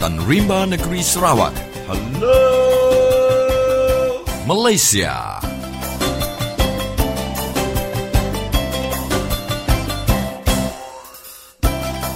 [0.00, 1.52] dan rimba negeri Sarawak.
[1.84, 2.40] Hello
[4.48, 5.36] Malaysia.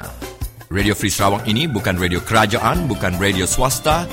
[0.70, 4.06] Radio Free Sarawak ini bukan radio kerajaan, bukan radio swasta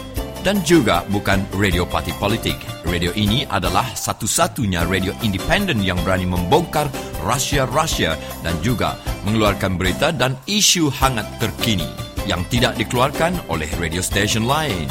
[0.44, 2.60] dan juga bukan radio parti politik.
[2.84, 6.92] Radio ini adalah satu-satunya radio independen yang berani membongkar
[7.24, 11.88] rahsia-rahsia dan juga mengeluarkan berita dan isu hangat terkini
[12.28, 14.86] yang tidak dikeluarkan oleh radio station lain.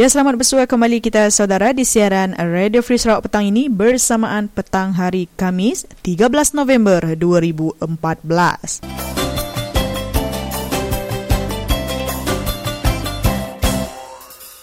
[0.00, 4.96] Ya, selamat bersua kembali kita saudara di siaran Radio Free Sarawak petang ini bersamaan petang
[4.96, 9.19] hari Kamis 13 November 2014.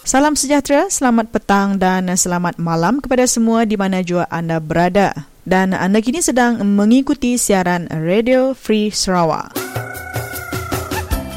[0.08, 5.28] Salam sejahtera, selamat petang dan selamat malam kepada semua di mana jua anda berada.
[5.44, 9.52] Dan anda kini sedang mengikuti siaran Radio Free Sarawak.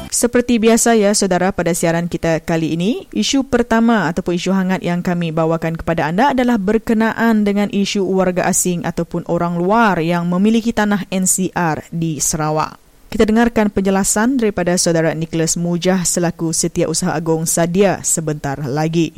[0.07, 5.03] Seperti biasa ya saudara pada siaran kita kali ini, isu pertama ataupun isu hangat yang
[5.03, 10.71] kami bawakan kepada anda adalah berkenaan dengan isu warga asing ataupun orang luar yang memiliki
[10.71, 12.90] tanah NCR di Sarawak.
[13.11, 19.11] Kita dengarkan penjelasan daripada saudara Nicholas Mujah selaku Setiausaha Agong Sadia sebentar lagi.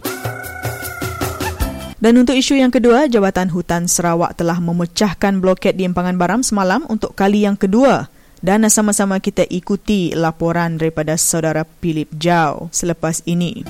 [2.01, 6.81] Dan untuk isu yang kedua, Jabatan Hutan Sarawak telah memecahkan bloket di Empangan Baram semalam
[6.89, 8.09] untuk kali yang kedua
[8.41, 13.61] dan sama-sama kita ikuti laporan daripada saudara Philip Jau selepas ini.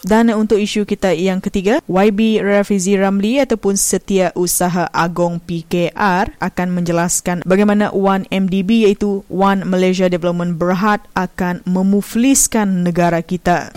[0.00, 6.68] Dan untuk isu kita yang ketiga, YB Rafizi Ramli ataupun Setia Usaha Agong PKR akan
[6.72, 13.76] menjelaskan bagaimana One MDB iaitu One Malaysia Development Berhad akan memufliskan negara kita.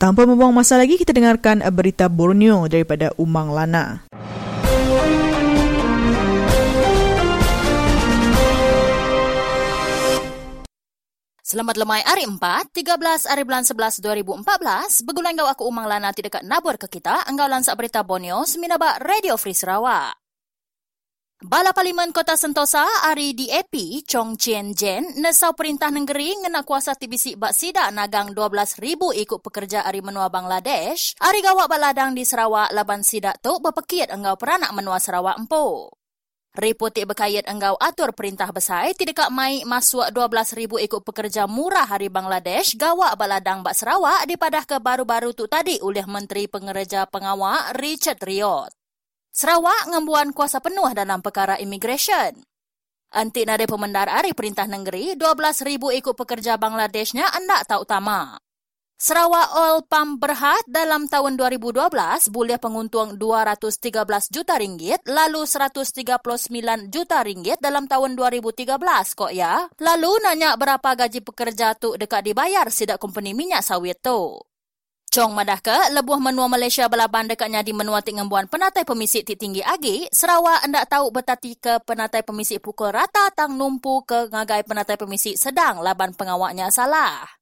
[0.00, 4.09] Tanpa membuang masa lagi, kita dengarkan berita Borneo daripada Umang Lana.
[11.50, 15.02] Selamat lemai hari 4, 13 hari bulan 11 2014.
[15.02, 17.26] Begulan gau aku Umang Lana tidak kat nabur ke kita.
[17.26, 20.14] Enggau lansak berita Borneo, seminabak Radio Free Sarawak.
[21.42, 27.34] Bala Parlimen Kota Sentosa hari DAP Chong Chien Jen nesau perintah negeri ngena kuasa TBC
[27.34, 31.18] bak sida nagang 12,000 ikut pekerja hari menua Bangladesh.
[31.18, 35.90] Hari gawak baladang di Sarawak laban sida tu berpekit enggau peranak menua Sarawak empu.
[36.50, 42.74] Repotik berkait enggau atur perintah besar tidak mai masuk 12,000 ikut pekerja murah hari Bangladesh
[42.74, 48.74] gawak baladang bak Sarawak dipadah ke baru-baru tu tadi oleh Menteri Pengereja Pengawal Richard Riot.
[49.30, 52.42] Sarawak ngembuan kuasa penuh dalam perkara immigration.
[53.14, 58.42] Antik nade pemendar hari perintah negeri, 12,000 ikut pekerja Bangladeshnya anda tak utama.
[59.00, 61.88] Sarawak Oil Pump berhad dalam tahun 2012
[62.28, 63.96] boleh penguntung 213
[64.28, 66.20] juta ringgit lalu 139
[66.92, 68.76] juta ringgit dalam tahun 2013
[69.16, 69.72] kok ya.
[69.80, 74.36] Lalu nanya berapa gaji pekerja tu dekat dibayar sidak company minyak sawit tu.
[75.08, 79.64] Chong madah ke, lebuh menua Malaysia belaban dekatnya di menua tingembuan penatai pemisik ti tinggi
[79.64, 85.00] agi, Sarawak hendak tahu betati ke penatai pemisik pukul rata tang numpu ke ngagai penatai
[85.00, 87.39] pemisik sedang laban pengawaknya salah.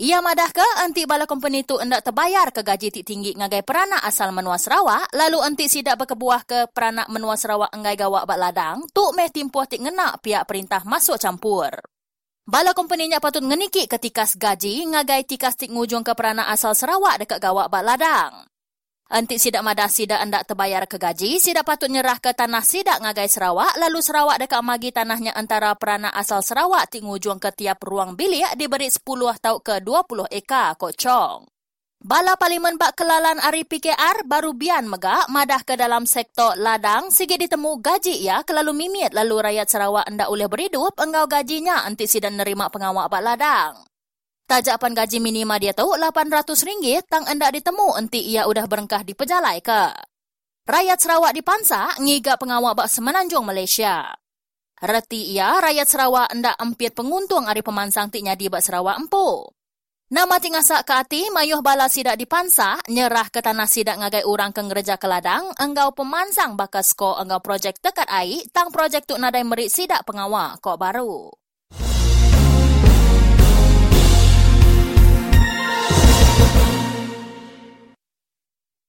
[0.00, 4.00] Ia madah ke, antik bala company tu hendak terbayar ke gaji ti tinggi ngagai peranak
[4.00, 8.88] asal menua Sarawak, lalu antik sidak berkebuah ke peranak menua Sarawak engai gawak bak ladang,
[8.96, 11.76] tu meh timpuh tik ngenak pihak perintah masuk campur.
[12.48, 17.38] Bala kompeninya patut ngeniki ketika gaji ngagai tikas tik ngujung ke peranak asal Sarawak dekat
[17.44, 18.51] gawak bak ladang.
[19.12, 23.28] Antik sidak madah sidak hendak terbayar ke gaji, sidak patut nyerah ke tanah sidak ngagai
[23.28, 28.16] Sarawak, lalu Sarawak dekat magi tanahnya antara peranak asal Sarawak tik ngujung ke tiap ruang
[28.16, 29.04] bilik diberi 10
[29.36, 31.44] atau ke 20 eka kok cong.
[32.00, 37.36] Bala Parlimen Bak Kelalan Ari PKR baru bian megak madah ke dalam sektor ladang sigi
[37.36, 42.40] ditemu gaji ya kelalu mimit lalu rakyat Sarawak anda boleh berhidup enggau gajinya anti sidan
[42.40, 43.91] nerima pengawak bak ladang.
[44.52, 49.64] Tajapan gaji minima dia tahu RM800 tang anda ditemu enti ia udah berengkah di pejalai
[49.64, 49.96] ke.
[50.68, 54.12] Rakyat Sarawak dipansa ngiga pengawak bak semenanjung Malaysia.
[54.76, 59.48] Reti ia rakyat Sarawak anda empit penguntung ari pemansang tiknya di bak Sarawak empu.
[60.12, 64.60] Nama tingasak ke hati, mayuh bala sidak dipansa, nyerah ke tanah sidak ngagai orang ke
[64.60, 69.48] ngereja ke ladang, enggau pemansang bakas ko enggau projek dekat air, tang projek tu nadai
[69.48, 71.41] merik sidak pengawal kok baru.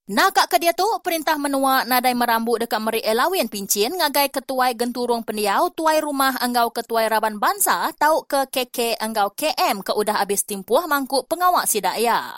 [0.04, 5.24] Nakak ke dia tu, perintah menua nadai merambut dekat meri elawin pincin ngagai ketuai genturung
[5.24, 10.44] pendiau tuai rumah enggau ketuai raban bansa tau ke KK enggau KM ke udah habis
[10.44, 12.36] timpuh mangkuk pengawak sidak ya.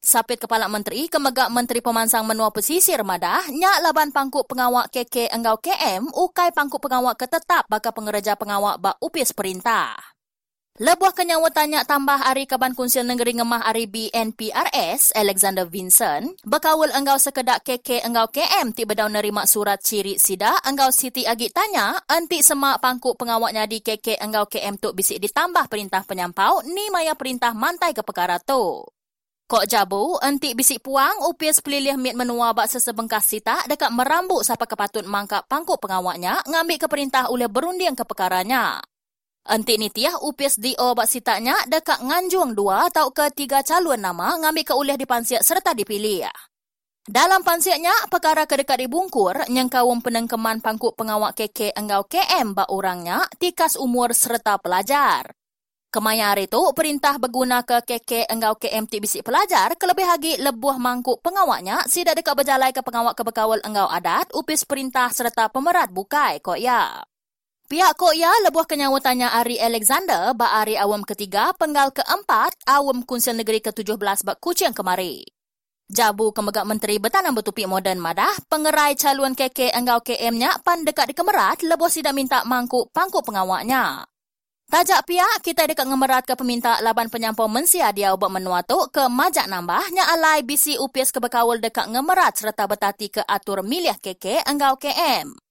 [0.00, 5.60] Sapit Kepala Menteri kemegak Menteri Pemansang Menua Pesisir Madah, nyak laban pangkuk pengawak KK enggau
[5.60, 10.13] KM ukai pangkuk pengawak ketetap baka pengereja pengawak bak upis perintah.
[10.74, 17.14] Lebuah kenyawa tanya tambah Ari Kaban Kunsil Negeri Ngemah Ari BNPRS, Alexander Vincent, bekawal enggau
[17.14, 22.42] sekedak KK enggau KM tiba daun nerima surat ciri sida, enggau Siti Agit tanya, anti
[22.42, 27.54] semak pangkuk pengawaknya di KK enggau KM tu bisik ditambah perintah penyampau, ni maya perintah
[27.54, 28.82] mantai ke perkara tu.
[29.46, 34.66] Kok jabu, anti bisik puang upis pelilih mit menua bak sesebengkas sita dekat merambuk siapa
[34.66, 38.82] kepatut mangkap pangkuk pengawaknya ngambil ke perintah oleh berunding ke perkaranya.
[39.44, 44.40] Antik ni tiah upis DO bak sitaknya dekat nganjung dua atau ke tiga calon nama
[44.40, 46.24] ngambil ke ulih di pansiak serta dipilih.
[47.04, 53.76] Dalam pansiaknya, perkara kedekat dibungkur, nyengkawum penengkeman pangkuk pengawak KK enggau KM bak orangnya tikas
[53.76, 55.36] umur serta pelajar.
[55.92, 61.20] Kemayar itu, perintah berguna ke KK enggau KM ti bisik pelajar kelebih lagi lebuh mangkuk
[61.20, 66.56] pengawaknya sida dekat berjalai ke pengawak kebekawal enggau adat upis perintah serta pemerat bukai kok
[66.56, 67.04] ya.
[67.64, 73.64] Pihak Koya lebuh kenyawatannya Ari Alexander ba Ari awam ketiga penggal keempat awam Kunsil Negeri
[73.64, 75.24] ke-17 bak Kuching kemari.
[75.88, 81.14] Jabu Kemegak Menteri Bertanam Bertupi Moden Madah, pengerai calon KK Enggau KM-nya pan dekat di
[81.16, 84.04] Kemerat lebuh tidak minta mangkuk pangkuk pengawaknya.
[84.68, 89.08] Tajak pihak kita dekat ngemerat ke peminta laban penyampau mensia dia ubah menua tu ke
[89.08, 94.44] majak nambah nya alai bisi UPS kebekawal dekat ngemerat serta betati ke atur miliah KK
[94.48, 95.43] Enggau KM.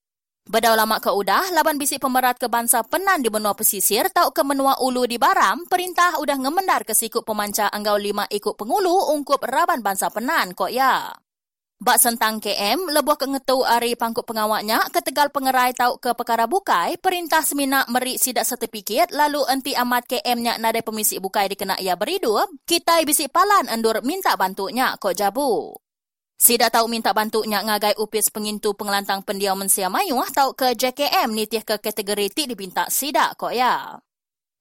[0.44, 4.44] Bedau lama ke udah, laban bisik pemerat ke bangsa penan di benua pesisir tau ke
[4.44, 9.40] menua ulu di Baram, perintah udah ngemendar ke sikut pemanca anggau lima ikut pengulu ungkup
[9.48, 11.16] raban bangsa penan kok ya.
[11.80, 17.00] Bak sentang KM, lebuh ke ngetu ari pangkuk pengawaknya, ketegal pengerai tau ke perkara bukai,
[17.00, 22.52] perintah semina merik sidak sertifikat, lalu enti amat KM-nya nadai pemisik bukai dikena ia beridup,
[22.68, 25.76] kita bisik palan endur minta bantunya kok jabu.
[26.38, 31.64] Sida tahu minta bantunya ngagai upis pengintu pengelantang pendiam mensia mayu tahu ke JKM nitiah
[31.64, 33.96] ke kategori ti dipinta sida kok ya.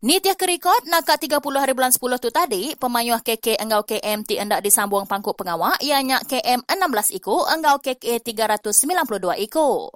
[0.02, 4.34] Nitiah ke rekod nak 30 hari bulan 10 tu tadi, pemayuh KK enggau KM ti
[4.34, 9.94] endak disambung pangkuk pengawak ianya KM 16 iku enggau KK 392 iku.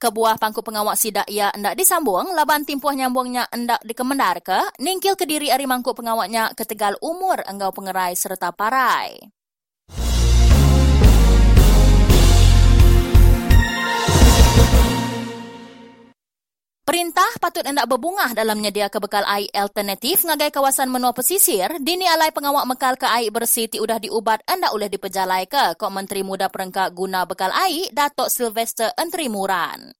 [0.00, 5.28] Kebuah pangkuk pengawak sida ia endak disambung, laban timpuh nyambungnya endak dikemendar ke, ningkil ke
[5.28, 9.28] diri ari mangkuk pengawaknya ketegal umur enggau pengerai serta parai.
[16.84, 22.28] Perintah patut hendak berbungah dalam menyediakan kebekal air alternatif ngagai kawasan menua pesisir, dini alai
[22.28, 26.52] pengawak mekal ke air bersih ti udah diubat hendak oleh dipejalai ke Kok Menteri Muda
[26.52, 29.96] Perengkak Guna Bekal Air, Datuk Sylvester Entri Muran.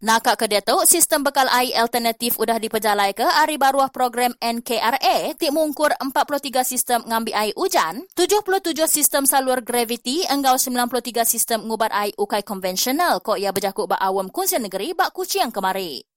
[0.00, 5.36] Nakak ke dia tu, sistem bekal air alternatif udah dipejalai ke hari baruah program NKRA
[5.36, 11.92] ti mungkur 43 sistem ngambil air hujan, 77 sistem salur gravity, enggau 93 sistem ngubat
[11.92, 16.11] air ukai konvensional kok ia berjakuk bak awam kunci negeri bak kuciang kemari.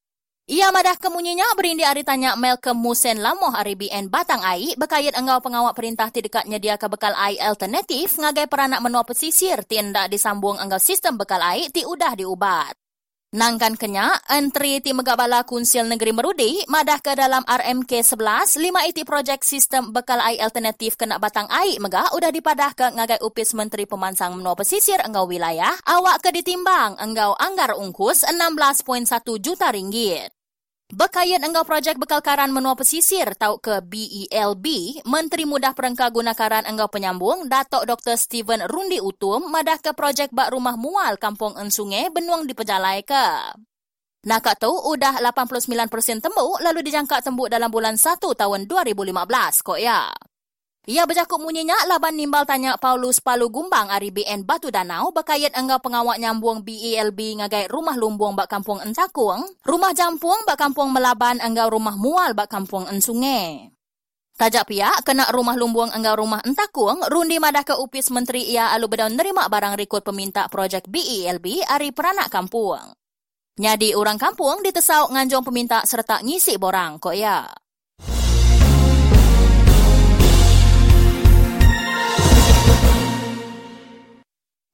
[0.46, 5.42] Ia madah kemunyinya berindi hari tanya Malcolm Musen Lamoh hari BN Batang Ai berkait engau
[5.42, 10.06] pengawak perintah ti dekat nyedia ke bekal ai alternatif ngagai peranak menua pesisir ti endak
[10.14, 12.78] disambung engau sistem bekal ai ti udah diubat.
[13.34, 19.02] Nangkan kenya, entri ti megabala kunsil negeri Merudi madah ke dalam RMK 11 lima iti
[19.02, 23.90] projek sistem bekal ai alternatif kena batang ai mega udah dipadah ke ngagai upis menteri
[23.90, 29.10] pemansang menua pesisir engau wilayah awak ke ditimbang engau anggar ungkus 16.1
[29.42, 30.35] juta ringgit.
[30.94, 34.66] Bekayat enggau projek bekal karan menua pesisir tau ke BELB,
[35.10, 38.14] Menteri Mudah Perengka Guna Karan enggau penyambung, Datuk Dr.
[38.14, 43.26] Steven Rundi Utum, madah ke projek bak rumah mual Kampung Ensungai benuang dipejalai ke.
[44.30, 50.14] Nak tahu udah 89% tembuk lalu dijangka tembuk dalam bulan 1 tahun 2015 kok ya.
[50.86, 55.82] Ia berjakuk munyinya laban nimbal tanya Paulus Palu Gumbang ari BN Batu Danau berkait enggau
[55.82, 61.74] pengawak nyambung BELB ngagai rumah lumbung bak kampung Entakung, rumah jampung bak kampung Melaban enggau
[61.74, 63.74] rumah mual bak kampung Ensungai.
[64.38, 68.86] Tajak pihak kena rumah lumbung enggau rumah Entakung, rundi madah ke upis menteri ia alu
[68.86, 72.94] bedaun nerima barang rekod peminta projek BELB ari peranak kampung.
[73.58, 77.50] Nyadi orang kampung ditesau nganjong peminta serta ngisi borang kok ya.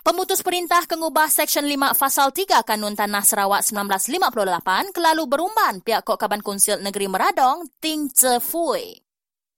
[0.02, 6.18] Pemutus perintah kengubah Seksyen 5 Fasal 3 Kanun Tanah Sarawak 1958 kelalu berumban pihak Kok
[6.18, 8.98] Kaban Konsil Negeri Meradong Ting Tse Fui.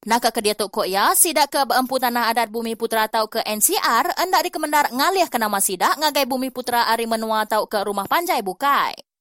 [0.04, 4.20] Naka ke dia kok ya, sidak ke Beempu Tanah Adat Bumi Putra atau ke NCR,
[4.20, 8.44] hendak dikemendar ngalih ke nama sidak ngagai Bumi Putra Ari Menua atau ke Rumah Panjai
[8.44, 9.13] Bukai.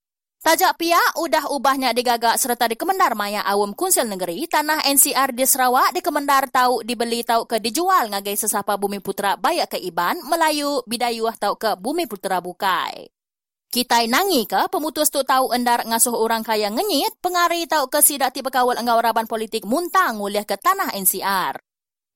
[0.43, 5.95] Tajak pihak udah ubahnya digagak serta dikemendar maya awam kunsil negeri tanah NCR di Sarawak
[5.95, 11.39] dikemendar tahu dibeli tahu ke dijual ngagai sesapa bumi putra bayak ke Iban Melayu bidayuah
[11.39, 13.07] tahu ke bumi putra bukai.
[13.71, 18.35] Kita nangi ke pemutus tu tahu endar ngasuh orang kaya ngenyit pengari tahu ke sidak
[18.35, 21.72] tiba kawal enggau raban politik muntang nguliah ke tanah NCR.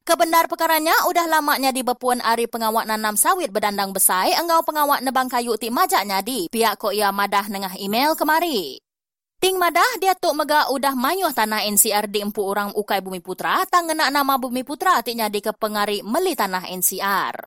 [0.07, 5.27] Kebenar perkaranya udah lamanya di bepuan ari pengawak nanam sawit berdandang besai engau pengawak nebang
[5.27, 8.79] kayu ti majaknya di pihak kok ia madah nengah email kemari.
[9.43, 13.67] Ting madah dia tuk mega udah mayuh tanah NCR di empu orang ukai bumi putra
[13.67, 17.43] tang ngena nama bumi putra ti nyadi ke pengari meli tanah NCR.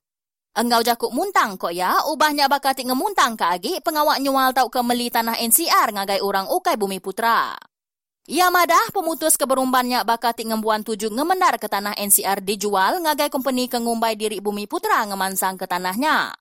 [0.60, 5.08] Engau jakuk muntang kok ya, ubahnya bakati ngemuntang ke agi pengawak nyual tau ke meli
[5.08, 7.56] tanah NCR ngagai orang ukai bumi putra.
[8.30, 14.14] Ia madah pemutus keberumbannya bakati ngembuan tuju ngemendar ke tanah NCR dijual ngagai kompeni kengumbai
[14.14, 16.38] diri Bumi Putra ngemansang ke tanahnya.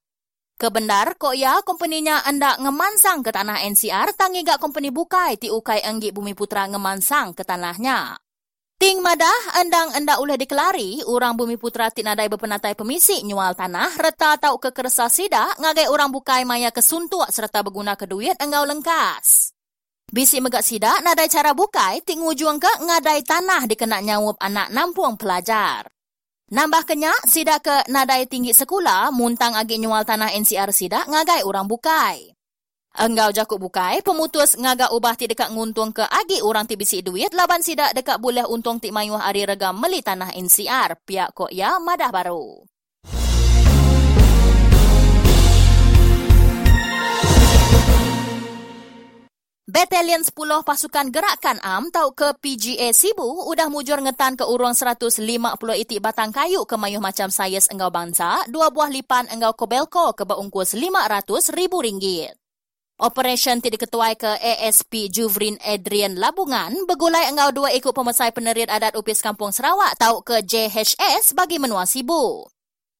[0.61, 5.80] Kebendar kok ya kompeninya anda ngemansang ke tanah NCR tangi gak kompeni bukai ti ukai
[5.80, 8.21] enggi Bumi Putra ngemansang ke tanahnya.
[8.76, 13.97] Ting madah endang enda ulah dikelari, orang Bumi Putra ti nadai berpenatai pemisi nyual tanah,
[13.97, 18.68] reta tau ke kerasa sida, ngagai orang bukai maya kesuntuk serta berguna ke duit enggau
[18.68, 19.57] lengkas.
[20.08, 25.20] Bisi megak sida nadai cara bukai tingu juang ke ngadai tanah dikena nyawup anak nampuang
[25.20, 25.84] pelajar.
[26.48, 31.68] Nambah kenya sida ke nadai tinggi sekolah muntang agi nyual tanah NCR sida ngagai orang
[31.68, 32.32] bukai.
[32.96, 37.36] Enggau jakuk bukai, pemutus ngaga ubah ti dekat nguntung ke agi orang ti bisi duit,
[37.36, 41.76] laban sida dekat boleh untung ti mayuh ari regam meli tanah NCR, pihak kok ya
[41.76, 42.64] madah baru.
[49.68, 50.32] Batalion 10
[50.64, 55.20] Pasukan Gerakan AM tau ke PGA Sibu udah mujur ngetan ke urung 150
[55.84, 60.25] itik batang kayu ke mayuh macam sayes enggau bangsa, dua buah lipan enggau kobelko ke
[60.25, 62.32] beungkus 500 ribu ringgit.
[62.96, 68.96] Operation ti diketuai ke ASP Juvrin Adrian Labungan begulai enggau dua ikut pemesai penerit adat
[68.96, 72.48] Upis Kampung Sarawak tau ke JHS bagi menua Sibu.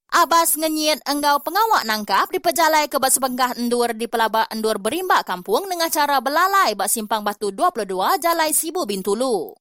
[0.09, 5.69] Abas ngenyit enggau pengawak nangkap di pejalai ke Basebengkah Endur di Pelabak Endur Berimbak Kampung
[5.69, 9.53] dengan cara belalai bak simpang batu 22 Jalai Sibu Bintulu.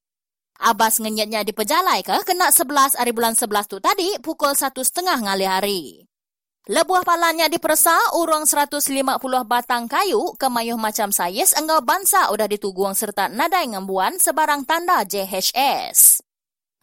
[0.56, 5.20] Abas ngenyitnya di pejalai ke kena 11 hari bulan 11 tu tadi pukul 1 setengah
[5.20, 5.84] ngali hari.
[6.64, 8.88] Lebuah palannya dipersa urung 150
[9.44, 15.04] batang kayu ke mayuh macam sayis enggau bansa udah dituguang serta nadai ngembuan sebarang tanda
[15.04, 16.27] JHS.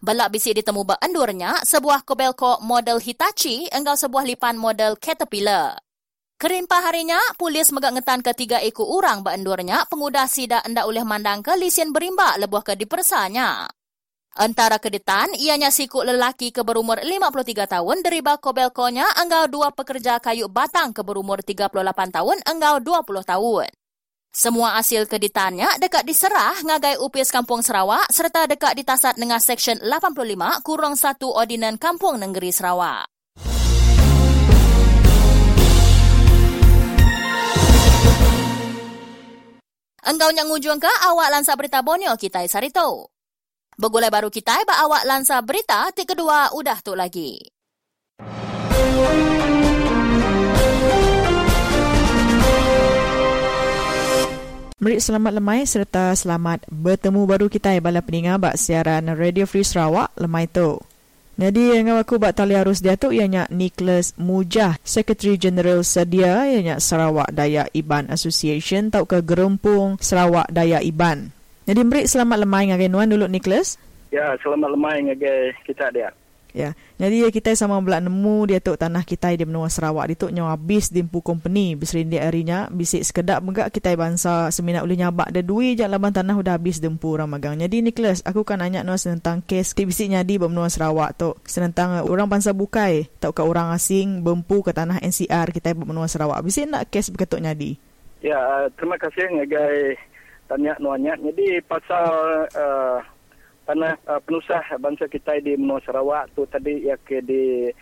[0.05, 5.81] Belak bisi ditemu endurnya sebuah kobelko model Hitachi enggau sebuah lipan model Caterpillar.
[6.38, 11.57] Kerimpah harinya, polis megak ngetan ketiga ekor orang endurnya pengudah sidak enda oleh mandang ke
[11.57, 13.65] lisian berimbak lebuh ke dipersanya.
[14.38, 20.45] Antara keditan, ianya sikuk lelaki ke berumur 53 tahun deriba kobelkonya enggau dua pekerja kayu
[20.53, 21.74] batang ke berumur 38
[22.13, 23.74] tahun enggau 20 tahun.
[24.36, 30.60] Semua hasil keditannya dekat diserah ngagai UPS Kampung Sarawak serta dekat ditasat dengan Seksyen 85
[30.60, 33.08] kurang 1 Ordinan Kampung Negeri Sarawak.
[40.04, 43.15] Engkau yang ngujung ke awak lansa berita Borneo kita sarito.
[43.80, 47.39] Begulai baru kita ba awak lansa berita ti kedua udah tu lagi.
[54.75, 59.63] Merik selamat lemai serta selamat bertemu baru kita ya bala peningat bak siaran Radio Free
[59.63, 60.84] Sarawak lemai tu.
[61.39, 66.84] Jadi yang aku bak tali harus dia tu ianya Nicholas Mujah, Secretary General sedia ianya
[66.84, 71.32] Sarawak Daya Iban Association tau ke Gerumpung Sarawak Daya Iban.
[71.63, 73.79] Jadi merik selamat lemai ngagai nuan dulu Nicholas.
[74.12, 76.12] Ya, selamat lemai ngagai kita dia.
[76.55, 80.07] Ya, jadi kita sama belak nemu dia tu tanah kita di benua Sarawak.
[80.07, 81.75] Dia tu nyawa habis di empu company.
[81.75, 85.35] Bisrindik harinya, bisik sekedap juga kita bangsa seminat boleh nyabak.
[85.35, 87.59] Ada duit je laban tanah udah habis di empu orang magang.
[87.59, 91.35] Jadi Nicholas, aku kan nanya nuas tentang kes bisik nyadi benua Sarawak tu.
[91.43, 93.12] Senentang orang bangsa bukai.
[93.19, 96.39] Tak ke orang asing bempu ke tanah NCR kita benua Sarawak.
[96.39, 97.75] Bisik nak kes berketuk nyadi.
[98.24, 100.00] Ya, terima kasih ngagai
[100.47, 101.19] tanya nuanya.
[101.19, 102.07] Jadi pasal
[102.55, 103.03] uh,
[103.65, 107.74] tanah uh, penusah bangsa kita di Menua Sarawak tu tadi ya ke di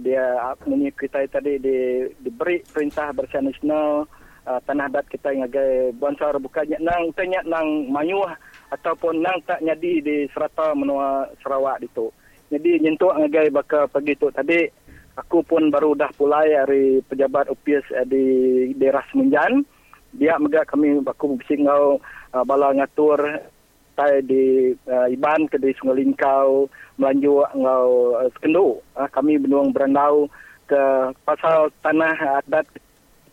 [0.00, 4.06] dia punya kita tadi di diberi perintah bersama nasional
[4.46, 8.30] uh, tanah adat kita yang agak bangsa bukannya nang tanya nang mayuh
[8.70, 12.08] ataupun nang tak nyadi di serata Menua Sarawak itu.
[12.48, 14.62] Jadi nyentuh agak bakal pergi tu tadi
[15.18, 18.24] aku pun baru dah pulai dari pejabat UPS uh, di
[18.78, 19.66] daerah Semenjan.
[20.14, 21.98] Dia mega kami baku bising ngau
[22.30, 23.18] uh, bala ngatur
[23.94, 26.66] tai di uh, Iban ke di Sungai Lingkau
[26.98, 30.26] melanju ngau uh, Sekendo uh, kami benuang berandau
[30.66, 30.82] ke
[31.22, 32.66] pasal tanah adat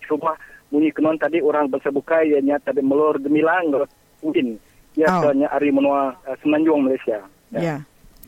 [0.10, 0.36] rumah
[0.70, 1.18] bunyi kenon.
[1.18, 3.74] Tadi orang bersebuka ianya tadi melur gemilang
[4.22, 4.60] mungkin
[4.94, 5.32] ya oh.
[5.32, 7.20] hari menua uh, Semenanjung Malaysia.
[7.52, 7.60] Ya.
[7.60, 7.80] Yeah.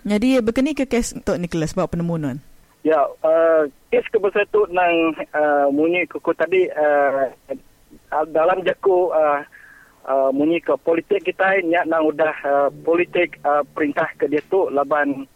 [0.03, 2.43] jadi berkeni ke kes untuk Nicholas bawa penemuan?
[2.83, 7.31] Ya uh, kes kebesar tu nang uh, bunyi kuku tadi uh,
[8.31, 9.39] dalam jaku uh,
[10.07, 14.67] uh, munyi ke politik kita nya nang udah uh, politik uh, perintah ke dia tu
[14.71, 15.27] laban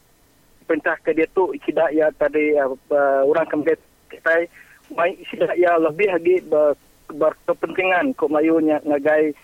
[0.67, 3.79] perintah ke dia tu tidak ya tadi uh, uh, orang kemudian
[4.11, 4.47] kita
[4.95, 6.75] mai tidak ya lebih lagi ber,
[7.11, 9.35] berkepentingan kok mayu nya ngagai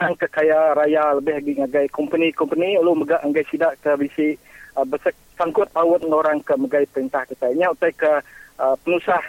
[0.00, 4.28] ang kekaya raya lebih lagi ngagai company-company lu mega ngagai tidak ke bisi
[4.76, 7.52] uh, besek sangkut paut orang ke megai perintah kita.
[7.56, 8.12] Nya utai ke
[8.60, 9.20] uh, penusah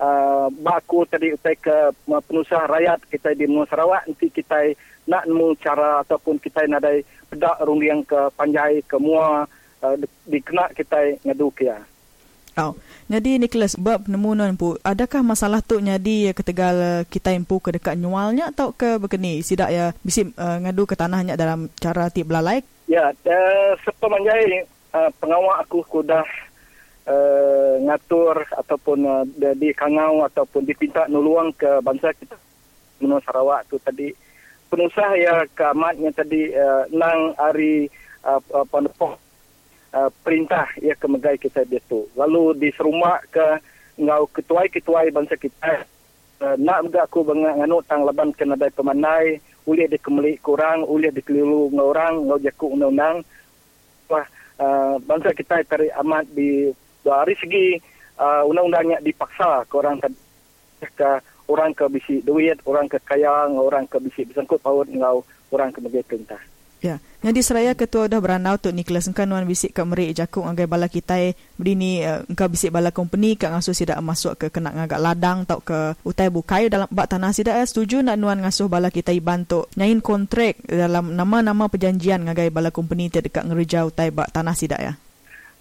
[0.00, 4.72] uh, baku tadi utai ke uh, penusah rakyat kita di Muar Sarawak nanti kita
[5.06, 9.44] nak nemu cara ataupun kita nadai pedak rundiang ke panjai ke mua
[9.84, 11.78] uh, dikena kita ngadu kia.
[12.58, 12.74] Oh.
[13.10, 17.98] Jadi Nicholas bab nemunan pu adakah masalah tu nyadi ketegal uh, kita impu ke dekat
[17.98, 22.62] nyualnya atau ke begini sidak ya bisi uh, ngadu ke tanahnya dalam cara tip belalai?
[22.90, 26.26] Ya, uh, sepemanjai uh, pengawal aku sudah
[27.10, 29.24] uh, ngatur ataupun uh,
[29.58, 32.38] di kangau ataupun dipinta nuluang ke bangsa kita.
[33.02, 34.14] Menurut Sarawak tu tadi.
[34.70, 37.90] Penusah ya kamatnya tadi uh, nang hari
[38.22, 38.64] uh, uh,
[39.94, 43.58] uh, perintah ya ke megai kita dia tu lalu di serumah ke
[44.00, 45.84] ngau ketuai-ketuai bangsa kita
[46.40, 50.86] uh, nak juga aku bangga nganu tang laban kena dai pemandai ulih di kemeli kurang
[50.86, 53.22] ulih di keliru ngorang ngau jaku undang-undang.
[54.08, 54.26] Wah
[54.58, 57.80] uh, bangsa kita tadi amat di dari segi
[58.20, 60.08] uh, undang-undangnya dipaksa ke orang ke
[61.50, 65.82] orang ke bisi duit, orang ke kaya, orang ke bisi bersangkut paut ngau orang ke
[65.82, 66.38] megai perintah.
[66.80, 70.64] Ya, jadi seraya ketua dah berandau tu Nicholas engkau nuan bisik ke merik jakung agai
[70.64, 74.96] bala kita berdini uh, engkau bisik bala company kak ngasuh sidak masuk ke kena ngagak
[74.96, 78.88] ladang tau ke utai bukai dalam bak tanah sidak eh, setuju nak nuan ngasuh bala
[78.88, 84.32] kita bantu nyain kontrak dalam nama-nama perjanjian ngagai bala company tu dekat ngereja utai bak
[84.32, 84.96] tanah sidak ya.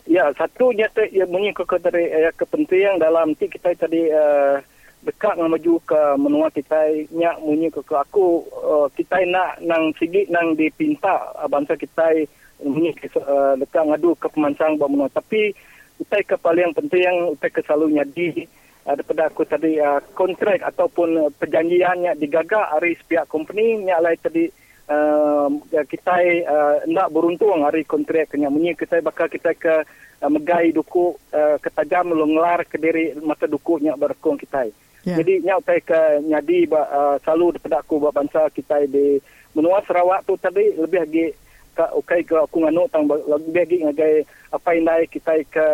[0.08, 4.58] Ya, satu nyata ya mengikut dari uh, kepentingan dalam ti kita tadi uh,
[5.06, 10.28] dekat dengan maju ke menua kita nyak munyi ke, aku uh, kita nak nang sigi
[10.28, 12.26] nang dipinta bangsa kita
[12.64, 15.10] munyi ke, uh, dekat ngadu ke pemancang bawa menua.
[15.12, 15.54] Tapi
[16.00, 18.48] utai ke paling penting utai ke selalu nyadi
[18.88, 24.48] uh, daripada aku tadi uh, kontrak ataupun perjanjiannya digagak hari pihak company nyak lai tadi
[24.90, 25.48] uh,
[25.86, 26.16] kita
[26.50, 29.86] uh, nak beruntung hari kontrak kenya munyi kita bakal kita ke
[30.20, 34.68] uh, megai duku uh, ketajam longlar ke diri mata duku nyak berkong kita
[35.08, 35.24] Yeah.
[35.24, 39.16] Jadi nyau tai ke nyadi ba, uh, selalu daripada aku buat bangsa kita di
[39.56, 41.26] menua Sarawak tu tadi lebih lagi
[41.72, 44.16] ke okay ke aku nganu tang lebih lagi ngagai
[44.52, 45.68] apa naik kita ke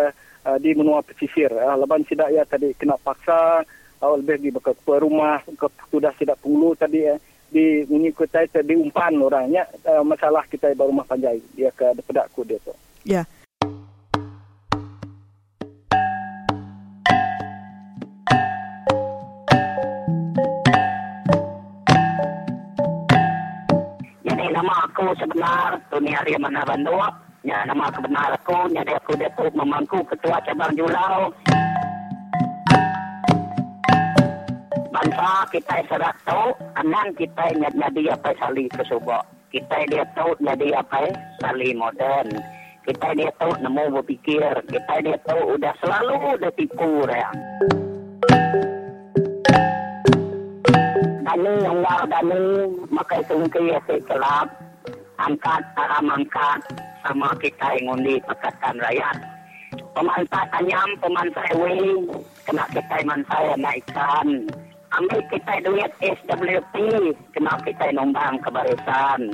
[0.46, 1.50] uh, di menua pesisir.
[1.50, 3.66] Uh, leban sidak ya tadi kena paksa
[4.06, 7.18] uh, lebih lagi ke, rumah ke sudah sidak pulu tadi uh,
[7.50, 12.42] di bunyi kita tadi umpan orangnya uh, masalah kita baru rumah panjai dia ke aku
[12.46, 12.74] dia tu.
[13.06, 13.22] Ya.
[13.22, 13.26] Yeah.
[24.96, 27.04] aku sebenar Tuni Arya Mana Bandung
[27.44, 31.36] Ya nama kebenar aku Nyari aku Datuk Memangku Ketua Cabang Julau
[35.16, 39.16] Bangsa kita serat tahu Anan kita jadi apa sali kesubo
[39.48, 41.08] Kita dia tahu jadi apa
[41.40, 42.36] sali modern
[42.84, 47.32] Kita dia tahu nemu berpikir Kita dia tahu udah selalu udah tipu ya.
[51.24, 51.80] Kami yang
[52.12, 52.40] kami
[52.92, 54.52] makai sungki ya kelab
[55.16, 56.60] angkat para mangkat
[57.08, 59.18] sama kita yang undi Pakatan Rakyat.
[59.96, 62.04] pemantai anyam, pemantai wing,
[62.44, 64.44] kena kita mantai anak ikan.
[64.96, 66.76] Ambil kita duit SWP,
[67.36, 69.28] kena kita nombang ke barisan.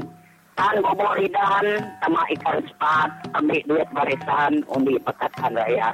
[0.58, 5.94] Tan bobor ridan, sama ikan sepat, ambil duit barisan, undi pekatan rakyat.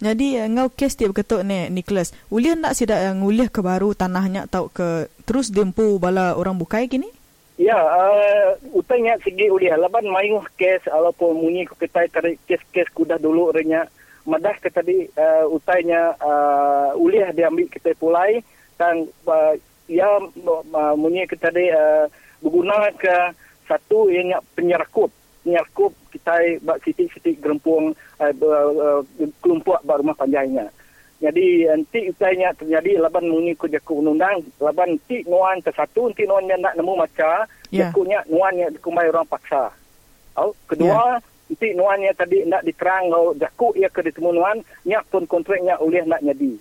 [0.00, 2.16] Jadi uh, ngau kes dia berketuk ni Nicholas.
[2.32, 6.88] Uliah nak sidak yang uliah ke baru tanahnya tau ke terus dempu bala orang bukai
[6.88, 7.17] kini?
[7.58, 9.74] Ya, uh, utangnya segi uliah.
[9.74, 13.90] Laban mayu kes alaupun munyi ku ketai tarik kes-kes kuda dulu renya.
[14.30, 18.46] Madah ke tadi uh, utainya uh, uliah diambil kita pulai
[18.78, 19.58] dan uh,
[19.90, 22.06] ya uh, munyi ke tadi uh,
[22.38, 23.34] berguna ke
[23.66, 25.10] satu yang penyerkup
[25.42, 27.90] penyerkup kita bak sitik-sitik gerempung
[28.22, 29.02] uh, uh,
[29.42, 30.70] kelompok rumah panjangnya.
[31.18, 36.46] Jadi nanti utainya terjadi laban mengikut jaku undang laban ti nuan ke satu nanti nuan
[36.46, 37.92] yang nak nemu maca Ya.
[37.92, 39.68] jakunya nuan yang dikumai orang paksa.
[40.40, 45.04] Oh, kedua nanti nuan yang tadi nak diterang kalau jaku ia ke ditemu nuan nyak
[45.12, 46.56] pun kontraknya ulih nak jadi.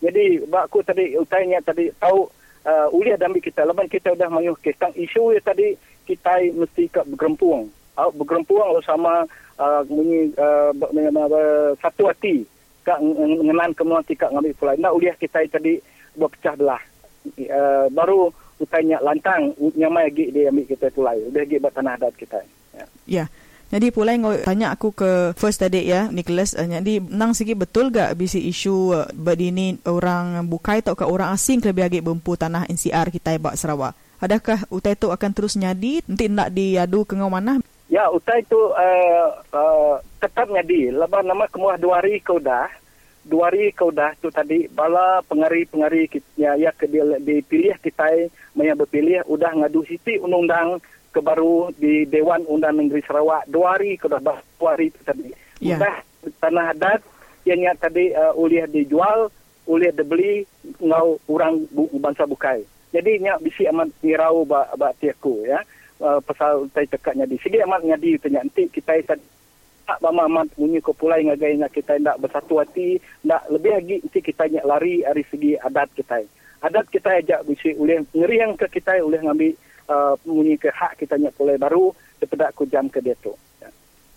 [0.00, 2.24] Jadi bakku tadi utainya tadi tahu
[2.64, 5.76] uh, ulih dambi kita laban kita dah mayuh kisah isu yang tadi
[6.08, 7.68] kita mesti ke bergerempung.
[8.00, 9.28] Oh, bergerempung lo sama
[9.60, 10.72] uh, bunyi uh,
[11.84, 12.48] satu hati
[12.86, 14.78] kak mengenan kemudian kak ngambil pulai.
[14.78, 15.82] Nak uliah kita tadi
[16.14, 16.82] berpecah belah.
[17.26, 18.30] Uh, baru
[18.62, 21.18] utainya lantang nyamai lagi dia ambil kita pulai.
[21.26, 22.38] Udah lagi buat tanah adat kita.
[22.78, 22.86] Ya.
[23.06, 23.24] Ya.
[23.66, 26.54] Jadi pulai ngau tanya aku ke first tadi ya Nicholas.
[26.54, 31.34] Uh, jadi nang segi betul gak bisi isu uh, berdini orang bukai atau ke orang
[31.34, 33.98] asing lebih lagi bempu tanah NCR kita bak Sarawak.
[34.22, 37.58] Adakah utai tu akan terus nyadi nanti nak diadu ke mana?
[37.96, 40.92] Ya, utai tu uh, uh, tetap nyadi.
[40.92, 42.68] Lepas nama kemuah dua hari kau dah.
[43.24, 46.04] Dua hari kau dah tu tadi bala pengari-pengari
[46.36, 50.76] ya, ya ke dia dipilih kita yang berpilih udah ngadu siti undang-undang
[51.08, 53.48] ke baru di Dewan Undang Negeri Sarawak.
[53.48, 55.32] Dua hari kau dah bah, dua hari tu tadi.
[55.64, 55.80] Ya.
[55.80, 55.96] Udah
[56.36, 57.00] tanah adat
[57.48, 59.32] yang yang tadi uh, uliah dijual,
[59.64, 60.44] uliah dibeli
[60.84, 62.60] ngau orang bu, bangsa bukai.
[62.92, 65.64] Jadi nya bisi amat ngirau ba ba tiaku ya.
[65.96, 69.00] Uh, pasal tai tekaknya di segi amat ngadi tanya nanti kita
[69.86, 73.96] tak bama amat bunyi ko pulai ngagai nak kita nak bersatu hati, nak lebih lagi
[74.04, 76.20] nanti kita nak lari dari segi adat kita.
[76.60, 79.56] Adat kita ajak bisi oleh ngeri yang ke kita oleh ngambil
[79.88, 83.32] uh, bunyi ke hak kita nak pulai baru daripada aku jam ke dia tu.
[83.62, 83.68] Ya.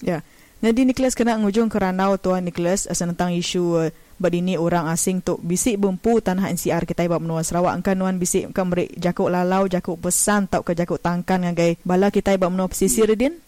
[0.03, 0.17] Ya.
[0.59, 3.87] Jadi Nicholas kena ngujung ke ranau tuan Nicholas asal tentang isu uh,
[4.19, 8.51] berdini orang asing tu bisik bempu tanah NCR kita ibak menua Sarawak angkan nuan bisik
[8.51, 12.67] kan beri jakuk lalau jakuk pesan tau ke jakuk tangkan ngagai bala kita ibak menua
[12.67, 13.39] pesisir din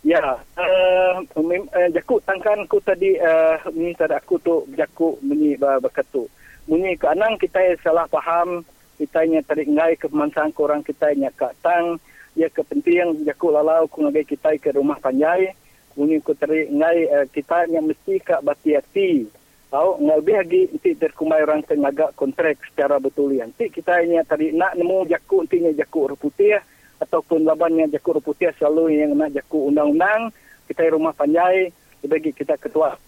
[0.00, 1.14] Ya, uh,
[1.44, 6.24] mem, uh, jakuk tangkan ku tadi uh, ni tadi aku tu jakuk bunyi berkatu.
[6.64, 8.64] Bunyi ke anang kita salah faham
[8.96, 12.00] kita nya tadi ngai ke pemansang korang kita nya ka tang
[12.32, 15.52] ya kepenting jakuk lalau ku ngagai kita ke rumah panjai.
[15.92, 19.28] Bunyi ku tadi ngai uh, kita nya mesti ka bati-hati.
[19.70, 20.02] Tahu?
[20.02, 25.06] Lebih lagi nanti terkumai orang tenaga kontrak secara betul nanti kita nya tadi nak nemu
[25.06, 26.58] jakuk nantinya jakuk putih
[26.98, 30.34] ataupun labannya jakuk putih selalu yang nak jakuk undang-undang
[30.66, 31.70] kita rumah panjai
[32.02, 32.98] bagi kita ketua.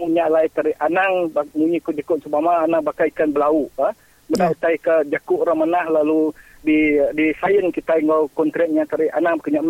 [0.00, 3.92] Punya lai teri anang bunyi ku jakuk sebama anang bakai ikan belau ha.
[3.92, 3.96] Ya.
[4.32, 6.32] Benda utai ke jakuk ramanah lalu
[6.64, 9.60] di di sayen kita ngau kontraknya teri anang kena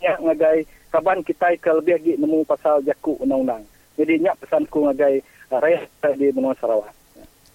[0.00, 0.64] nya ngagai.
[0.90, 3.68] Kaban kita ke lebih lagi nemu pasal jakuk undang-undang.
[4.00, 5.20] Jadi nyak pesanku ngagai
[5.58, 6.94] rakyat di Benua Sarawak.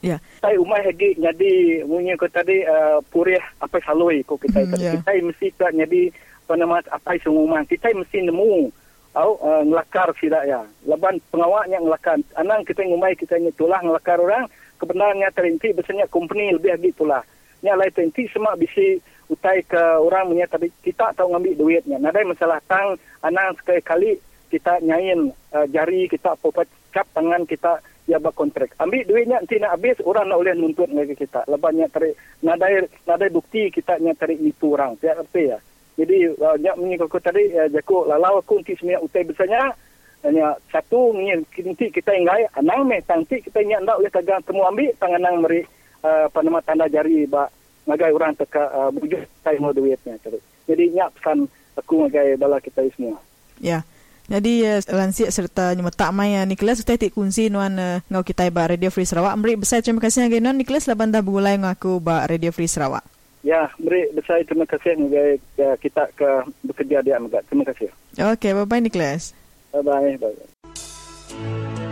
[0.03, 0.19] Ya.
[0.21, 4.85] Kita umai lagi jadi bunyi ko tadi uh, purih apa salui ko kita Hmm, tadi.
[4.85, 4.93] ya.
[4.99, 6.11] kita mesti tak jadi
[6.45, 8.69] apa nama apa sungguman kita mesti nemu
[9.15, 10.61] au uh, ngelakar sida ya.
[10.85, 12.21] Leban pengawaknya ngelakar.
[12.37, 14.45] Anang kita ngumai kita nyitulah ngelakar orang
[14.77, 17.23] kebenarannya terinti biasanya company lebih lagi itulah
[17.63, 20.69] nya lai terinti semua bisi utai ke orang punya tadi.
[20.85, 21.97] Kita tahu ngambil duitnya.
[21.97, 22.93] Nadai masalah tang
[23.25, 24.11] anang sekali kali
[24.53, 28.71] kita nyain uh, jari kita popat cap tangan kita ya ba kontrak.
[28.79, 31.43] Ambil duitnya nanti nak habis orang nak boleh nuntut lagi kita.
[31.51, 34.95] Lebannya tarik nadai nadai bukti kita nya tarik nipu orang.
[35.03, 35.57] Tiap apa ya.
[35.99, 39.75] Jadi uh, nyak menyi kau tadi uh, jaku lalau aku nanti semia utai besarnya
[40.23, 44.91] hanya satu nanti kita ingai anang me nanti kita nyak ndak boleh tagang temu ambil
[44.97, 45.61] tangan nang meri
[46.01, 47.45] uh, apa nama tanda jari ba
[47.85, 50.41] ngagai orang teka uh, bujuk saya mau duitnya tadi.
[50.65, 51.45] Jadi nyak pesan
[51.77, 53.19] aku ngagai bala kita semua.
[53.63, 53.87] ya
[54.31, 58.47] jadi uh, lansia serta nyemetak mai uh, Nicholas utai tik kunci nuan uh, ngau kita
[58.49, 62.01] ba Radio Free Sarawak amri besar terima kasih ngagai nuan Nicholas laban dah bergulai ngaku
[62.01, 63.05] ba Radio Free Sarawak
[63.45, 66.29] Ya, beri besar terima kasih ngagai uh, kita ke
[66.65, 67.45] bekerja di Amagat.
[67.45, 67.93] Terima kasih.
[68.17, 69.37] Okay, bye-bye Nicholas.
[69.69, 70.17] Bye-bye.
[70.17, 71.84] Bye-bye.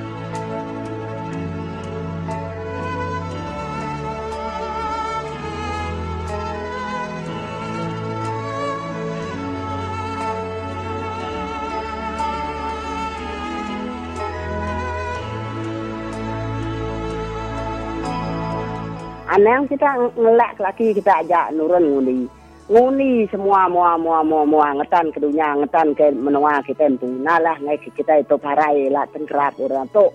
[19.34, 22.30] Anang kita ngelak lagi kita ajak nurun ngundi.
[22.69, 27.10] Ngundi semua mua mua mua mua ngetan ke dunia ngetan ke menua kita tu.
[27.10, 30.06] Nalah ngai kita itu parai lah tengkerat orang tu.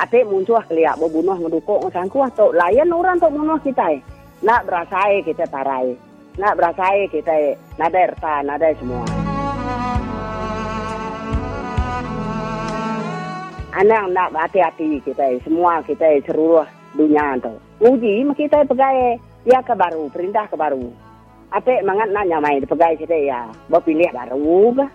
[0.00, 2.56] Ate muncul keliak berbunuh ngedukuk ngusangku tu.
[2.56, 4.00] Layan orang tu bunuh kita.
[4.40, 5.92] Nak berasai kita parai.
[6.40, 9.04] Nak berasai kita nada erta nada semua.
[13.76, 16.64] Anak nak hati-hati kita semua kita seluruh
[16.96, 17.52] dunia tu.
[17.82, 20.94] Uji kita pegai ya ke baru perintah ke baru.
[21.50, 24.86] Apa mangat nak nyamai pegai kita ya berpilih baru ke.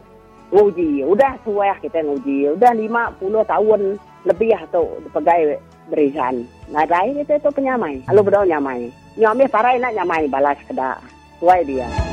[0.50, 3.82] Uji udah tua kita nguji udah 50 tahun
[4.26, 5.60] lebih tu pegai
[5.92, 6.48] berisan.
[6.74, 8.02] Nadai kita tu penyamai.
[8.10, 8.90] Lalu berdoa nyamai.
[9.20, 10.98] Nyamai parai nak nyamai balas kedak.
[11.38, 12.09] Tuai dia.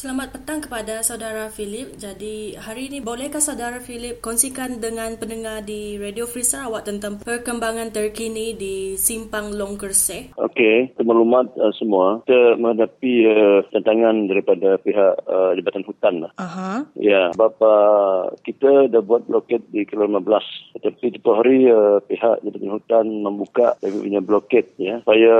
[0.00, 1.92] Selamat petang kepada saudara Philip.
[2.00, 7.92] Jadi hari ini bolehkah saudara Philip kongsikan dengan pendengar di Radio Free Sarawak tentang perkembangan
[7.92, 10.32] terkini di Simpang Long Kerseh?
[10.40, 12.24] Okey, maklumat uh, semua.
[12.24, 16.32] Kita menghadapi uh, tantangan daripada pihak uh, Jabatan Hutan lah.
[16.40, 16.88] Aha.
[16.96, 20.80] Ya, sebab uh, kita dah buat blokade di Kilo 15.
[20.80, 25.36] Tetapi tempoh hari uh, pihak Jabatan Hutan membuka dia punya blokade ya supaya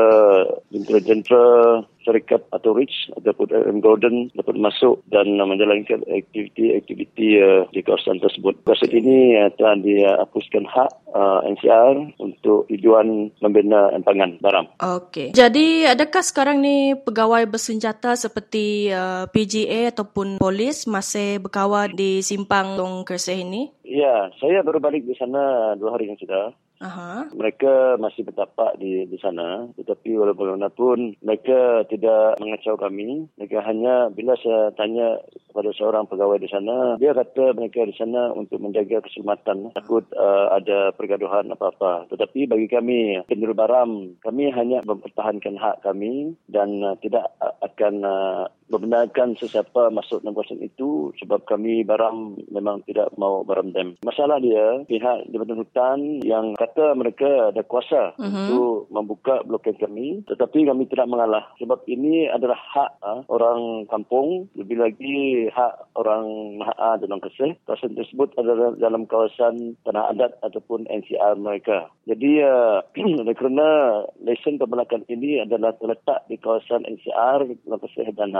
[0.68, 7.80] jentera-jentera syarikat atau RICH ataupun RM Golden dapat masuk dan uh, menjalankan aktiviti-aktiviti uh, di
[7.84, 8.56] kawasan tersebut.
[8.64, 14.66] Kawasan ini uh, telah dihapuskan hak uh, NCR untuk tujuan membina empangan barang.
[14.80, 15.36] Okey.
[15.36, 22.76] Jadi adakah sekarang ni pegawai bersenjata seperti uh, PGA ataupun polis masih berkawal di Simpang
[22.76, 23.68] Long Kerseh ini?
[23.84, 26.54] Ya, saya baru balik di sana dua hari yang sudah.
[26.80, 27.28] Aha.
[27.36, 33.28] Mereka masih bertapak di di sana tetapi walaupun bagaimanapun mereka tidak mengacau kami.
[33.36, 35.20] Mereka hanya bila saya tanya
[35.52, 39.76] kepada seorang pegawai di sana dia kata mereka di sana untuk menjaga keselamatan.
[39.76, 42.08] Takut uh, ada pergaduhan apa-apa.
[42.08, 47.94] Tetapi bagi kami penjuru baram kami hanya mempertahankan hak kami dan uh, tidak uh, akan
[48.00, 53.98] uh, membenarkan sesiapa masuk dalam kawasan itu sebab kami baram memang tidak mau baram dam.
[54.06, 58.26] Masalah dia pihak Jabatan Hutan yang kata mereka ada kuasa uh-huh.
[58.26, 64.46] untuk membuka blokade kami tetapi kami tidak mengalah sebab ini adalah hak ha, orang kampung
[64.54, 67.52] lebih lagi hak orang Maha dan orang Keseh.
[67.66, 71.90] Kawasan tersebut adalah dalam kawasan tanah adat ataupun NCR mereka.
[72.06, 78.36] Jadi uh, kerana lesen pembelakan ini adalah terletak di kawasan NCR, Keseh dan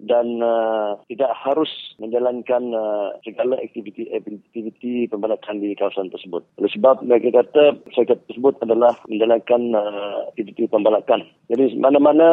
[0.00, 6.42] Dan uh, tidak harus menjalankan uh, segala aktiviti-aktiviti pembalakan di kawasan tersebut.
[6.58, 11.26] Oleh sebab mereka kata syarikat tersebut adalah menjalankan uh, aktiviti pembalakan.
[11.52, 12.28] Jadi mana-mana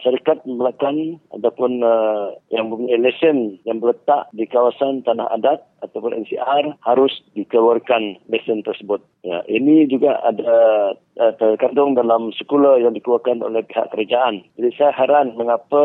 [0.00, 6.80] syarikat pembalakan ataupun uh, yang mempunyai lesen yang berletak di kawasan tanah adat ataupun NCR
[6.80, 9.04] harus dikeluarkan lesen tersebut.
[9.20, 10.52] Ya, ini juga ada
[10.96, 14.44] uh, terkandung dalam sekolah yang dikeluarkan oleh pihak kerajaan.
[14.56, 15.82] Jadi saya heran mengapa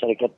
[0.00, 0.32] syarikat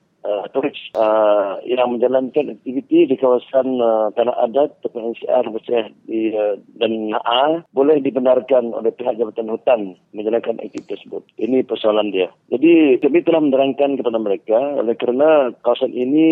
[0.52, 6.60] turis uh, yang menjalankan aktiviti di kawasan uh, Tanah Adat atau NCR Mesir di uh,
[6.76, 9.80] dan A boleh dibenarkan oleh pihak Jabatan Hutan
[10.12, 11.22] menjalankan aktiviti tersebut.
[11.40, 12.28] Ini persoalan dia.
[12.52, 16.26] Jadi kami telah menerangkan kepada mereka oleh kerana kawasan ini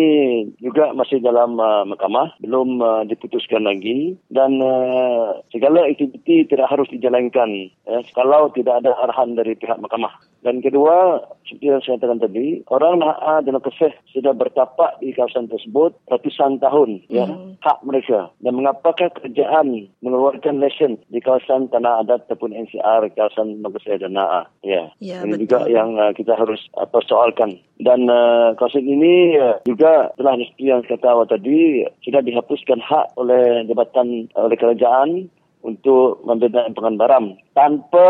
[0.61, 6.89] juga masih dalam uh, mahkamah belum uh, diputuskan lagi dan uh, segala aktiviti tidak harus
[6.91, 10.13] dijalankan ya, kalau tidak ada arahan dari pihak mahkamah.
[10.43, 15.47] Dan kedua, seperti yang saya katakan tadi, orang Naha dan Keseh sudah bertapak di kawasan
[15.49, 17.01] tersebut ratusan tahun.
[17.09, 17.25] Ya,
[17.63, 18.29] hak mereka.
[18.43, 24.45] Dan mengapakah kerajaan mengeluarkan lesen di kawasan Tanah Adat ataupun NCR, kawasan Keseh dan Naha.
[24.61, 25.43] Ya, Ya, ini betul.
[25.49, 27.57] juga yang uh, kita harus uh, persoalkan.
[27.81, 33.17] Dan uh, kawasan ini uh, juga telah seperti yang kata awal tadi, sudah dihapuskan hak
[33.17, 35.27] oleh jabatan, uh, oleh kerajaan
[35.63, 38.05] untuk membina empangan baram tanpa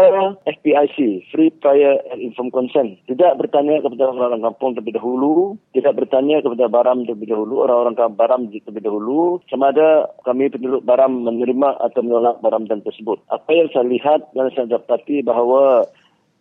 [0.49, 2.97] FPIC, Free Prior and Informed Consent.
[3.05, 8.41] Tidak bertanya kepada orang-orang kampung terlebih dahulu, tidak bertanya kepada baram terlebih dahulu, orang-orang baram
[8.49, 13.21] terlebih dahulu, sama ada kami penduduk baram menerima atau menolak baram dan tersebut.
[13.29, 15.85] Apa yang saya lihat dan saya dapati bahawa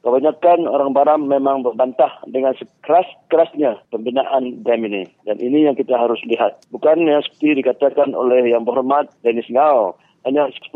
[0.03, 5.07] Kebanyakan orang Baram memang berbantah dengan sekeras-kerasnya pembinaan dam ini.
[5.22, 6.59] Dan ini yang kita harus lihat.
[6.75, 9.94] Bukan yang seperti dikatakan oleh Yang Berhormat Dennis Ngau.
[10.22, 10.70] Hanya 10%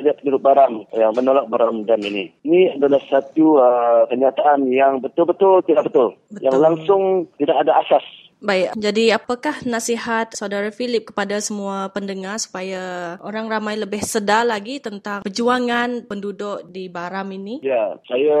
[0.00, 2.32] setiap penduduk Baram yang menolak Baram dam ini.
[2.44, 6.16] Ini adalah satu uh, kenyataan yang betul-betul tidak betul.
[6.32, 6.42] Betul.
[6.42, 7.02] Yang langsung
[7.36, 8.04] tidak ada asas.
[8.42, 14.82] Baik, jadi apakah nasihat saudara Philip kepada semua pendengar supaya orang ramai lebih sedar lagi
[14.82, 17.62] tentang perjuangan penduduk di Baram ini?
[17.62, 18.38] Ya, saya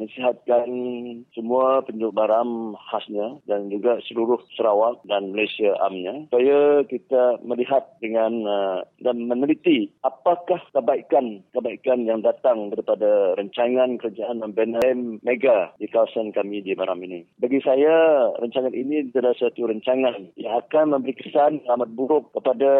[0.00, 0.68] nasihatkan
[1.36, 8.32] semua penduduk Baram khasnya dan juga seluruh Sarawak dan Malaysia amnya supaya kita melihat dengan
[8.46, 14.80] uh, dan meneliti apakah kebaikan-kebaikan yang datang daripada rancangan kerajaan membina
[15.22, 17.26] mega di kawasan kami di Baram ini.
[17.38, 22.70] Bagi saya, rancangan ini adalah satu rancangan yang akan memberi kesan amat buruk kepada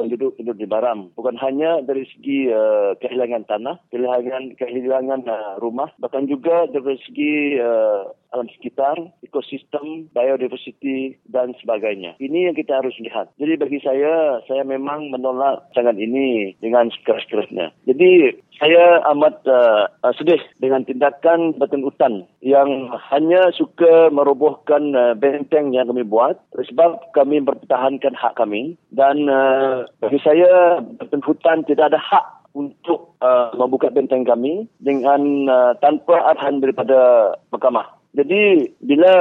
[0.00, 1.12] penduduk-penduduk di Baram.
[1.12, 7.60] Bukan hanya dari segi uh, kehilangan tanah, kehilangan kehilangan uh, rumah, bahkan juga dari segi
[7.60, 12.16] uh, alam sekitar, ekosistem, biodiversity dan sebagainya.
[12.20, 13.32] Ini yang kita harus lihat.
[13.40, 17.72] Jadi bagi saya, saya memang menolak rancangan ini dengan sekeras-kerasnya.
[17.84, 19.84] Jadi saya amat uh,
[20.16, 27.12] sedih dengan tindakan Batin Hutan yang hanya suka merobohkan uh, benteng yang kami buat sebab
[27.12, 33.52] kami mempertahankan hak kami dan uh, bagi saya Batin Hutan tidak ada hak untuk uh,
[33.60, 37.92] membuka benteng kami dengan uh, tanpa arahan daripada mahkamah.
[38.16, 39.12] Jadi bila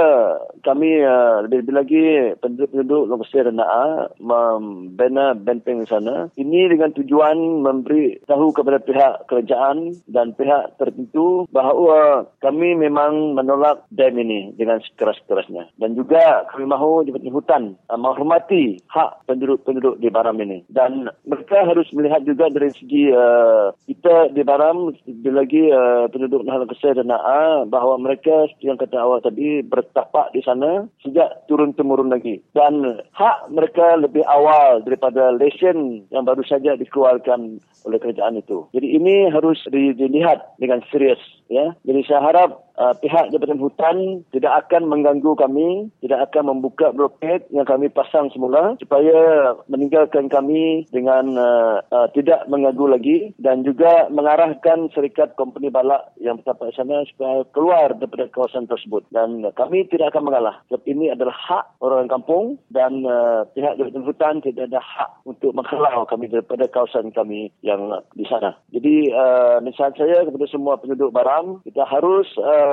[0.63, 2.05] kami uh, lebih-lebih lagi
[2.39, 9.99] penduduk-penduduk Lokasi Renaa membina benteng di sana, ini dengan tujuan memberi tahu kepada pihak kerajaan
[10.07, 15.75] dan pihak tertentu bahawa kami memang menolak dam ini dengan sekeras-kerasnya.
[15.75, 20.63] Dan juga kami mahu Jabatan Hutan uh, menghormati hak penduduk-penduduk di Baram ini.
[20.71, 26.47] Dan mereka harus melihat juga dari segi uh, kita di Baram, lebih lagi uh, penduduk
[26.47, 32.41] Lokasi Renaa bahawa mereka yang kata awal tadi bertapak di sana sejak turun-temurun lagi.
[32.53, 38.65] Dan hak mereka lebih awal daripada lesen yang baru saja dikeluarkan oleh kerajaan itu.
[38.73, 41.21] Jadi ini harus dilihat dengan serius.
[41.49, 41.73] Ya.
[41.85, 43.97] Jadi saya harap uh, pihak Jabatan Hutan
[44.31, 50.87] tidak akan mengganggu kami, tidak akan membuka blokade yang kami pasang semula supaya meninggalkan kami
[50.89, 56.75] dengan uh, uh, tidak mengganggu lagi dan juga mengarahkan serikat company balak yang bertapak di
[56.77, 59.03] sana supaya keluar daripada kawasan tersebut.
[59.11, 60.55] Dan uh, kami tidak akan mengalah.
[60.71, 65.51] Sebab ini adalah hak orang kampung dan uh, pihak Jabatan Hutan tidak ada hak untuk
[65.55, 68.55] menghalau kami daripada kawasan kami yang uh, di sana.
[68.71, 72.64] Jadi uh, nasihat saya kepada semua penduduk Baram, kita harus Uh,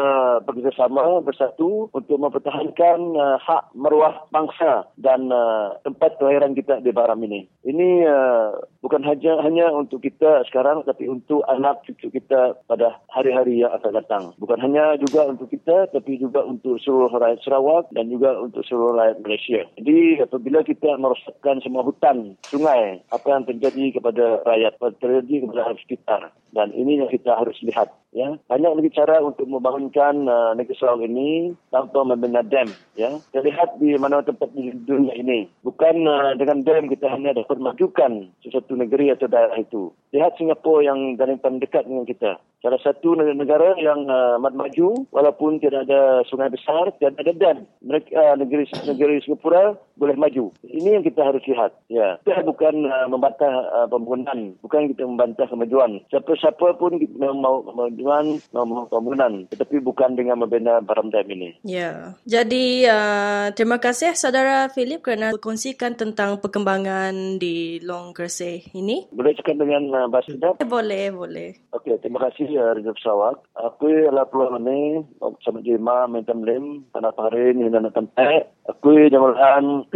[0.44, 7.20] bekerjasama bersatu untuk mempertahankan uh, hak meruah bangsa dan uh, tempat kelahiran kita di Baram
[7.24, 7.48] ini.
[7.66, 13.62] Ini uh, bukan hanya hanya untuk kita sekarang tapi untuk anak cucu kita pada hari-hari
[13.62, 14.22] yang akan datang.
[14.38, 18.96] Bukan hanya juga untuk kita tapi juga untuk seluruh rakyat Sarawak dan juga untuk seluruh
[18.98, 19.60] rakyat Malaysia.
[19.78, 25.80] Jadi apabila kita merosakkan semua hutan, sungai, apa yang terjadi kepada rakyat, terjadi kepada rakyat
[25.84, 26.22] sekitar.
[26.52, 27.88] Dan ini yang kita harus lihat.
[28.12, 32.68] Ya, banyak lagi cara untuk membangunkan uh, negeri Sarawak ini tanpa membina dam.
[32.92, 35.48] Ya, kita lihat di mana tempat di dunia ini.
[35.64, 39.96] Bukan uh, dengan dam kita hanya dapat majukan sesuatu negeri atau daerah itu.
[40.12, 42.36] Lihat Singapura yang paling dekat dengan kita.
[42.62, 47.58] Salah satu negara yang uh, maju walaupun tidak ada sungai besar, tidak ada dam.
[47.82, 50.54] Mereka, uh, negeri negeri Singapura boleh maju.
[50.62, 51.74] Ini yang kita harus lihat.
[51.90, 56.06] Ya, kita bukan uh, membantah uh, pembangunan, bukan kita membantah kemajuan.
[56.14, 61.58] Siapa-siapa pun mau kemajuan, mau pembangunan, tetapi bukan dengan membina Baram Dam ini.
[61.66, 69.10] Ya, jadi uh, terima kasih saudara Philip kerana berkongsikan tentang perkembangan di Long Kersey ini.
[69.10, 70.54] Boleh cakap dengan uh, bahasa Dam?
[70.62, 71.58] Boleh, boleh.
[71.74, 73.44] Okey, terima kasih uh, Rizal Pesawak.
[73.56, 75.06] Aku adalah peluang ini,
[75.44, 78.52] sama jima, minta melim, tanah parin, hina nak tempat.
[78.68, 79.86] Aku jamulan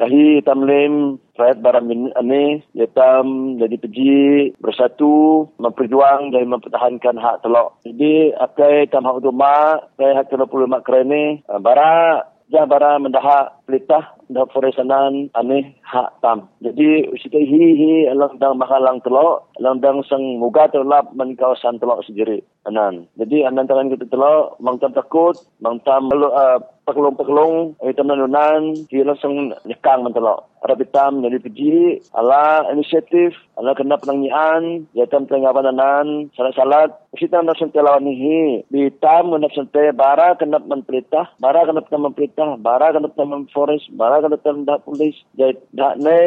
[0.00, 4.16] Kahi tamlim rakyat barang ini yatam jadi peji
[4.58, 7.78] bersatu memperjuang dan mempertahankan hak telok.
[7.84, 14.44] Jadi akai tam hak utama kai hak 25 kerene bara jah bara mendahak pelitah dah
[14.52, 16.52] foresanan ane hak tam.
[16.60, 21.80] Jadi usita hi hi alang dang makalang telok, alang dang sang muga terlap men kawasan
[21.80, 22.44] telok sendiri.
[22.68, 23.08] Anan.
[23.16, 29.06] Jadi anan tangan kita telok, mang tam takut, mang tam uh, pekelung-pekelung, hitam nanunan, dia
[29.06, 30.46] langsung nyekang mentelok.
[30.62, 35.74] Arab hitam jadi pergi, ala inisiatif, ala kena penangian, jatuh penangapan
[36.38, 37.02] salat-salat.
[37.18, 42.94] Kita nak sentai lawan ini, hitam nak sentai bara kena memperintah, bara kena memperintah, bara
[42.94, 43.10] kena
[43.62, 45.14] memforest, bara kena dah polis.
[45.38, 46.18] Jadi dah ne,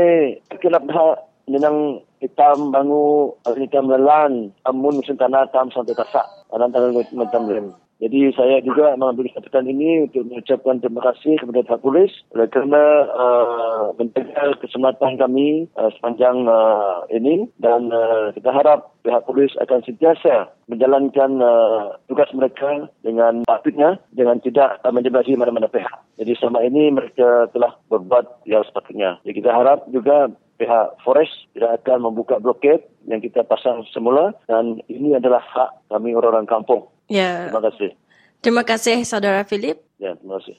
[0.56, 6.26] kena dah Nenang hitam bangu, hitam lelan, amun musim tanah tam sampai tasak.
[6.50, 7.70] Anak tangan mentam lem.
[8.04, 12.12] Jadi saya juga mengambil kesempatan ini untuk mengucapkan terima kasih kepada pihak polis
[12.52, 12.84] kerana
[13.16, 19.80] uh, menjaga keselamatan kami uh, sepanjang uh, ini dan uh, kita harap pihak polis akan
[19.88, 25.96] sentiasa menjalankan uh, tugas mereka dengan patutnya dengan tidak uh, menjebasi mana-mana pihak.
[26.20, 29.24] Jadi selama ini mereka telah berbuat yang sepatutnya.
[29.24, 30.28] Jadi kita harap juga
[30.60, 36.16] pihak Forest tidak akan membuka blokade yang kita pasang semula dan ini adalah hak kami
[36.16, 36.88] orang-orang kampung.
[37.06, 37.50] Ya.
[37.50, 37.90] Terima kasih.
[38.42, 39.78] Terima kasih Saudara Philip.
[39.98, 40.58] Ya, terima kasih.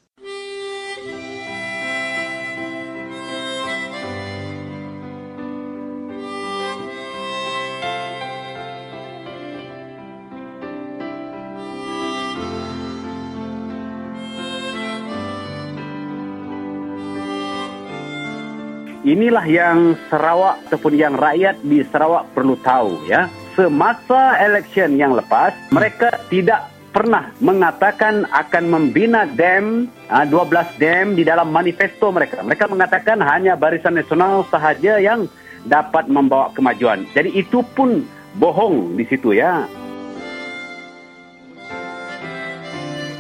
[19.06, 23.30] Inilah yang Sarawak ataupun yang rakyat di Sarawak perlu tahu ya.
[23.56, 30.28] Semasa election yang lepas, mereka tidak pernah mengatakan akan membina dam, 12
[30.76, 32.44] dam di dalam manifesto mereka.
[32.44, 35.24] Mereka mengatakan hanya Barisan Nasional sahaja yang
[35.64, 37.08] dapat membawa kemajuan.
[37.16, 38.04] Jadi itu pun
[38.36, 39.64] bohong di situ ya.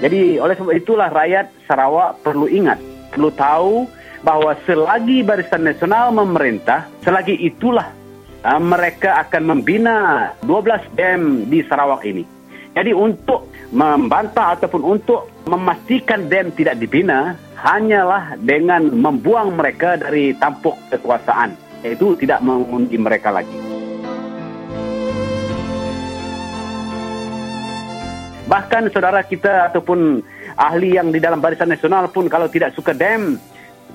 [0.04, 2.76] Jadi oleh sebab itulah rakyat Sarawak perlu ingat,
[3.08, 3.88] perlu tahu
[4.20, 7.88] bahawa selagi Barisan Nasional memerintah, selagi itulah
[8.46, 12.22] uh, mereka akan membina 12 dam di Sarawak ini.
[12.76, 20.76] Jadi untuk membantah ataupun untuk memastikan dam tidak dibina hanyalah dengan membuang mereka dari tampuk
[20.92, 21.56] kekuasaan.
[21.82, 23.56] Itu tidak mengundi mereka lagi.
[28.46, 30.22] Bahkan saudara kita ataupun
[30.54, 33.40] ahli yang di dalam Barisan Nasional pun kalau tidak suka dam,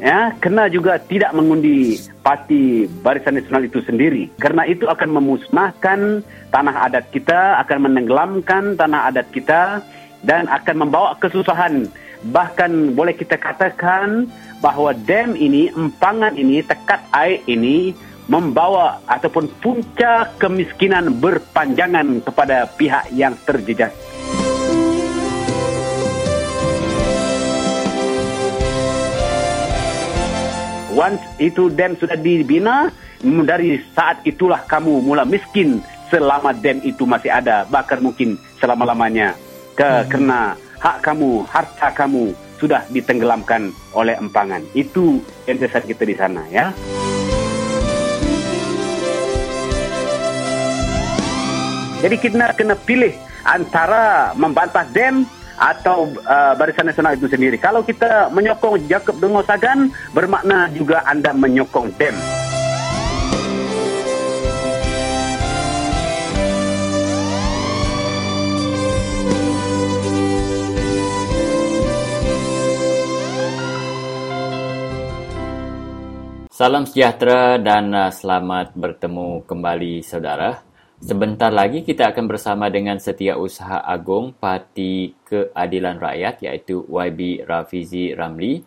[0.01, 4.33] ya kena juga tidak mengundi parti Barisan Nasional itu sendiri.
[4.41, 9.85] Karena itu akan memusnahkan tanah adat kita, akan menenggelamkan tanah adat kita
[10.25, 11.85] dan akan membawa kesusahan.
[12.21, 14.29] Bahkan boleh kita katakan
[14.61, 17.93] bahawa dam ini, empangan ini, tekat air ini
[18.29, 24.10] membawa ataupun punca kemiskinan berpanjangan kepada pihak yang terjejas.
[30.91, 32.91] Once itu dam sudah dibina,
[33.23, 35.79] dari saat itulah kamu mula miskin
[36.11, 37.63] selama dam itu masih ada.
[37.71, 39.33] Bahkan mungkin selama-lamanya.
[39.71, 40.07] Ke, hmm.
[40.11, 40.39] Kerana
[40.83, 44.61] hak kamu, harta kamu sudah ditenggelamkan oleh empangan.
[44.75, 46.75] Itu yang kita di sana ya.
[52.01, 53.13] Jadi kita kena pilih
[53.45, 55.25] antara membantah dam
[55.61, 57.61] atau uh, Barisan Nasional itu sendiri.
[57.61, 62.17] Kalau kita menyokong Jacob Dengo Sagan, bermakna juga anda menyokong DEM.
[76.61, 80.70] Salam sejahtera dan uh, selamat bertemu kembali saudara.
[81.01, 88.61] Sebentar lagi kita akan bersama dengan Setiausaha Agung Parti Keadilan Rakyat iaitu YB Rafizi Ramli.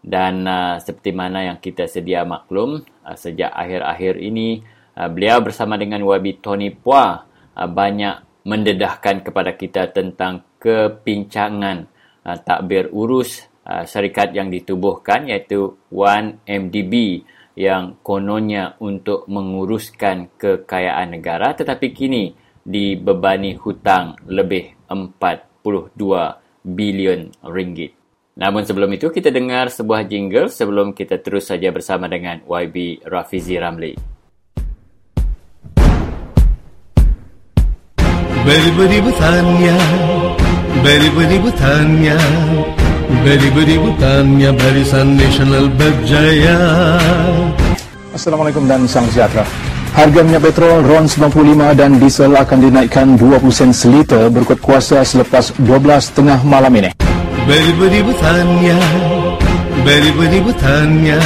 [0.00, 4.64] Dan uh, seperti mana yang kita sedia maklum uh, sejak akhir-akhir ini
[4.96, 7.20] uh, beliau bersama dengan YB Tony Pua
[7.52, 11.84] uh, banyak mendedahkan kepada kita tentang kepincangan
[12.24, 17.24] uh, takbir urus uh, syarikat yang ditubuhkan iaitu 1MDB
[17.54, 22.34] yang kononnya untuk menguruskan kekayaan negara tetapi kini
[22.66, 25.64] dibebani hutang lebih 42
[26.64, 27.92] bilion ringgit.
[28.34, 33.54] Namun sebelum itu kita dengar sebuah jingle sebelum kita terus saja bersama dengan YB Rafizi
[33.54, 33.94] Ramli.
[38.44, 39.76] Beri-beri bertanya,
[40.84, 42.18] beri-beri bertanya,
[43.04, 46.56] Beri-beri bertanya barisan nasional berjaya
[48.16, 49.44] Assalamualaikum dan salam sejahtera.
[49.92, 55.52] Harga minyak petrol RON 95 dan diesel akan dinaikkan 20 sen seliter berikut kuasa selepas
[55.60, 56.90] 12 tengah malam ini.
[57.44, 58.78] Beri-beri bertanya,
[59.84, 61.20] beri-beri bertanya,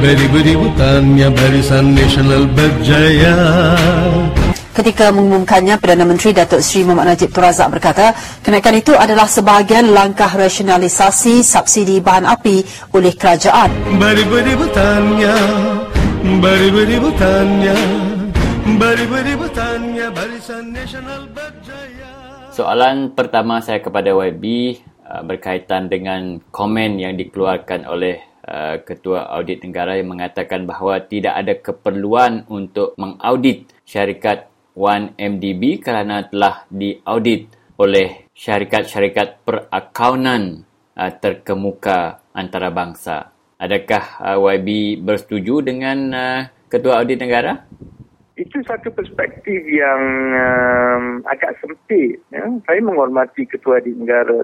[0.00, 3.36] beri-beri bertanya barisan nasional berjaya
[4.70, 9.90] Ketika mengumumkannya, Perdana Menteri Datuk Seri Muhammad Najib Tun Razak berkata, kenaikan itu adalah sebahagian
[9.90, 12.62] langkah rasionalisasi subsidi bahan api
[12.94, 13.66] oleh kerajaan.
[13.98, 15.34] Bari-bari bertanya,
[16.38, 17.76] bari-bari bertanya,
[18.78, 22.10] bari-bari bertanya, Barisan Nasional Berjaya.
[22.54, 29.66] Soalan pertama saya kepada YB uh, berkaitan dengan komen yang dikeluarkan oleh uh, Ketua Audit
[29.66, 37.50] Negara yang mengatakan bahawa tidak ada keperluan untuk mengaudit syarikat 1MDB kerana telah diaudit
[37.80, 40.64] oleh syarikat-syarikat perakaunan
[40.96, 43.32] uh, terkemuka antarabangsa.
[43.60, 47.60] Adakah uh, YB bersetuju dengan uh, Ketua Audit Negara?
[48.36, 50.02] Itu satu perspektif yang
[50.32, 52.20] um, agak sempit.
[52.32, 52.44] Ya.
[52.64, 54.40] Saya menghormati Ketua Audit Negara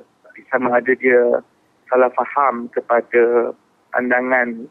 [0.52, 1.40] sama ada dia
[1.88, 3.56] salah faham kepada
[3.94, 4.68] pandangan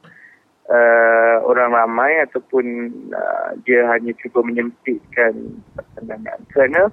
[0.70, 2.66] uh, orang ramai ataupun
[3.14, 6.40] uh, dia hanya cuba menyempitkan pandangan.
[6.54, 6.90] Kerana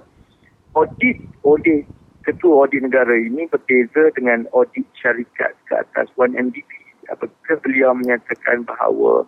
[0.77, 1.85] audit oleh
[2.23, 6.71] ketua audit negara ini berbeza dengan audit syarikat ke atas 1MDB.
[7.11, 9.27] Apabila beliau menyatakan bahawa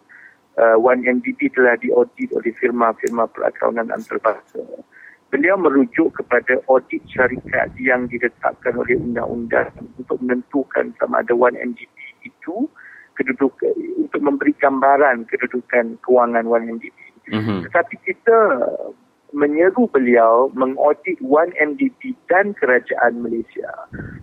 [0.57, 4.63] uh, 1MDB telah diaudit oleh firma-firma perakaunan antarabangsa.
[5.33, 9.67] Beliau merujuk kepada audit syarikat yang ditetapkan oleh undang-undang
[9.99, 12.71] untuk menentukan sama ada 1MDB itu
[13.15, 16.97] kedudukan untuk memberi gambaran kedudukan kewangan 1MDB.
[17.31, 17.59] Mm-hmm.
[17.69, 18.37] Tetapi kita
[19.35, 23.67] menyeru beliau mengaudit 1MDB dan kerajaan Malaysia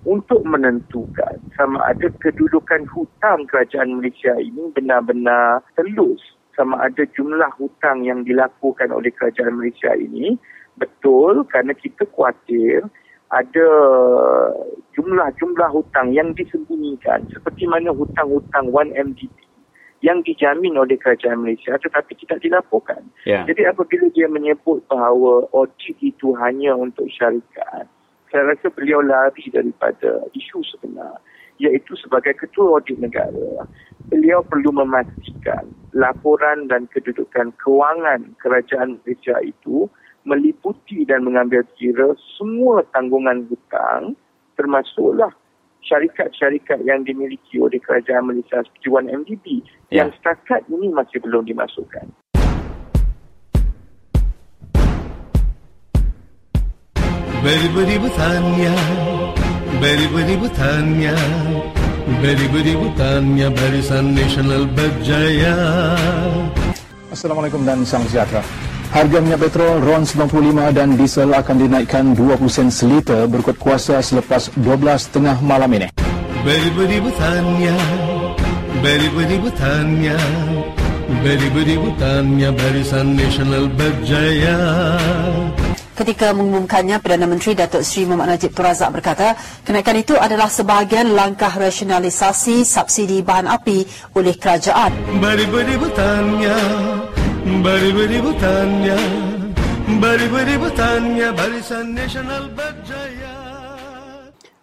[0.08, 6.22] untuk menentukan sama ada kedudukan hutang kerajaan Malaysia ini benar-benar telus
[6.56, 10.40] sama ada jumlah hutang yang dilakukan oleh kerajaan Malaysia ini
[10.80, 12.88] betul kerana kita khawatir
[13.32, 13.68] ada
[14.92, 19.32] jumlah-jumlah hutang yang disembunyikan seperti mana hutang-hutang 1MDB
[20.04, 23.00] yang dijamin oleh kerajaan Malaysia tetapi tidak dilaporkan.
[23.24, 23.48] Yeah.
[23.48, 27.88] Jadi apabila dia menyebut bahawa audit itu hanya untuk syarikat,
[28.28, 31.16] saya rasa beliau lari daripada isu sebenar
[31.62, 33.64] iaitu sebagai ketua audit negara.
[34.10, 39.86] Beliau perlu memastikan laporan dan kedudukan kewangan kerajaan Malaysia itu
[40.22, 44.14] meliputi dan mengambil kira semua tanggungan hutang
[44.54, 45.34] termasuklah
[45.82, 49.44] syarikat-syarikat yang dimiliki oleh kerajaan Malaysia seperti 1MDB
[49.90, 50.06] yeah.
[50.06, 52.06] yang setakat ini masih belum dimasukkan.
[57.42, 58.74] Beri-beri bertanya,
[59.82, 61.16] beri-beri bertanya,
[62.22, 65.58] beri-beri bertanya Barisan Nasional Berjaya.
[67.10, 68.71] Assalamualaikum dan salam sejahtera.
[68.92, 74.52] Harga minyak petrol RON 95 dan diesel akan dinaikkan 20 sen seliter berikut kuasa selepas
[74.60, 75.88] 12 tengah malam ini.
[76.44, 77.72] Beri-beri bertanya,
[78.84, 80.20] beri-beri bertanya,
[81.24, 84.60] beri-beri bertanya Barisan Nasional Berjaya.
[85.96, 91.16] Ketika mengumumkannya, Perdana Menteri Datuk Seri Muhammad Najib Tun Razak berkata, kenaikan itu adalah sebahagian
[91.16, 93.88] langkah rasionalisasi subsidi bahan api
[94.20, 94.92] oleh kerajaan.
[95.16, 96.56] Beri-beri bertanya,
[97.42, 98.94] Bari-bari bertanya
[99.98, 103.34] Bari-bari bertanya Barisan Nasional Berjaya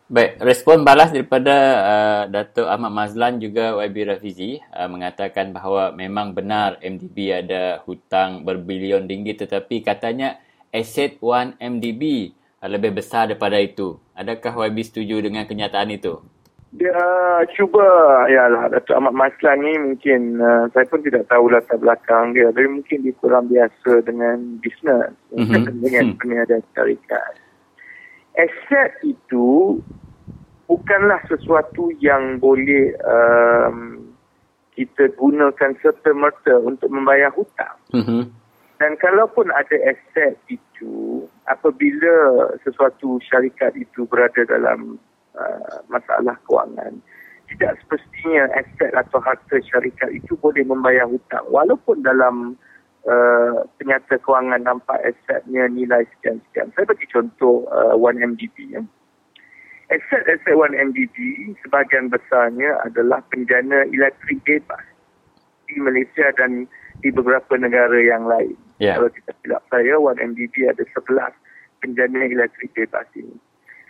[0.08, 6.32] Baik, respon balas daripada uh, Datuk Ahmad Mazlan juga YB Rafizi uh, mengatakan bahawa memang
[6.32, 10.40] benar MDB ada hutang berbilion ringgit tetapi katanya
[10.72, 12.32] aset 1 MDB
[12.64, 14.00] uh, lebih besar daripada itu.
[14.16, 16.24] Adakah YB setuju dengan kenyataan itu?
[16.70, 17.88] Dia uh, cuba
[18.30, 22.54] ya lah Datuk Ahmad Maslan ni mungkin uh, saya pun tidak tahu latar belakang dia
[22.54, 25.82] tapi mungkin dia kurang biasa dengan bisnes mm-hmm.
[25.82, 26.18] dengan mm.
[26.22, 27.34] peniaga syarikat
[28.38, 29.82] aset itu
[30.70, 34.06] bukanlah sesuatu yang boleh um,
[34.78, 38.30] kita gunakan serta-merta untuk membayar hutang mm-hmm.
[38.78, 45.02] dan kalaupun ada aset itu apabila sesuatu syarikat itu berada dalam
[45.38, 46.98] Uh, masalah kewangan.
[47.54, 51.46] Tidak semestinya aset atau harta syarikat itu boleh membayar hutang.
[51.54, 52.58] Walaupun dalam
[53.06, 56.74] uh, penyata kewangan nampak asetnya nilai sekian-sekian.
[56.74, 58.74] Saya bagi contoh uh, 1MDB.
[58.74, 58.82] Ya.
[59.94, 61.16] Aset-aset 1MDB
[61.66, 64.86] sebahagian besarnya adalah penjana elektrik bebas
[65.70, 66.66] di Malaysia dan
[67.06, 68.58] di beberapa negara yang lain.
[68.82, 68.98] Yeah.
[68.98, 73.38] Kalau kita tidak saya, 1MDB ada 11 penjana elektrik bebas ini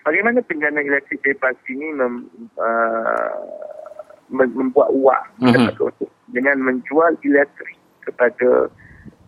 [0.09, 2.25] bagaimana penjana elektrik bebas ini mem,
[2.57, 3.37] uh,
[4.33, 5.77] membuat wang mm-hmm.
[6.33, 8.73] dengan menjual elektrik kepada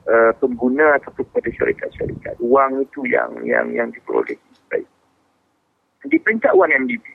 [0.10, 2.34] uh, pengguna atau kepada syarikat-syarikat.
[2.42, 4.42] Wang itu yang yang yang diperoleh.
[4.74, 4.90] Baik.
[6.10, 7.06] Di peringkat 1MDB,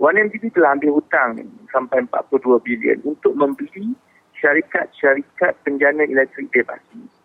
[0.00, 3.92] 1MDB telah ambil hutang sampai 42 bilion untuk membeli
[4.40, 7.19] syarikat-syarikat penjana elektrik bebas ini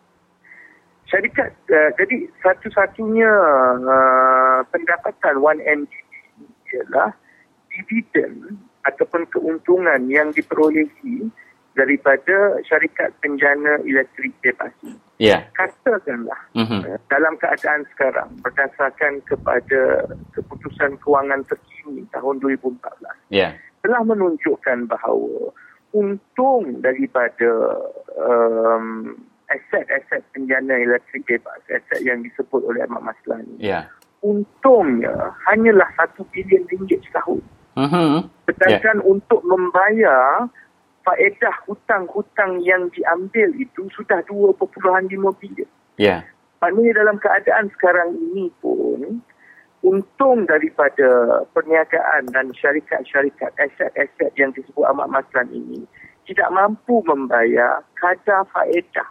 [1.06, 3.32] syarikat uh, jadi satu-satunya
[3.82, 5.92] uh, pendapatan 1MDB
[6.74, 7.14] ialah
[7.70, 11.30] dividen ataupun keuntungan yang diperolehi
[11.76, 14.96] daripada syarikat penjana elektrik bebas ini.
[15.20, 15.48] Yeah.
[15.52, 16.80] Katakanlah mm-hmm.
[16.84, 22.82] uh, dalam keadaan sekarang berdasarkan kepada keputusan kewangan terkini tahun 2014
[23.32, 23.54] yeah.
[23.84, 25.52] telah menunjukkan bahawa
[25.96, 27.80] untung daripada
[28.20, 29.16] um,
[29.52, 33.86] aset-aset penjana elektrik bebas, aset yang disebut oleh Ahmad Maslan ini, yeah.
[34.22, 35.14] untungnya
[35.46, 37.42] hanyalah satu bilion ringgit setahun.
[37.76, 38.24] Uh-huh.
[38.48, 39.10] Sedangkan yeah.
[39.10, 40.48] untuk membayar
[41.06, 44.58] faedah hutang-hutang yang diambil itu sudah 2.5
[45.38, 45.70] bilion.
[46.00, 46.26] Yeah.
[46.58, 49.22] Maknanya dalam keadaan sekarang ini pun,
[49.86, 55.86] untung daripada perniagaan dan syarikat-syarikat aset-aset yang disebut amat maslan ini
[56.26, 59.08] tidak mampu membayar kadar faedah.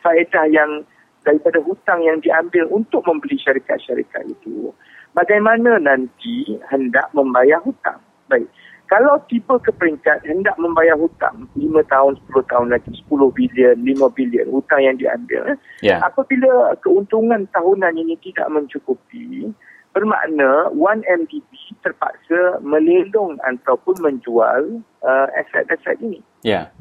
[0.00, 0.84] Faedah yang
[1.24, 4.72] daripada hutang yang diambil untuk membeli syarikat-syarikat itu.
[5.12, 8.00] Bagaimana nanti hendak membayar hutang?
[8.30, 8.46] Baik.
[8.90, 14.18] Kalau tiba ke peringkat hendak membayar hutang 5 tahun, 10 tahun lagi, 10 bilion, 5
[14.18, 15.54] bilion hutang yang diambil.
[15.78, 16.02] Yeah.
[16.02, 19.54] Apabila keuntungan tahunan ini tidak mencukupi,
[19.94, 21.50] bermakna 1MDB
[21.86, 26.18] terpaksa melindung ataupun menjual uh, aset-aset ini.
[26.42, 26.74] Yeah.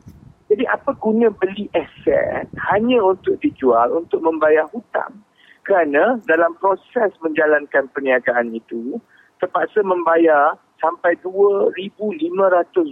[0.50, 5.22] Jadi apa guna beli aset hanya untuk dijual untuk membayar hutang?
[5.62, 8.98] Kerana dalam proses menjalankan perniagaan itu
[9.38, 11.78] terpaksa membayar sampai 2,500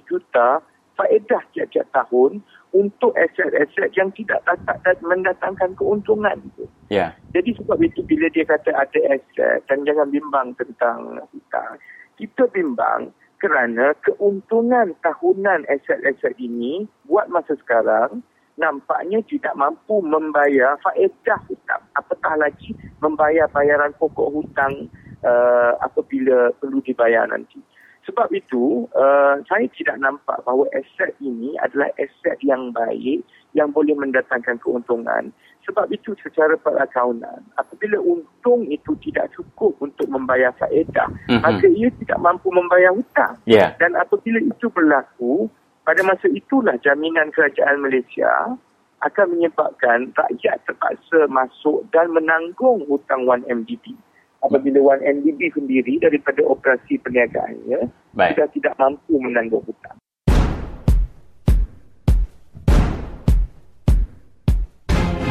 [0.05, 0.61] juta
[0.93, 2.41] faedah tiap-tiap tahun
[2.77, 6.65] untuk aset-aset yang tidak dapat mendatangkan keuntungan itu.
[6.93, 7.17] Yeah.
[7.33, 11.81] Jadi sebab itu bila dia kata ada aset dan jangan bimbang tentang hutang,
[12.21, 18.25] kita bimbang kerana keuntungan tahunan aset-aset ini buat masa sekarang
[18.57, 21.83] nampaknya tidak mampu membayar faedah hutang.
[21.93, 24.89] Apatah lagi membayar bayaran pokok hutang
[25.21, 27.61] uh, apabila perlu dibayar nanti.
[28.09, 33.19] Sebab itu, uh, saya tidak nampak bahawa aset ini adalah aset yang baik
[33.51, 35.29] yang boleh mendatangkan keuntungan.
[35.67, 41.43] Sebab itu secara perakaunan, apabila untung itu tidak cukup untuk membayar faedah, mm-hmm.
[41.43, 43.35] maka ia tidak mampu membayar hutang.
[43.43, 43.75] Yeah.
[43.75, 45.51] Dan apabila itu berlaku,
[45.83, 48.55] pada masa itulah jaminan kerajaan Malaysia
[49.03, 53.93] akan menyebabkan rakyat terpaksa masuk dan menanggung hutang 1MDB
[54.41, 58.37] apabila 1MDB sendiri daripada operasi perniagaannya Baik.
[58.37, 59.97] sudah tidak mampu menanggung hutang.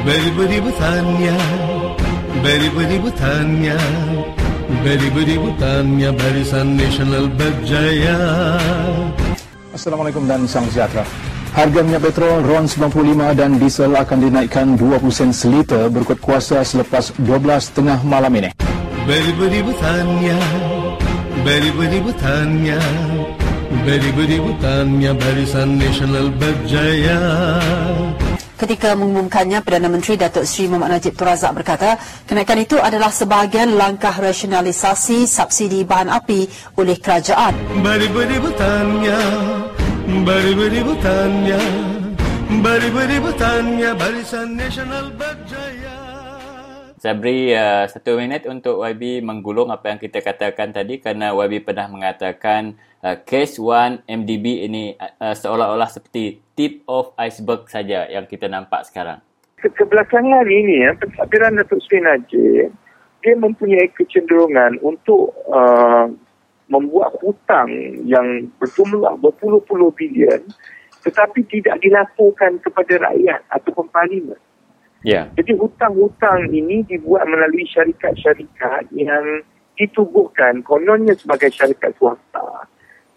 [0.07, 1.35] Beri-beri bertanya,
[2.39, 3.75] beri-beri bertanya,
[4.87, 8.15] beri-beri bertanya Barisan Nasional Berjaya.
[9.75, 11.03] Assalamualaikum dan salam sejahtera.
[11.59, 17.11] Harga minyak petrol RON 95 dan diesel akan dinaikkan 20 sen seliter berikut kuasa selepas
[17.27, 18.55] 12 tengah malam ini.
[19.11, 20.39] Beri-beri bertanya
[21.43, 22.79] Beri-beri bertanya
[23.83, 27.19] Beri-beri bertanya Barisan Nasional Berjaya
[28.57, 33.77] Ketika mengumumkannya, Perdana Menteri Datuk Seri Muhammad Najib Tun Razak berkata, kenaikan itu adalah sebahagian
[33.77, 36.49] langkah rasionalisasi subsidi bahan api
[36.81, 37.53] oleh kerajaan.
[42.65, 45.66] Beri-beri bertanya, Barisan Nasional Berjaya.
[47.07, 51.63] Saya beri uh, satu minit untuk YB menggulung apa yang kita katakan tadi kerana YB
[51.63, 58.27] pernah mengatakan uh, case 1 MDB ini uh, seolah-olah seperti tip of iceberg saja yang
[58.27, 59.23] kita nampak sekarang.
[59.63, 62.75] Kebelakangan ini, ya, pentadbiran Datuk Seri Najib,
[63.23, 66.11] dia mempunyai kecenderungan untuk uh,
[66.67, 67.71] membuat hutang
[68.03, 70.43] yang berjumlah berpuluh-puluh bilion
[71.07, 74.43] tetapi tidak dilaporkan kepada rakyat ataupun parlimen.
[75.07, 75.31] Yeah.
[75.39, 79.47] Jadi hutang-hutang ini dibuat melalui syarikat-syarikat yang
[79.79, 82.67] ditubuhkan kononnya sebagai syarikat swasta.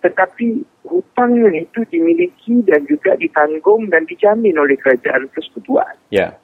[0.06, 5.98] Tetapi hutangnya itu dimiliki dan juga ditanggung dan dijamin oleh kerajaan persekutuan.
[6.14, 6.38] Yeah.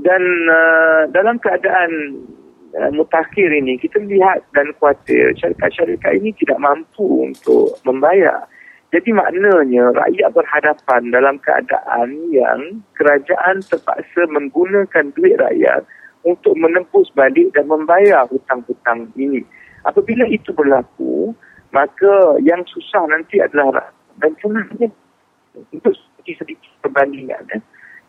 [0.00, 2.16] Dan uh, dalam keadaan
[2.72, 8.48] uh, mutakhir ini, kita lihat dan khawatir syarikat-syarikat ini tidak mampu untuk membayar.
[8.90, 15.86] Jadi maknanya rakyat berhadapan dalam keadaan yang kerajaan terpaksa menggunakan duit rakyat
[16.26, 19.46] untuk menembus balik dan membayar hutang-hutang ini.
[19.86, 21.32] Apabila itu berlaku,
[21.70, 24.90] maka yang susah nanti adalah dan jumlahnya
[25.70, 25.94] untuk
[26.26, 27.46] sedikit perbandingan.
[27.54, 27.62] Eh,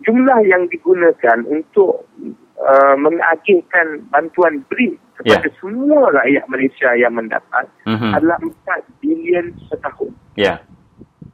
[0.05, 2.09] jumlah yang digunakan untuk
[2.57, 5.57] uh, mengagihkan bantuan BRIM kepada yeah.
[5.61, 8.11] semua rakyat Malaysia yang mendapat mm-hmm.
[8.17, 10.11] adalah 4 bilion setahun.
[10.35, 10.63] Yeah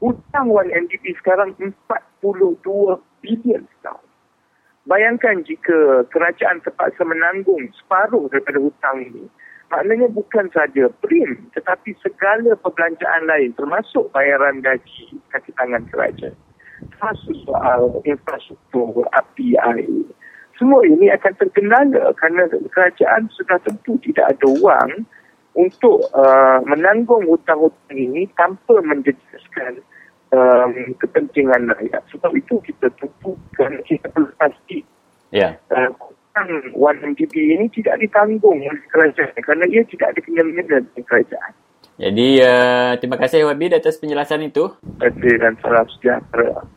[0.02, 4.06] hutang 1MDB sekarang 42 bilion setahun.
[4.88, 9.26] Bayangkan jika kerajaan terpaksa menanggung separuh daripada hutang ini.
[9.68, 16.32] Maknanya bukan saja prim tetapi segala perbelanjaan lain termasuk bayaran gaji kaki tangan kerajaan.
[16.96, 20.08] Termasuk soal infrastruktur, api, air.
[20.56, 25.04] Semua ini akan terkendala kerana kerajaan sudah tentu tidak ada wang
[25.58, 29.82] untuk uh, menanggung hutang-hutang ini tanpa menjejaskan
[30.30, 32.06] um, kepentingan rakyat.
[32.14, 34.86] Sebab itu kita tentukan, kita perlu pasti
[35.34, 35.58] yeah.
[35.74, 41.52] uh, hutang 1MDB ini tidak ditanggung oleh kerajaan kerana ia tidak ada kenyamanan dengan kerajaan.
[41.98, 44.70] Jadi, uh, terima kasih Wabi atas penjelasan itu.
[44.78, 46.77] Terima kasih dan salam sejahtera.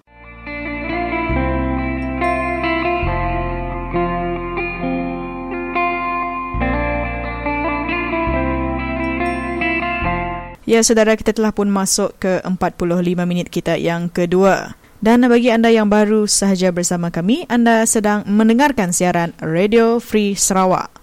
[10.70, 14.78] Ya, saudara kita telah pun masuk ke 45 minit kita yang kedua.
[15.02, 20.94] Dan bagi anda yang baru sahaja bersama kami, anda sedang mendengarkan siaran Radio Free Sarawak.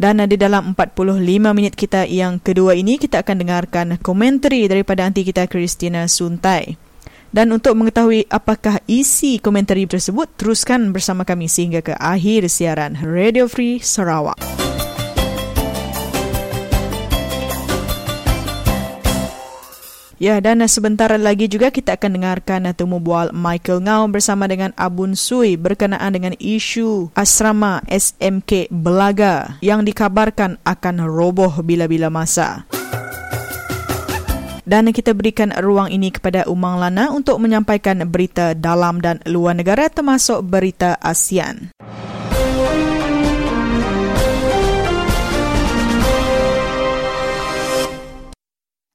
[0.00, 5.28] Dan di dalam 45 minit kita yang kedua ini, kita akan dengarkan komentari daripada anti
[5.28, 6.80] kita Christina Suntai.
[7.28, 13.44] Dan untuk mengetahui apakah isi komentari tersebut, teruskan bersama kami sehingga ke akhir siaran Radio
[13.44, 14.71] Free Sarawak.
[20.22, 25.18] Ya, dan sebentar lagi juga kita akan dengarkan temu bual Michael Ngau bersama dengan Abun
[25.18, 32.70] Sui berkenaan dengan isu asrama SMK Belaga yang dikabarkan akan roboh bila-bila masa.
[34.62, 39.90] Dan kita berikan ruang ini kepada Umang Lana untuk menyampaikan berita dalam dan luar negara
[39.90, 41.74] termasuk berita ASEAN.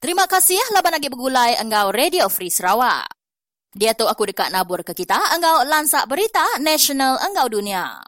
[0.08, 3.12] Terima kasih laban lagi bergulai engkau Radio Free Sarawak.
[3.76, 8.00] Dia tu aku dekat nabur ke kita engkau lansak berita nasional engkau dunia.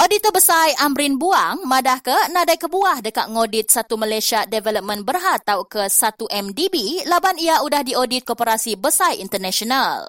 [0.00, 5.44] Auditor besar Amrin Buang madah ke nadai ke buah dekat ngodit satu Malaysia Development Berhad
[5.44, 10.08] tau ke satu MDB laban ia udah diaudit Koperasi Besar International.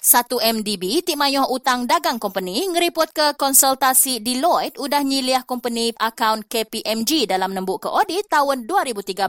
[0.00, 6.40] Satu MDB, Tik Mayuh Utang Dagang Company, ngeripot ke konsultasi Deloitte udah nyiliah company akaun
[6.40, 9.20] KPMG dalam nembuk ke audit tahun 2013.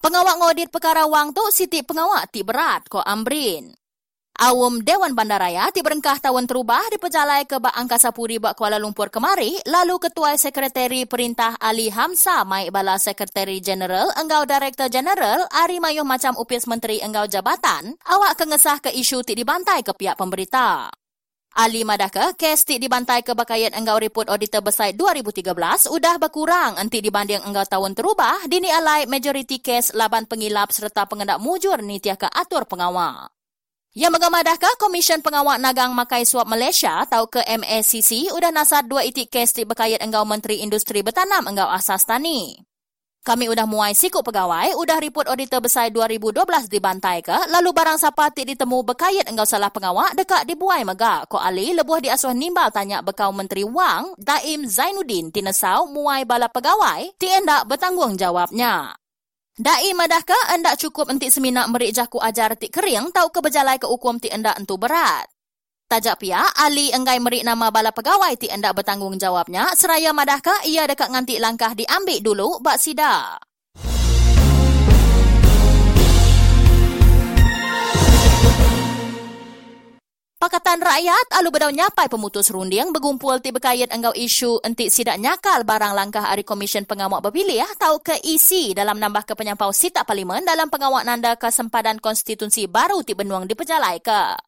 [0.00, 3.76] Pengawak ngaudit perkara wang tu Siti Pengawak Tik Berat ko Amrin.
[4.36, 9.08] Awam Dewan Bandaraya ti berengkah tahun terubah diperjalai ke Bak Angkasa Puri Bak Kuala Lumpur
[9.08, 15.80] kemari, lalu Ketua Sekretari Perintah Ali Hamsa Mai Bala Sekretari General Enggau Director General Ari
[15.80, 20.92] Mayuh Macam Upis Menteri Enggau Jabatan, awak kengesah ke isu ti dibantai ke pihak pemberita.
[21.56, 25.48] Ali Madaka, kes ti dibantai ke Bakayat Enggau Report Auditor Besar 2013
[25.88, 31.40] udah berkurang anti dibanding Enggau tahun terubah, dini alai majoriti kes laban pengilap serta pengendak
[31.40, 33.32] mujur ni tiaka atur pengawal.
[33.96, 39.32] Yang mengamadahkah Komisen Pengawal Nagang Makai Suap Malaysia atau ke MACC udah nasar dua itik
[39.32, 42.60] kes di berkait enggau Menteri Industri Bertanam enggau Asas Tani.
[43.24, 48.28] Kami udah muai sikuk pegawai, udah report auditor besar 2012 dibantai ke, lalu barang siapa
[48.36, 51.24] ti ditemu berkait enggau salah pengawal dekat dibuai mega.
[51.24, 56.52] Ko Ali lebuh di asuh nimbal tanya bekau Menteri Wang, Daim Zainuddin tinesau muai bala
[56.52, 59.05] pegawai, ti endak bertanggungjawabnya.
[59.56, 63.88] Dai madahka anda cukup entik seminak merik jaku ajar tik kering tau ke berjalai ke
[63.88, 65.24] hukum tik anda entu berat.
[65.88, 71.08] Tajak pia, Ali enggai merik nama bala pegawai tik anda bertanggungjawabnya seraya madahka ia dekat
[71.08, 73.40] ngantik langkah diambil dulu bak sida.
[80.46, 85.66] Pakatan Rakyat alu bedau nyapai pemutus runding bergumpul ti berkait enggau isu entik sidak nyakal
[85.66, 90.46] barang langkah Ari Komisen Pengawak Berpilih atau ke EC dalam nambah ke penyampau sitak parlimen
[90.46, 94.38] dalam pengawak nanda ke sempadan konstitusi baru ti benuang diperjalai ke.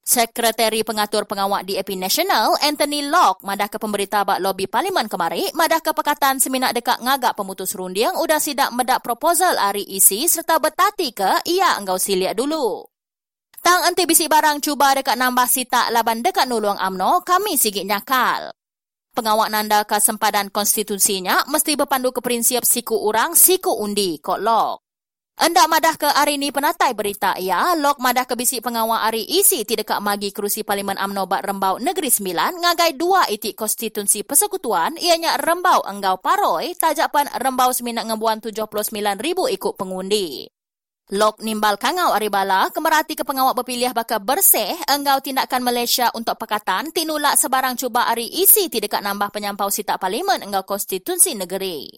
[0.00, 5.84] Sekretari Pengatur Pengawak DAP National, Anthony Locke, madah ke pemberita bak lobi parlimen kemari, madah
[5.84, 11.12] ke Pakatan Seminak dekat ngagak pemutus runding, udah sidak medak proposal Ari EC serta bertati
[11.12, 12.93] ke ia enggau siliak dulu.
[13.64, 18.52] Tang ente bisi barang cuba dekat nambah sita laban dekat nuluang amno, kami sigit nyakal.
[19.16, 24.84] Pengawak nanda ke sempadan konstitusinya mesti berpandu ke prinsip siku orang, siku undi, kok lok.
[25.40, 29.64] Anda madah ke hari ini penatai berita ya, lok madah ke bisi pengawak hari isi
[29.64, 35.00] ti dekat magi kerusi Parlimen AMNO Bak Rembau Negeri Sembilan ngagai dua itik konstitusi persekutuan
[35.00, 38.92] ianya Rembau Enggau Paroi tajapan Rembau Seminat Ngembuan 79
[39.24, 40.52] ribu ikut pengundi.
[41.12, 46.96] Lok nimbal kangau aribala kemerati ke pengawak berpilih bakal bersih enggau tindakan Malaysia untuk pakatan
[46.96, 51.92] tinulak sebarang cuba ari isi ti dekat nambah penyampau sitak parlimen enggau konstitusi negeri.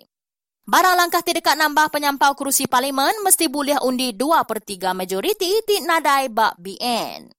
[0.66, 5.54] Barang langkah ti dekat nambah penyampau kerusi parlimen mesti boleh undi 2 per 3 majoriti
[5.62, 7.36] ti nadai bak BN.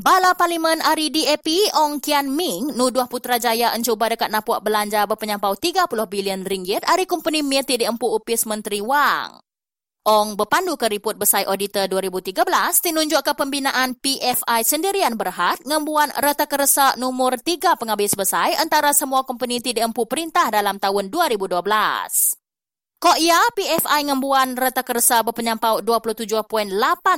[0.00, 5.92] Bala Parlimen Ari DAP Ong Kian Ming nuduh Putrajaya encuba dekat napuak belanja berpenyampau 30
[6.08, 9.44] bilion ringgit Ari company Mieti diempu upis Menteri Wang.
[10.08, 12.32] Ong berpandu ke report besar auditor 2013
[12.80, 19.28] tinunjuk ke pembinaan PFI sendirian berhad ngembuan rata keresa nomor 3 penghabis besar antara semua
[19.28, 22.39] company tidak empu perintah dalam tahun 2012.
[23.00, 26.44] Kok ia PFI ngembuan reta keresa berpenyampau 27.8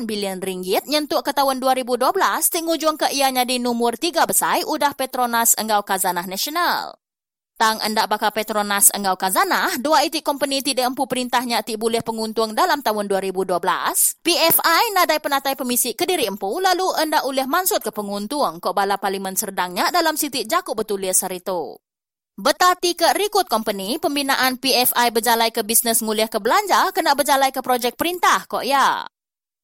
[0.06, 2.06] bilion ringgit nyentuk ke tahun 2012
[2.54, 7.02] tinggu juang ke ianya di nomor 3 besar udah Petronas Enggau Kazanah Nasional.
[7.58, 12.54] Tang anda bakal Petronas engau kazana, dua itik company tidak empu perintahnya ti boleh penguntung
[12.54, 13.58] dalam tahun 2012.
[14.22, 19.34] PFI nadai penatai pemisi kediri empu lalu anda uleh mansut ke penguntung kok bala parlimen
[19.34, 21.91] serdangnya dalam sitik jakuk betulia sarito.
[22.42, 27.62] Betati ke rekrut company, pembinaan PFI berjalai ke bisnes nguliah ke belanja kena berjalai ke
[27.62, 29.06] projek perintah kok ya.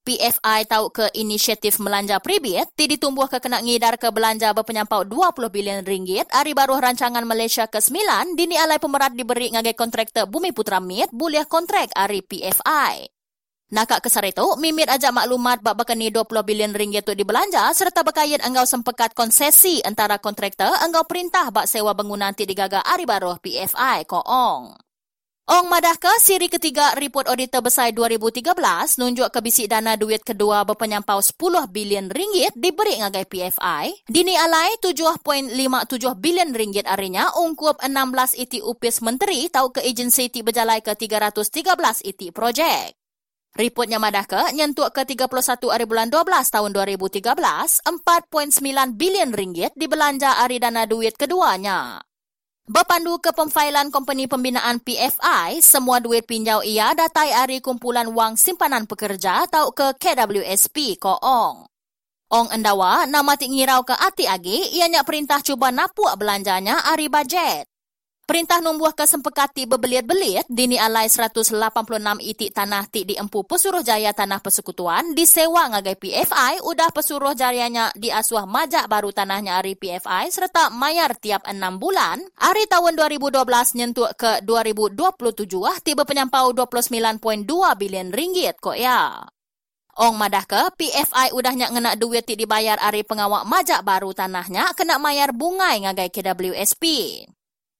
[0.07, 5.51] PFI tahu ke inisiatif melanja pribit, ti ditumbuh ke kena ngidar ke belanja berpenyampau 20
[5.51, 10.79] bilion ringgit, hari baru rancangan Malaysia ke-9, dini alai pemerat diberi ngagai kontraktor Bumi Putra
[10.79, 13.18] Mit, buliah kontrak hari PFI.
[13.69, 18.41] Nakak kesar itu, Mimit ajak maklumat bak bakani 20 bilion ringgit tu dibelanja serta berkait
[18.41, 24.09] enggau sempekat konsesi antara kontraktor enggau perintah bak sewa bangunan ti digaga hari baru PFI
[24.09, 24.73] koong.
[25.49, 28.57] Ong madah ke siri ketiga report auditor besar 2013
[29.01, 34.09] nunjuk ke bisik dana duit kedua berpenyampau 10 bilion ringgit diberi ngagai PFI.
[34.09, 35.53] Dini alai 7.57
[36.17, 42.05] bilion ringgit arinya ungkup 16 iti upis menteri tahu ke agensi iti berjalai ke 313
[42.05, 43.08] iti projek.
[43.57, 50.45] Reportnya madah ke nyentuk ke 31 hari bulan 12 tahun 2013 4.9 bilion ringgit dibelanja
[50.45, 52.03] ari dana duit keduanya.
[52.69, 58.85] Berpandu ke pemfailan company pembinaan PFI, semua duit pinjau ia datai ari kumpulan wang simpanan
[58.85, 61.65] pekerja atau ke KWSP ko Ong.
[62.29, 67.65] Ong endawa nama tik ngirau ke ati agi, ianya perintah cuba napuk belanjanya ari bajet.
[68.29, 71.49] Perintah numbuh ke sempekati berbeliat-beliat, dini alai 186
[72.21, 77.89] itik tanah tik di empu pesuruh jaya tanah persekutuan, disewa ngagai PFI, udah pesuruh jayanya
[77.97, 82.21] di asuh majak baru tanahnya hari PFI, serta mayar tiap 6 bulan.
[82.37, 83.33] Hari tahun 2012
[83.81, 87.49] nyentuk ke 2027, tiba penyampau 29.2
[87.81, 89.25] bilion ringgit kok ya.
[90.05, 95.01] Ong madah ke, PFI udahnya ngenak duit tik dibayar hari pengawak majak baru tanahnya, kena
[95.01, 96.85] mayar bungai ngagai KWSP.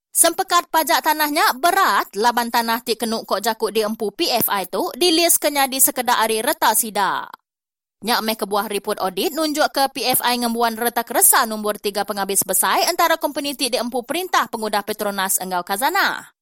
[0.09, 5.37] Sempekat pajak tanahnya berat, laban tanah ti kenuk kok jakuk di empu PFI tu, dilis
[5.37, 7.29] kenya di sekedar hari reta sida.
[7.99, 12.87] Nyak meh kebuah report audit nunjuk ke PFI ngembuan reta keresa nombor tiga penghabis besar
[12.87, 16.38] antara company ti di empu perintah pengudah Petronas Enggau Kazana.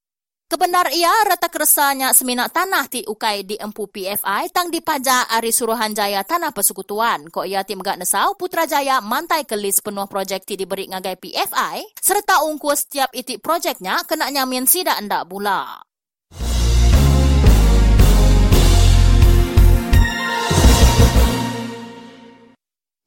[0.47, 6.23] Kebenar ia reta keresanya seminak tanah ti ukai di empu PFI tang dipajak ari Suruhanjaya
[6.23, 7.27] Tanah Persekutuan.
[7.27, 11.99] Kok ia ti megak nesau Putrajaya mantai ke list penuh projek ti diberi ngagai PFI
[11.99, 15.83] serta ungku setiap itik projeknya kena nyamin sida endak bula.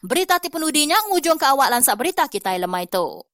[0.05, 3.30] Berita ti penudinya ngujung ke awak lansak berita kita lemai tu.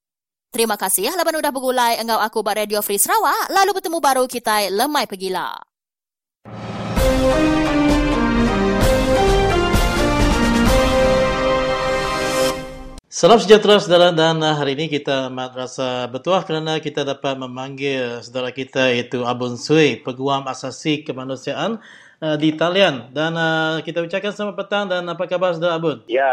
[0.55, 3.51] Terima kasih laban udah begulai engkau aku buat Radio Free Sarawak.
[3.51, 5.59] Lalu bertemu baru kita lemai pergilah.
[13.17, 18.53] Salam sejahtera saudara dan hari ini kita amat rasa bertuah kerana kita dapat memanggil saudara
[18.53, 21.81] kita iaitu Abun Sui, Peguam Asasi Kemanusiaan
[22.21, 23.13] uh, di Talian.
[23.13, 26.05] Dan uh, kita ucapkan selamat petang dan apa khabar saudara Abun?
[26.09, 26.33] Ya,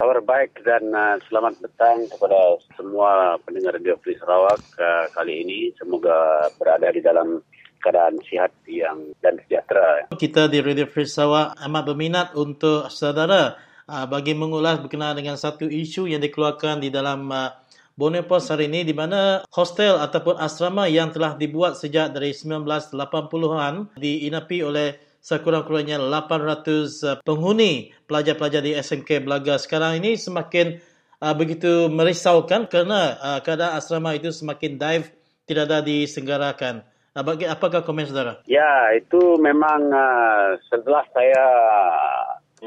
[0.00, 5.72] kabar baik dan uh, selamat petang kepada semua pendengar Radio Free Sarawak uh, kali ini.
[5.76, 7.40] Semoga berada di dalam
[7.80, 10.10] keadaan sihat yang dan sejahtera.
[10.16, 15.68] Kita di Radio Free Sarawak amat berminat untuk saudara uh, bagi mengulas berkenaan dengan satu
[15.68, 17.65] isu yang dikeluarkan di dalam uh,
[17.96, 23.96] Borneo Post hari ini di mana hostel ataupun asrama yang telah dibuat sejak dari 1980-an
[23.96, 30.76] diinapi oleh sekurang-kurangnya 800 penghuni pelajar-pelajar di SMK Belaga sekarang ini semakin
[31.24, 35.08] uh, begitu merisaukan kerana uh, keadaan asrama itu semakin dive
[35.48, 36.84] tidak ada disenggarakan.
[37.16, 38.44] Uh, bagi, apakah komen saudara?
[38.44, 41.48] Ya, itu memang uh, setelah saya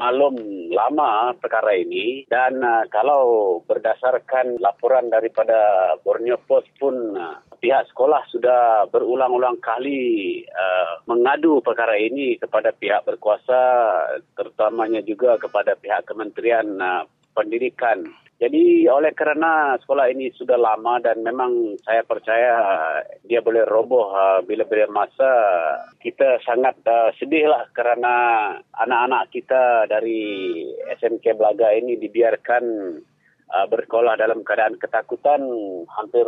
[0.00, 0.34] malum
[0.72, 2.24] lama perkara ini.
[2.24, 10.40] Dan uh, kalau berdasarkan laporan daripada Borneo Post pun uh, pihak sekolah sudah berulang-ulang kali
[10.48, 13.60] uh, mengadu perkara ini kepada pihak berkuasa
[14.32, 18.10] terutamanya juga kepada pihak Kementerian uh, Pendidikan
[18.40, 22.56] jadi oleh kerana sekolah ini sudah lama dan memang saya percaya
[23.28, 25.28] dia boleh roboh uh, bila-bila masa
[26.00, 30.64] kita sangat uh, sedihlah kerana anak-anak kita dari
[30.96, 32.64] SMK Belaga ini dibiarkan
[33.52, 35.44] uh, bersekolah dalam keadaan ketakutan
[35.92, 36.24] hampir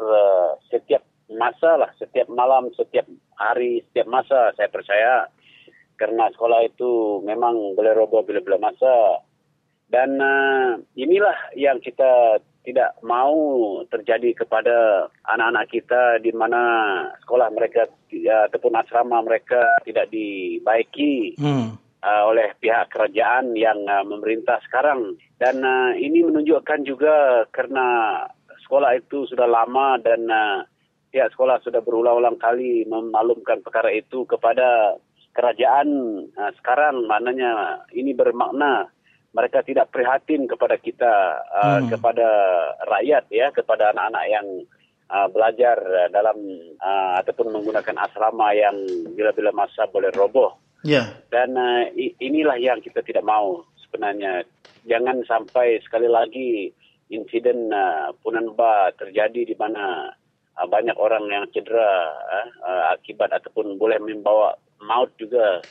[0.69, 1.01] setiap
[1.33, 3.09] masa lah, setiap malam, setiap
[3.41, 5.33] hari, setiap masa saya percaya.
[5.97, 9.23] Kerana sekolah itu memang boleh roboh bila-bila masa
[9.93, 13.37] dan uh, inilah yang kita tidak mau
[13.93, 16.63] terjadi kepada anak-anak kita di mana
[17.21, 21.77] sekolah mereka ya, ataupun asrama mereka tidak dibaiki hmm.
[22.01, 25.19] uh, oleh pihak kerajaan yang uh, memerintah sekarang.
[25.37, 28.17] Dan uh, ini menunjukkan juga kerana
[28.65, 30.65] sekolah itu sudah lama dan uh,
[31.13, 34.97] pihak sekolah sudah berulang-ulang kali memaklumkan perkara itu kepada
[35.35, 35.89] kerajaan
[36.39, 38.89] uh, sekarang maknanya ini bermakna
[39.33, 41.89] mereka tidak prihatin kepada kita uh, hmm.
[41.89, 42.29] kepada
[42.85, 44.47] rakyat ya kepada anak-anak yang
[45.09, 45.77] uh, belajar
[46.13, 46.37] dalam
[46.81, 48.77] uh, ataupun menggunakan asrama yang
[49.17, 50.57] bila-bila masa boleh roboh.
[50.85, 51.17] Yeah.
[51.33, 54.45] Dan uh, inilah yang kita tidak mau sebenarnya.
[54.83, 56.75] Jangan sampai sekali lagi
[57.13, 60.11] insiden uh, Punanba terjadi di mana
[60.59, 65.63] uh, banyak orang yang cedera uh, uh, akibat ataupun boleh membawa maut juga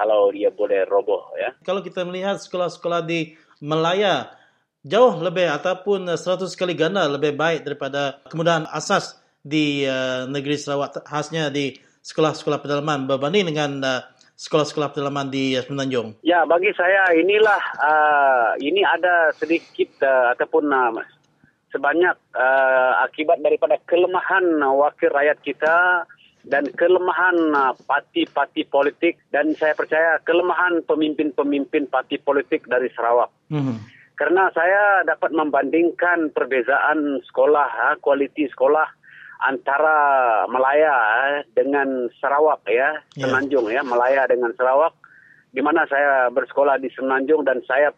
[0.00, 1.52] kalau dia boleh roboh ya.
[1.60, 4.32] Kalau kita melihat sekolah-sekolah di Melaya
[4.80, 11.04] jauh lebih ataupun 100 kali ganda lebih baik daripada kemudahan asas di uh, negeri Sarawak
[11.04, 14.00] khasnya di sekolah-sekolah pedalaman berbanding dengan uh,
[14.40, 16.16] sekolah-sekolah pedalaman di Semenanjung?
[16.24, 20.96] Ya, bagi saya inilah uh, ini ada sedikit uh, ataupun uh,
[21.68, 26.08] sebanyak uh, akibat daripada kelemahan wakil rakyat kita
[26.44, 33.28] dan kelemahan uh, parti-parti politik dan saya percaya kelemahan pemimpin-pemimpin parti politik dari Sarawak.
[33.52, 33.76] Mm-hmm.
[34.16, 38.88] Karena saya dapat membandingkan perbezaan sekolah, uh, kualiti sekolah
[39.40, 39.96] antara
[40.52, 40.92] Melaya
[41.32, 43.24] eh, dengan Sarawak ya, yeah.
[43.24, 44.92] Semenanjung ya, Melaya dengan Sarawak
[45.50, 47.90] di mana saya bersekolah di Semenanjung dan saya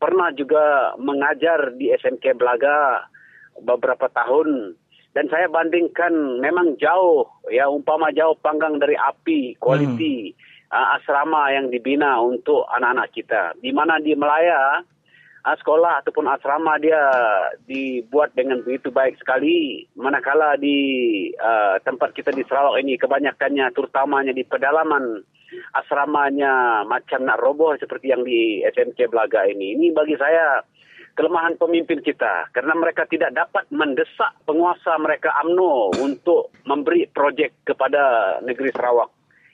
[0.00, 3.04] pernah juga mengajar di SMK Belaga
[3.60, 4.78] beberapa tahun
[5.10, 10.70] dan saya bandingkan memang jauh ya umpama jauh panggang dari api kualiti hmm.
[10.70, 14.86] uh, asrama yang dibina untuk anak-anak kita di mana di Melaya
[15.46, 17.00] uh, sekolah ataupun asrama dia
[17.66, 19.88] dibuat dengan begitu baik sekali.
[19.98, 20.78] Manakala di
[21.34, 25.26] uh, tempat kita di Sarawak ini kebanyakannya terutamanya di pedalaman
[25.74, 29.74] asramanya macam nak roboh seperti yang di SMK Belaga ini.
[29.74, 30.62] Ini bagi saya
[31.14, 38.36] kelemahan pemimpin kita kerana mereka tidak dapat mendesak penguasa mereka AMNO untuk memberi projek kepada
[38.42, 39.10] negeri Sarawak.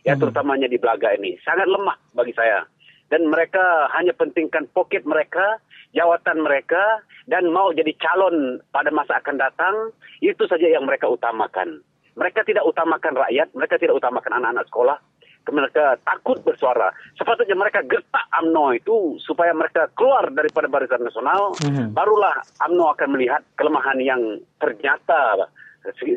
[0.06, 0.22] Ya hmm.
[0.22, 1.34] terutamanya di Belaga ini.
[1.42, 2.62] Sangat lemah bagi saya.
[3.06, 5.62] Dan mereka hanya pentingkan poket mereka
[5.96, 9.74] jawatan mereka dan mau jadi calon pada masa akan datang,
[10.20, 11.80] itu saja yang mereka utamakan.
[12.16, 14.98] Mereka tidak utamakan rakyat, mereka tidak utamakan anak-anak sekolah.
[15.46, 16.90] Mereka takut bersuara.
[17.14, 21.54] Sepatutnya mereka gertak AMNO itu supaya mereka keluar daripada barisan nasional.
[21.62, 21.94] Mm-hmm.
[21.94, 25.46] Barulah AMNO akan melihat kelemahan yang ternyata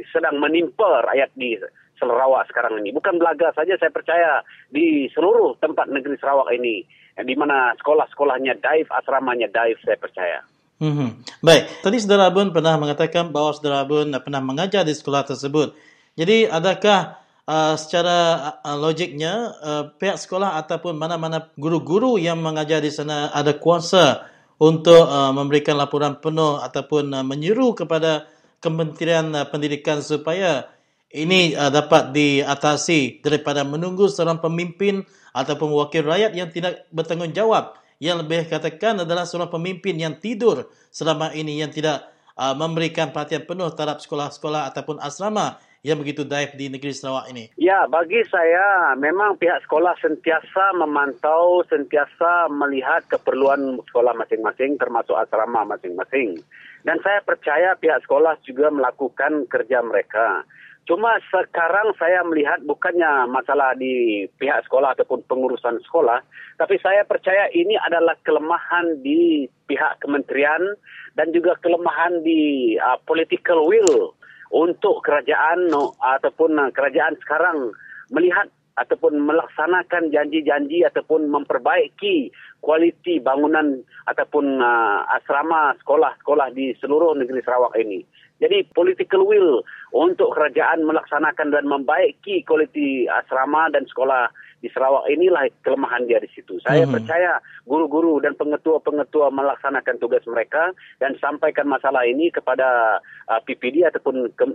[0.10, 1.54] sedang menimpa rakyat di
[2.00, 2.96] Sarawak sekarang ini.
[2.96, 6.82] Bukan Belaga saja saya percaya di seluruh tempat negeri Sarawak ini
[7.20, 10.40] di mana sekolah-sekolahnya daif, asramanya daif, saya percaya.
[10.80, 11.20] Hmm.
[11.44, 15.76] Baik, tadi saudara Abun pernah mengatakan bahawa saudara Abun pernah mengajar di sekolah tersebut.
[16.16, 17.20] Jadi adakah
[17.50, 18.18] uh, secara
[18.62, 24.30] uh, logiknya uh, pihak sekolah ataupun mana-mana guru-guru yang mengajar di sana ada kuasa
[24.62, 28.30] untuk uh, memberikan laporan penuh ataupun uh, menyeru kepada
[28.60, 30.70] Kementerian uh, Pendidikan supaya
[31.10, 35.02] ini uh, dapat diatasi daripada menunggu seorang pemimpin
[35.34, 37.80] ataupun wakil rakyat yang tidak bertanggungjawab.
[38.00, 42.08] Yang lebih katakan adalah seorang pemimpin yang tidur selama ini yang tidak
[42.40, 47.48] uh, memberikan perhatian penuh terhadap sekolah-sekolah ataupun asrama yang begitu daif di negeri Sarawak ini?
[47.56, 55.64] Ya, bagi saya memang pihak sekolah sentiasa memantau, sentiasa melihat keperluan sekolah masing-masing termasuk asrama
[55.64, 56.36] masing-masing.
[56.84, 60.44] Dan saya percaya pihak sekolah juga melakukan kerja mereka.
[60.84, 66.20] Cuma sekarang saya melihat bukannya masalah di pihak sekolah ataupun pengurusan sekolah,
[66.58, 70.76] tapi saya percaya ini adalah kelemahan di pihak kementerian
[71.14, 74.18] dan juga kelemahan di uh, political will
[74.50, 75.70] untuk kerajaan
[76.02, 77.74] ataupun uh, kerajaan sekarang
[78.10, 82.32] melihat ataupun melaksanakan janji-janji ataupun memperbaiki
[82.64, 88.08] kualiti bangunan ataupun uh, asrama sekolah-sekolah di seluruh negeri Sarawak ini.
[88.40, 95.48] Jadi political will untuk kerajaan melaksanakan dan membaiki kualiti asrama dan sekolah di Sarawak inilah
[95.64, 96.60] kelemahan dia di situ.
[96.64, 96.94] Saya hmm.
[96.94, 103.00] percaya guru-guru dan pengetua-pengetua melaksanakan tugas mereka dan sampaikan masalah ini kepada
[103.32, 104.46] uh, PPD ataupun ke,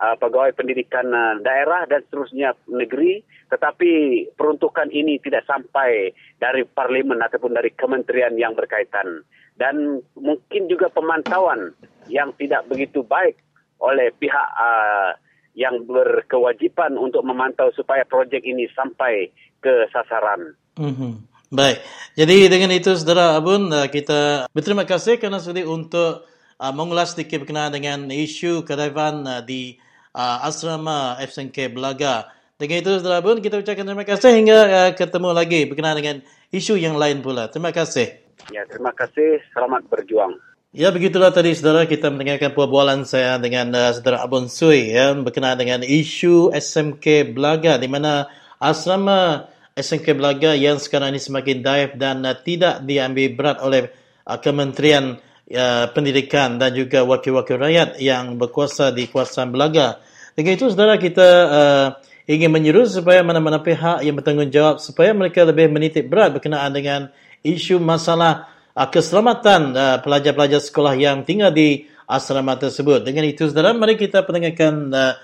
[0.00, 3.90] uh, pegawai pendidikan uh, daerah dan seterusnya negeri tetapi
[4.34, 6.10] peruntukan ini tidak sampai
[6.42, 9.24] dari parlimen ataupun dari kementerian yang berkaitan
[9.56, 11.72] dan mungkin juga pemantauan
[12.12, 13.40] yang tidak begitu baik
[13.80, 15.16] oleh pihak uh,
[15.56, 19.32] yang berkewajiban untuk memantau supaya projek ini sampai
[19.66, 20.54] ke sasaran.
[20.78, 21.12] Mm-hmm.
[21.50, 21.78] Baik,
[22.18, 26.26] jadi dengan itu saudara Abun uh, kita berterima kasih kerana sudi untuk
[26.58, 29.78] uh, mengulas sedikit berkenaan dengan isu kedaifan uh, di
[30.14, 32.30] uh, asrama FSNK Belaga.
[32.58, 36.16] Dengan itu saudara Abun kita ucapkan terima kasih hingga uh, ketemu lagi berkenaan dengan
[36.50, 37.46] isu yang lain pula.
[37.46, 38.22] Terima kasih.
[38.50, 39.42] Ya, terima kasih.
[39.54, 40.38] Selamat berjuang.
[40.76, 45.56] Ya begitulah tadi saudara kita mendengarkan perbualan saya dengan uh, saudara Abun Sui ya berkenaan
[45.56, 48.28] dengan isu SMK Belaga di mana
[48.60, 53.92] asrama SMK Belaga yang sekarang ini semakin daif dan uh, tidak diambil berat oleh
[54.24, 55.20] uh, Kementerian
[55.52, 60.00] uh, Pendidikan dan juga wakil-wakil rakyat yang berkuasa di kawasan Belaga.
[60.32, 61.86] Dengan itu saudara kita uh,
[62.24, 67.00] ingin menyeru supaya mana-mana pihak yang bertanggungjawab supaya mereka lebih menitik berat berkenaan dengan
[67.44, 73.04] isu masalah uh, keselamatan uh, pelajar-pelajar sekolah yang tinggal di asrama tersebut.
[73.04, 75.14] Dengan itu, saudara, mari kita pendengarkan uh,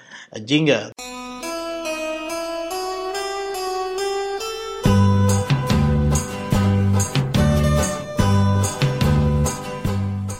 [0.44, 0.92] jingga.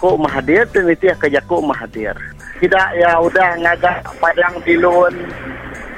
[0.03, 2.11] Kok Mahathir, peneliti kerja Kok Mahathir.
[2.59, 5.14] Tidak ya udah ngagak padang tilun,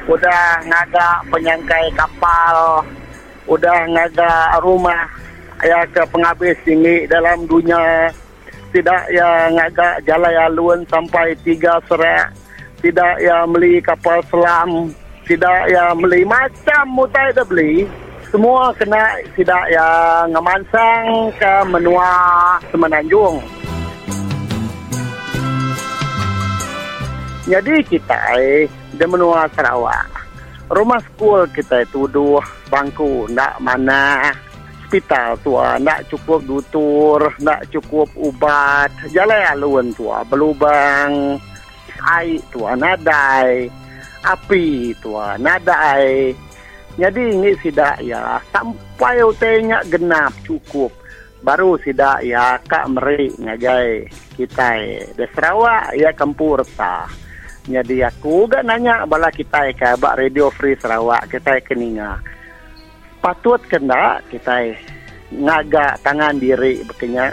[0.04, 2.84] udah ngagak penyangkai kapal,
[3.48, 5.08] udah ngagak rumah
[5.64, 8.12] ya ke penghabis tinggi dalam dunia.
[8.76, 12.28] Tidak yang agak jalan alun sampai tiga serak.
[12.84, 14.92] Tidak yang beli kapal selam.
[15.24, 17.88] Tidak yang beli macam mutai dah beli.
[18.28, 22.12] Semua kena tidak yang ngemansang ke menua
[22.68, 23.53] semenanjung
[27.44, 28.64] jadi kita eh,
[28.94, 30.08] di menua Sarawak
[30.72, 32.40] rumah sekolah kita itu dua
[32.72, 34.32] bangku nak mana
[34.84, 41.36] hospital tua nak cukup dutur nak cukup ubat jalan alun tua berlubang
[42.04, 43.68] air tua nadai
[44.24, 46.32] api tua nadai.
[46.94, 50.94] Jadi ini tidak ya sampai utenya genap cukup
[51.42, 54.06] baru tidak ya kak meri ngagai
[54.38, 54.78] kita
[55.18, 57.04] di Sarawak ya kampur ta
[57.64, 62.20] jadi aku gak nanya bala kita ke bak radio free Sarawak kita keninga
[63.24, 64.76] patut kena kita
[65.32, 67.32] ngaga tangan diri bekenya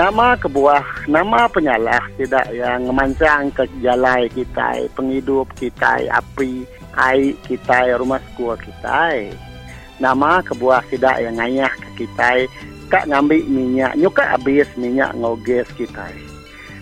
[0.00, 6.64] nama kebuah nama penyalah tidak yang memancang ke jalai kita penghidup kita api
[6.96, 9.28] air kita rumah sekolah kita
[10.00, 12.48] nama kebuah tidak yang ngayah ke kita
[12.90, 16.10] kak ngambil minyak nyuka habis minyak ngoges kita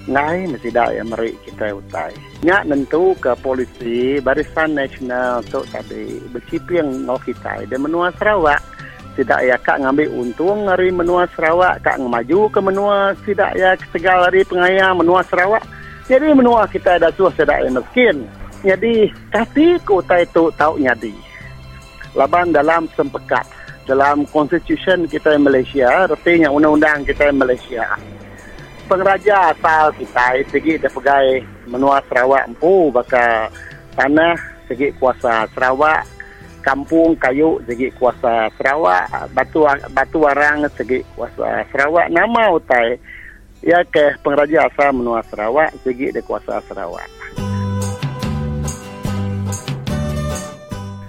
[0.08, 2.16] ngai mesti dah yang meri kita utai.
[2.40, 8.58] Nya nentu ke polisi barisan nasional tu tadi berciping ngau kita di menua Sarawak.
[9.18, 14.24] Tidak ya kak ngambil untung dari menua Sarawak, kak ngemaju ke menua tidak ya segal
[14.30, 15.62] dari pengaya menua Sarawak.
[16.08, 18.16] Jadi menua kita ada suah tidak yang miskin.
[18.64, 21.12] Jadi tapi ku utai tu tahu nyadi.
[22.16, 23.57] Laban dalam sempekat
[23.88, 27.96] dalam constitution kita Malaysia, artinya undang-undang kita Malaysia.
[28.84, 33.48] Pengraja asal kita segi dia pegai menua Sarawak empu baka
[33.96, 34.36] tanah
[34.68, 36.04] segi kuasa Sarawak
[36.60, 42.12] kampung kayu segi kuasa Sarawak batu batu warang segi kuasa Sarawak.
[42.12, 42.96] Nama utai
[43.60, 47.08] ya ke pengraja asal menua Sarawak segi dia kuasa Sarawak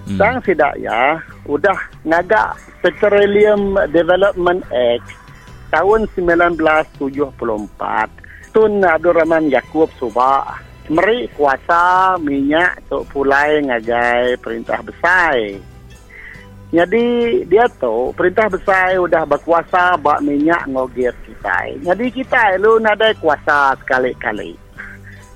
[0.09, 0.17] hmm.
[0.17, 5.05] Sang sidak ya, udah ngagak Petroleum Development Act
[5.69, 7.05] tahun 1974
[8.49, 15.37] Tun Abdul Rahman Yaakob Subah meri kuasa minyak untuk pulai ngagai perintah besar.
[16.69, 17.05] Jadi
[17.49, 21.77] dia tu perintah besar sudah berkuasa bak minyak ngogir kita.
[21.81, 24.57] Jadi kita lu ada kuasa sekali-kali.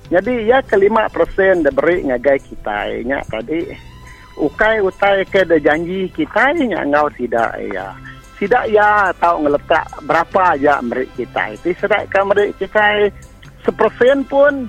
[0.10, 2.90] Jadi ya kelima persen diberi ngagai kita.
[3.02, 3.93] Ya tadi
[4.38, 7.94] ukai utai ke janji kita nya ngau tidak ya.
[8.38, 11.44] Tidak ya tahu ngeletak berapa aja mereka kita.
[11.56, 12.86] Itu sedangkan mereka kita
[13.64, 14.68] sepersen pun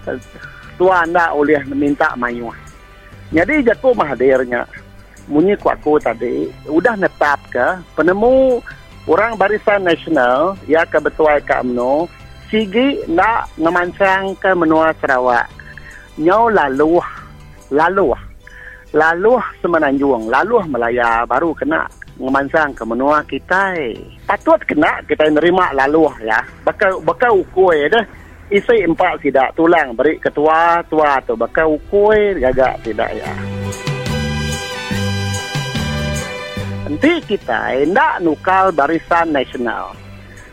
[0.78, 2.54] tua anda oleh minta mayu.
[3.34, 4.62] Jadi jatuh mahadirnya
[5.26, 7.66] munyi kuatku tadi udah netap ke?
[7.96, 8.60] Penemu
[9.08, 12.06] orang barisan nasional ya ke betuai ke UMNO
[12.52, 15.48] sigi nak ngemancang ke menua Sarawak.
[16.20, 17.02] Nyau lalu
[17.74, 18.14] lalu
[18.94, 23.74] lalu semenanjung lalu Melaya baru kena ngemansang ke menua kita.
[24.22, 26.40] Patut kena kita nerima lalu ya.
[26.62, 27.02] Bakal
[27.42, 28.06] ukur ya dah.
[28.52, 33.32] Isi empat tidak tulang beri ketua tua tu bakal ukur gagak tidak ya.
[36.84, 39.96] Nanti kita nak nukal barisan nasional.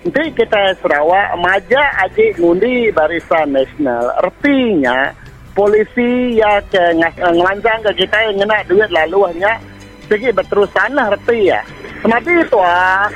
[0.01, 4.09] Nanti kita Sarawak maja aji ngundi barisan nasional.
[4.23, 5.11] Artinya
[5.51, 9.59] polisi ya ke ngelanjang ke kita yang ngena duit lalu hanya
[10.07, 11.61] segi berterusan lah reti ya.
[12.01, 13.07] Semati tua,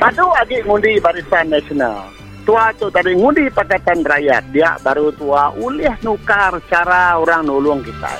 [0.00, 2.08] padu lagi ngundi barisan nasional.
[2.44, 4.52] Tua tu tadi ngundi Pakatan Rakyat.
[4.52, 8.12] Dia baru tua ulih nukar cara orang nolong kita.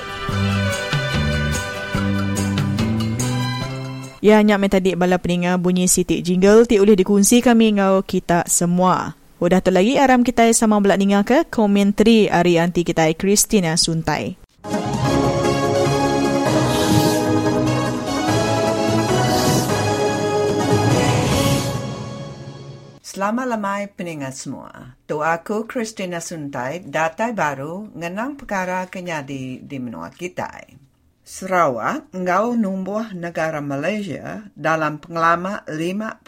[4.25, 9.13] Ya, nyak metadik bala peninga bunyi sitik jingle ti boleh dikongsi kami ngau kita semua.
[9.35, 14.39] Udah tu lagi aram kita sama belak ninga ke komentari hari anti kita Christina Suntai.
[23.03, 24.95] Selamat lamai peningat semua.
[25.03, 30.47] Tu aku Christina Suntai, datai baru ngenang perkara kenyadi di menua kita.
[31.27, 36.23] Sarawak engkau numbuh negara Malaysia dalam pengalaman 51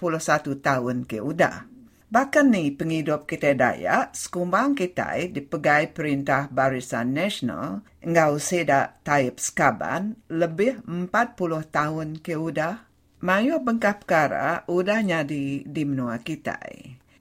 [0.60, 1.77] tahun ke udah.
[2.08, 10.16] Bahkan ni penghidup kita daya, sekumbang kita dipegai perintah Barisan Nasional, engkau sedak Taib Skaban
[10.32, 11.12] lebih 40
[11.68, 16.62] tahun ke udah Mayo bengkap perkara udah nyadi di menua kita.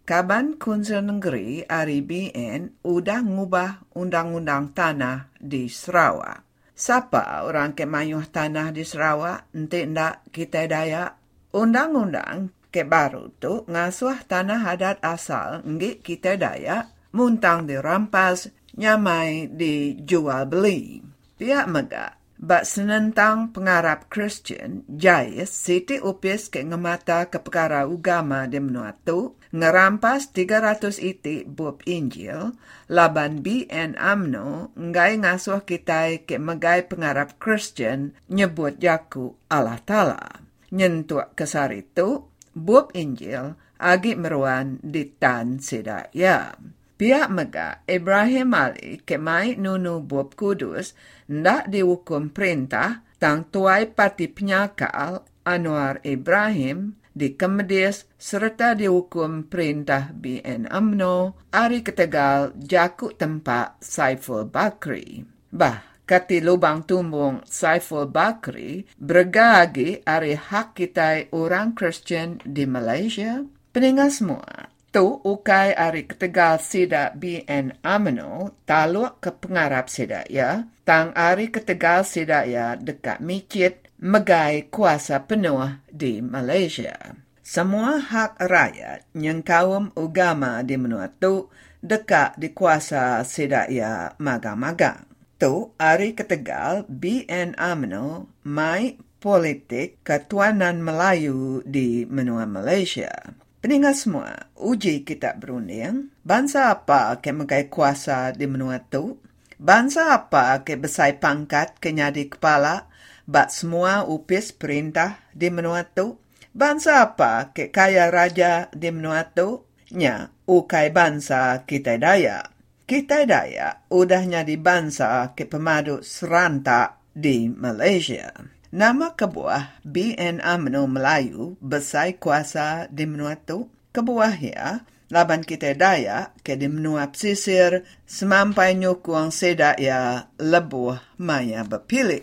[0.05, 6.45] Kaban Kunsel Negeri RIBN udah ngubah undang-undang tanah di Sarawak.
[6.77, 9.49] Siapa orang ke mayuh tanah di Sarawak?
[9.57, 11.17] Nanti ndak kita daya.
[11.57, 20.45] Undang-undang ke baru tu ngasuh tanah adat asal ngi kita daya muntang dirampas nyamai dijual
[20.45, 21.01] beli.
[21.41, 28.61] Pihak megak Bak senentang pengarap Christian, Jais Siti Upis ke ngemata ke perkara ugama di
[28.61, 32.53] menua tu, ngerampas 300 itik bup Injil,
[32.93, 40.45] laban BN AMNO ngai ngasuh kita ke megai pengarap Christian nyebut jaku Allah Ta'ala.
[40.77, 46.09] Nyentuk kesar itu, bup Injil agi meruan di tan sedaya.
[46.17, 46.57] Ya.
[46.97, 50.97] Pihak Mega, Ibrahim Ali, kemai nunu buap kudus,
[51.29, 60.69] ndak dihukum perintah tang tuai parti penyakal Anwar Ibrahim di Kemedis serta dihukum perintah BN
[60.69, 65.25] UMNO hari ketegal jakuk tempat Saiful Bakri.
[65.49, 73.43] Bah, kati lubang tumbung Saiful Bakri bergagi hari hak kita orang Kristian di Malaysia.
[73.75, 81.11] Peningat semua, tu ukai ari ketegal sida BN Amano taluk ke pengarap sida ya, tang
[81.13, 86.97] ari ketegal sida ya dekat Micit megai kuasa penuh di Malaysia.
[87.43, 91.51] Semua hak rakyat yang kaum agama di menua tu
[91.83, 95.16] dekat di kuasa sida ya magang-magang.
[95.37, 103.13] Tu ari ketegal BN Amano mai politik ketuanan Melayu di menua Malaysia.
[103.61, 106.09] Peningat semua, uji kita berunding.
[106.25, 109.21] Bangsa apa ke megai kuasa di menua tu?
[109.61, 112.89] Bangsa apa ke besai pangkat ke nyadi kepala?
[113.29, 116.17] Bat semua upis perintah di menua tu?
[116.57, 119.69] Bangsa apa ke kaya raja di menua tu?
[119.93, 122.56] Nya, ukai bangsa kita daya.
[122.87, 128.31] Kita daya udah nyadi bangsa ke pemadu serantak di Malaysia.
[128.71, 133.67] Nama kebuah BN UMNO Melayu besai kuasa di menua tu.
[133.91, 141.67] Kebuah ya, laban kita daya ke di menua pesisir semampai nyukung sedak ya lebuh maya
[141.67, 142.23] berpilih.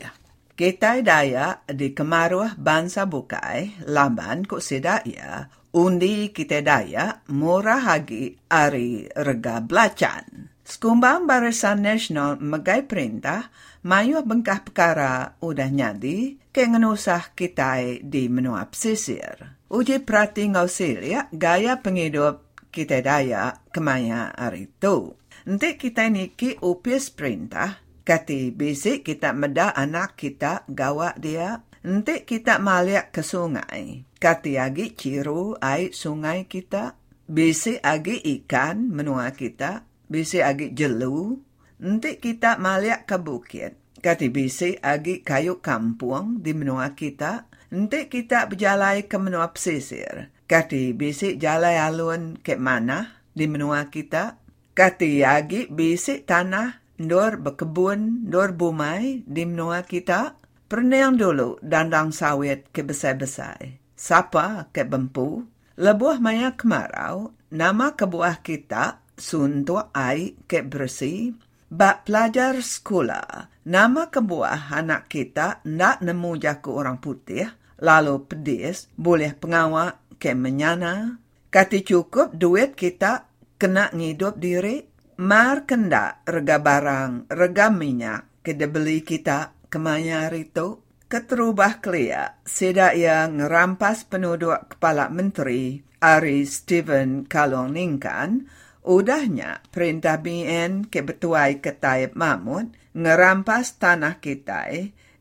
[0.56, 8.40] Kita daya di kemaruh bangsa bukai laban ku sedak ya undi kita daya murah hagi
[8.48, 10.53] ari rega belacan.
[10.64, 13.52] Sekumbang Barisan Nasional megai perintah
[13.84, 19.60] mayu bengkah perkara udah nyadi ke ngenusah kita di menua pesisir.
[19.68, 25.20] Uji perhati ngausilia gaya penghidup kita daya kemaya hari itu.
[25.44, 31.60] Nanti kita niki upis perintah, kati bisik kita meda anak kita gawak dia.
[31.84, 36.96] Nanti kita maliak ke sungai, kati agi ciru air sungai kita.
[37.28, 39.84] Bisik agi ikan menua kita,
[40.14, 41.42] bisik agi jelu,
[41.84, 43.76] Nanti kita maliak ke bukit.
[44.00, 47.52] Kati bisi agi kayu kampung di menua kita.
[47.76, 50.32] Nanti kita berjalan ke menua pesisir.
[50.48, 54.40] Kati bisi jalan alun ke mana di menua kita.
[54.72, 60.40] Kati agi bisi tanah ndor berkebun, ndor bumai di menua kita.
[60.72, 63.60] Pernah dulu dandang sawit ke besar-besar.
[64.00, 65.44] Sapa ke bempu.
[65.76, 71.34] Lebuah maya kemarau, nama kebuah kita suntuk air ke bersih.
[71.74, 77.50] Bak pelajar sekolah, nama kebuah anak kita nak nemu jaku orang putih,
[77.82, 81.18] lalu pedis, boleh pengawak ke menyana.
[81.50, 83.26] Kati cukup duit kita
[83.58, 84.86] kena ngidup diri,
[85.18, 90.78] mar kenda rega barang, rega minyak, ke beli kita kemanya itu.
[91.10, 98.50] Keterubah kelia, sedak yang ngerampas penduduk kepala menteri, Ari Stephen Kalong Ningkan,
[98.84, 104.68] Udahnya perintah BN ke Betuai ke Taib Mahmud ngerampas tanah kita,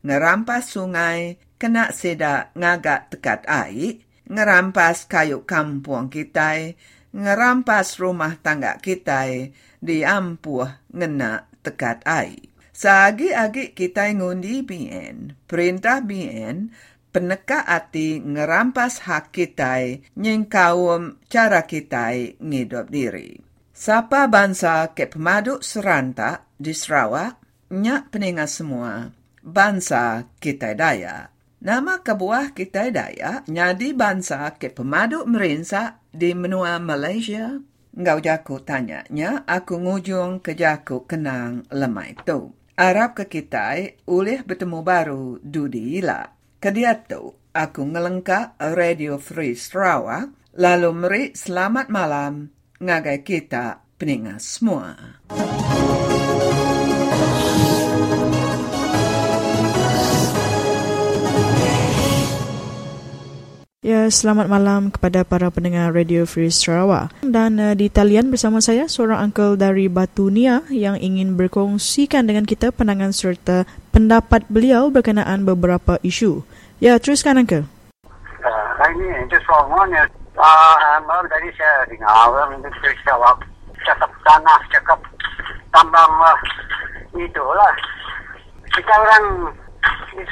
[0.03, 6.75] ngerampas sungai kena seda ngagak tekat air, ngerampas kayu kampung kita,
[7.15, 9.31] ngerampas rumah tangga kita,
[9.79, 12.51] diampuh ngena tekat air.
[12.73, 16.73] Sagi-agi kita ngundi BN, perintah BN,
[17.13, 22.11] peneka ati ngerampas hak kita, nyengkawum cara kita
[22.41, 23.42] ngidup diri.
[23.73, 27.41] Sapa bangsa ke pemaduk serantak di Sarawak,
[27.73, 29.09] nyak peningat semua,
[29.41, 31.33] bangsa kita daya.
[31.57, 37.57] Nama kebuah kita daya, nyadi bangsa ke pemaduk merinsak di menua Malaysia.
[37.97, 42.53] Ngau jaku tanyanya, aku ngujung ke jaku kenang lemai tu.
[42.77, 43.73] Arab ke kita
[44.05, 46.29] oleh bertemu baru Dudi Ila.
[46.61, 50.29] Kedia tu, aku ngelengkap Radio Free Sarawak,
[50.61, 55.15] lalu meri selamat malam ngagai kita peningat semua.
[63.83, 67.11] Ya, selamat malam kepada para pendengar Radio Free Sarawak.
[67.19, 72.47] Dan uh, di talian bersama saya seorang uncle dari Batu Nia yang ingin berkongsikan dengan
[72.47, 76.47] kita pandangan serta pendapat beliau berkenaan beberapa isu.
[76.79, 77.67] Ya, teruskan uncle.
[78.07, 80.07] Uh, ini just for one ya.
[80.33, 83.37] Uh, baru tadi saya dengar orang di Free Sarawak
[83.85, 84.97] cakap tanah, cakap
[85.69, 86.37] tambang lah.
[87.13, 87.73] Itulah.
[88.73, 89.53] Kita orang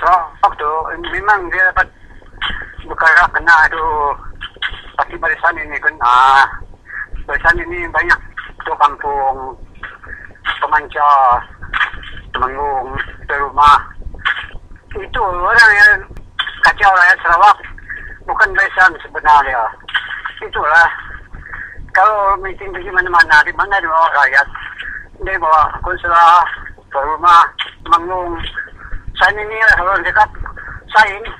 [0.01, 0.71] Sarawak tu
[1.05, 1.85] memang dia dapat
[2.81, 3.85] berkara kena tu.
[4.97, 6.49] Pasti barisan ini kena.
[7.29, 8.19] Barisan ini banyak
[8.65, 9.53] tu kampung
[10.65, 11.09] pemanca
[12.33, 12.97] temanggung
[13.31, 13.79] rumah
[14.91, 15.93] itu orang yang
[16.65, 17.57] kacau rakyat Sarawak.
[18.25, 19.61] Bukan barisan sebenarnya
[20.41, 20.89] itulah.
[21.91, 24.47] Kalau meeting pergi mana-mana di mana dia bawa rakyat?
[25.21, 26.43] Dia bawa konsulah
[26.91, 27.47] rumah
[27.83, 28.35] temanggung
[29.21, 30.29] saya ini lah kalau dekat
[30.91, 31.31] saya ini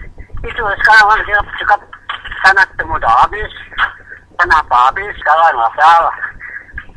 [0.45, 1.82] itu sekarang kan kita cakap
[2.45, 3.52] tanah temu dah habis.
[4.38, 5.14] Kenapa habis?
[5.18, 6.15] Sekarang masalah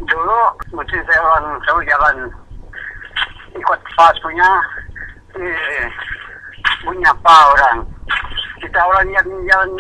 [0.04, 0.40] dulu
[0.74, 2.16] mungkin saya orang tahu jalan
[3.54, 4.48] ikut pas punya
[5.40, 5.88] eh,
[6.84, 7.78] punya apa orang.
[8.60, 9.70] Kita orang yang jalan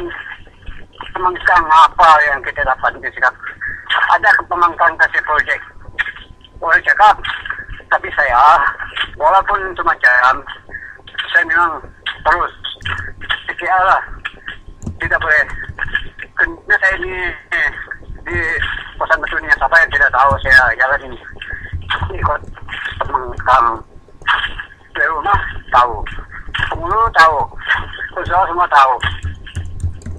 [1.14, 3.34] pemangkang apa yang kita dapat dia cakap
[4.10, 5.60] ada pemangkang kasih projek
[6.58, 7.14] orang cakap
[7.88, 8.58] tapi saya
[9.14, 10.42] walaupun cuma jam
[11.30, 11.82] saya memang
[12.26, 12.52] terus
[13.54, 14.02] PKR lah.
[14.98, 15.42] Tidak boleh.
[16.34, 17.14] Kena saya ni
[17.54, 17.70] eh,
[18.26, 18.38] di
[18.98, 21.18] kosan ni siapa yang tidak tahu saya jalan ini.
[22.18, 22.40] Ikut
[22.98, 23.64] teman
[24.94, 25.94] dari rumah tahu.
[26.74, 27.38] Penghulu tahu.
[28.18, 28.94] Usaha semua tahu.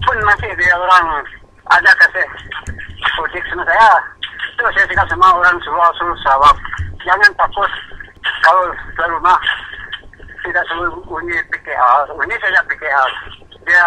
[0.06, 1.06] Pun masih dia orang
[1.74, 2.26] ada kasih
[3.18, 3.90] projek sama saya.
[4.54, 6.58] Itu saya cakap sama orang suruh-suruh Sarawak.
[7.02, 7.70] Jangan takut
[8.46, 9.38] kalau dari rumah
[10.46, 12.06] tidak selalu bunyi PKR.
[12.14, 13.10] Ini saja PKR.
[13.66, 13.86] Dia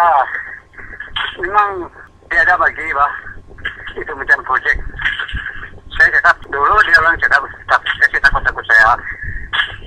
[1.39, 1.87] memang
[2.27, 3.11] dia ada bagi bah.
[3.95, 4.77] Itu macam projek.
[5.95, 7.41] Saya cakap dulu dia orang cakap
[7.71, 8.95] tak kasih takut takut saya.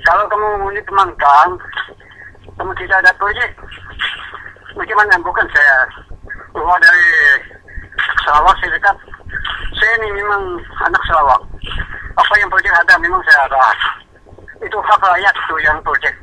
[0.03, 1.51] Kalau kamu bunyi pemangkang,
[2.57, 3.49] kamu tidak ada projek.
[4.73, 5.87] Bagaimana bukan saya
[6.53, 7.09] keluar dari
[8.23, 8.95] Sarawak saya cakap
[9.73, 11.41] saya ini memang anak Sarawak.
[12.13, 13.61] Apa yang projek ada memang saya ada.
[14.61, 16.13] Itu hak rakyat itu yang projek.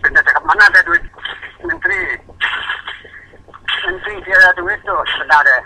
[0.00, 1.04] Benda cakap mana ada duit?
[1.62, 2.18] Menteri
[3.86, 5.58] menteri dia ada duit tu sebenarnya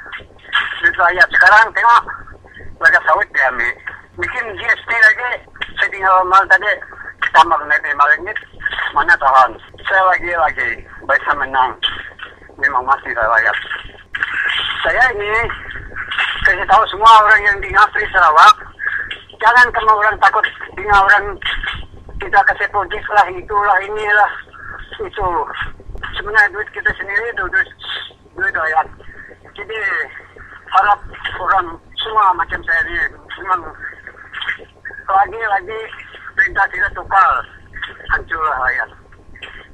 [0.82, 1.28] duit rakyat.
[1.30, 2.02] Sekarang tengok
[2.82, 3.72] warga sawit dia ambil.
[4.18, 5.30] Bikin GST lagi
[5.78, 6.68] saya tinggal mal tadi
[7.32, 8.38] tambah naik lima ringgit
[8.92, 9.52] mana tahan?
[9.86, 11.76] Saya lagi-lagi bisa menang
[12.56, 13.56] memang masih rakyat
[14.86, 15.42] saya ini
[16.46, 18.54] kasih tahu semua orang yang di Ngapri Sarawak.
[19.42, 20.46] Jangan kamu orang takut
[20.78, 21.24] dengan orang
[22.22, 24.32] kita kasih projek lah itulah inilah.
[25.02, 25.26] Itu
[26.14, 27.68] sebenarnya duit kita sendiri itu duit
[28.38, 28.86] duit rakyat.
[29.58, 29.78] Jadi
[30.70, 31.00] harap
[31.34, 31.66] orang
[31.98, 33.10] semua macam saya ini
[33.42, 33.66] memang
[35.10, 35.78] lagi lagi
[36.38, 37.42] perintah tidak tukar.
[38.14, 38.90] Hancur rakyat.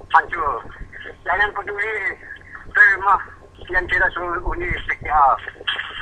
[0.09, 0.57] Hancur.
[1.29, 2.17] Jangan peduli
[2.73, 3.15] terima
[3.71, 5.37] yang tidak suruh uni PKR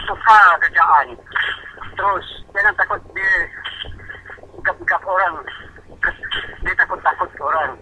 [0.09, 1.09] tukar kerjaan
[1.95, 2.27] terus
[2.57, 3.35] jangan takut dia
[4.65, 5.45] gap-gap orang
[6.61, 7.73] dia takut-takut orang.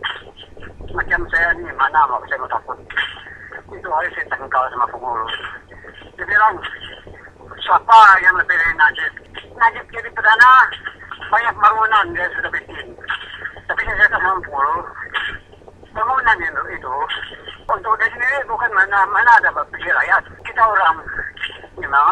[0.94, 2.78] Macam saya ni, mana mau saya takut.
[3.70, 5.34] Itu hari saya tangkal sama pengurus.
[6.16, 6.56] Dia bilang,
[7.60, 9.12] siapa yang lebih dari Najib?
[9.54, 10.52] Najib jadi perdana,
[11.28, 12.86] banyak bangunan dia sudah bikin.
[13.68, 14.88] Tapi saya kata sama pengurus,
[15.92, 16.94] bangunan itu, itu
[17.68, 18.40] untuk dia
[18.88, 20.22] sendiri bukan mana mana ada berpikir rakyat.
[20.44, 20.96] Kita orang
[21.76, 22.04] memang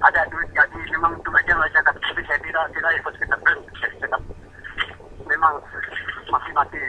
[0.00, 4.22] ada duit jadi memang itu macam macam tapi saya tidak tidak ikut kita saya cakap
[5.26, 5.54] memang
[6.30, 6.84] mati-mati.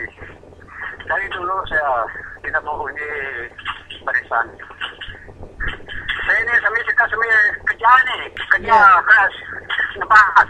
[1.10, 2.06] Dari dulu saya
[2.46, 3.10] saya tidak mau undi
[4.06, 4.48] barisan.
[6.22, 7.34] Saya ni sambil cakap sambil
[7.74, 8.18] kerja ni.
[8.54, 9.34] Kerja keras.
[9.98, 10.50] Nampas.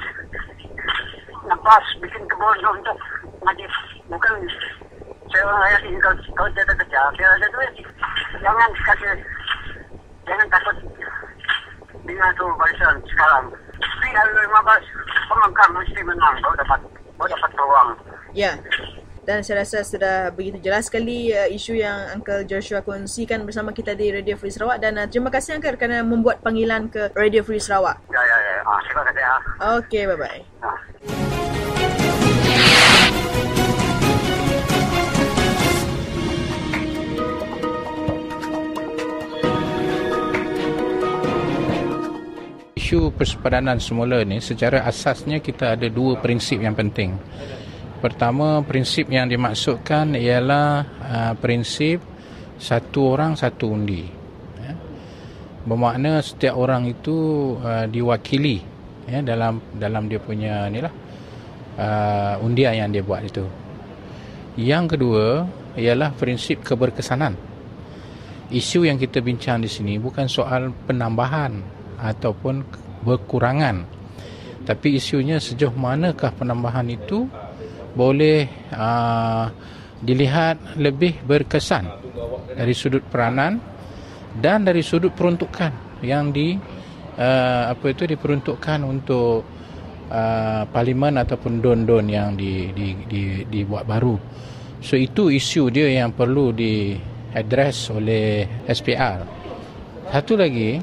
[1.48, 2.98] Nampas bikin kebun untuk
[3.48, 3.66] ngaji.
[4.12, 4.34] Bukan
[5.32, 7.72] saya orang ayat ini kalau, kalau tidak kerja, biar ada duit.
[8.44, 9.16] Jangan kasih,
[10.28, 10.76] jangan takut
[12.04, 13.46] dengan tu barisan sekarang.
[13.80, 16.36] Tapi kalau 15 pemangkang mesti menang.
[16.44, 16.80] Kau dapat,
[17.16, 17.90] kau dapat peluang.
[18.32, 18.60] Ya.
[19.22, 23.94] Dan saya rasa sudah begitu jelas sekali uh, isu yang Uncle Joshua kongsikan bersama kita
[23.94, 27.62] di Radio Free Sarawak dan uh, terima kasih Uncle kerana membuat panggilan ke Radio Free
[27.62, 28.02] Sarawak.
[28.10, 28.56] Ya, ya, ya.
[28.66, 29.24] Ah, terima kasih.
[29.24, 29.42] Ah.
[29.78, 30.42] Okey, bye-bye.
[30.66, 30.80] Ah.
[42.92, 47.16] Isu persepadanan semula ni secara asasnya kita ada dua prinsip yang penting.
[48.02, 52.02] Pertama, prinsip yang dimaksudkan ialah uh, prinsip
[52.58, 54.10] satu orang satu undi.
[54.58, 54.74] Ya.
[55.70, 57.14] Bermakna setiap orang itu
[57.62, 58.62] uh, diwakili
[59.06, 60.94] ya dalam dalam dia punya inilah
[61.78, 63.46] uh, undian yang dia buat itu.
[64.58, 65.26] Yang kedua
[65.78, 67.38] ialah prinsip keberkesanan.
[68.50, 71.62] Isu yang kita bincang di sini bukan soal penambahan
[72.02, 72.66] ataupun
[73.06, 73.86] berkurangan.
[74.62, 77.26] Tapi isunya sejauh manakah penambahan itu
[77.92, 79.46] boleh uh,
[80.02, 81.86] dilihat lebih berkesan
[82.58, 83.62] dari sudut peranan
[84.38, 86.58] dan dari sudut peruntukan yang di
[87.18, 89.46] uh, apa itu diperuntukkan untuk
[90.10, 94.18] uh, parlimen ataupun don-don yang di, di, di, dibuat baru.
[94.82, 96.98] So itu isu dia yang perlu di
[97.38, 99.24] address oleh SPR.
[100.10, 100.82] Satu lagi,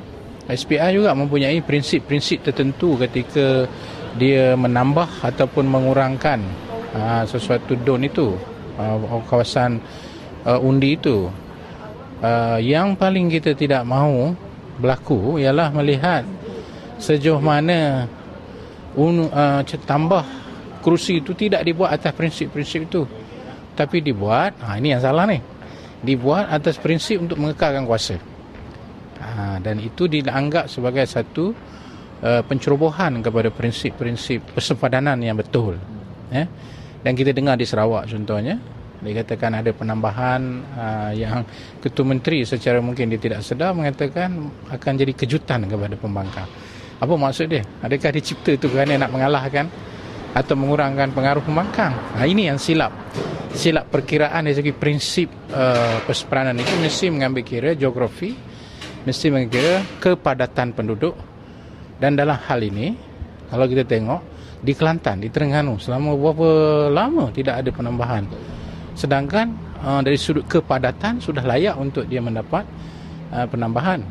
[0.49, 3.69] SPR juga mempunyai prinsip-prinsip tertentu ketika
[4.17, 8.37] dia menambah ataupun mengurangkan uh, sesuatu don itu,
[8.79, 8.97] uh,
[9.27, 9.81] kawasan
[10.45, 11.29] uh, undi itu.
[12.19, 14.35] Uh, yang paling kita tidak mahu
[14.83, 16.27] berlaku ialah melihat
[16.99, 18.11] sejauh mana
[18.99, 20.27] un, uh, tambah
[20.83, 23.07] kerusi itu tidak dibuat atas prinsip-prinsip itu
[23.79, 25.39] tapi dibuat, ha, ini yang salah ni
[26.03, 28.19] dibuat atas prinsip untuk mengekalkan kuasa
[29.23, 31.55] ha, dan itu dianggap sebagai satu
[32.23, 35.79] uh, pencerobohan kepada prinsip-prinsip persepadanan yang betul
[36.31, 36.47] ya.
[37.03, 38.59] Dan kita dengar di Sarawak contohnya
[38.99, 40.43] dikatakan ada penambahan
[40.75, 41.47] uh, yang
[41.79, 46.49] ketua menteri secara mungkin dia tidak sedar mengatakan akan jadi kejutan kepada pembangkang.
[46.99, 47.63] Apa maksud dia?
[47.79, 49.71] Adakah dicipta itu kerana nak mengalahkan
[50.35, 51.95] atau mengurangkan pengaruh pembangkang?
[51.95, 52.91] Nah, ini yang silap.
[53.55, 58.35] Silap perkiraan dari segi prinsip uh, perseperanan itu mesti mengambil kira geografi
[59.07, 61.15] mesti mengambil kira kepadatan penduduk.
[61.99, 62.95] Dan dalam hal ini
[63.51, 66.51] kalau kita tengok di Kelantan, di Terengganu selama beberapa
[66.91, 68.25] lama tidak ada penambahan.
[68.99, 72.67] Sedangkan uh, dari sudut kepadatan sudah layak untuk dia mendapat
[73.31, 74.03] uh, penambahan.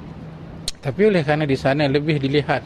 [0.79, 2.63] Tapi oleh kerana di sana lebih dilihat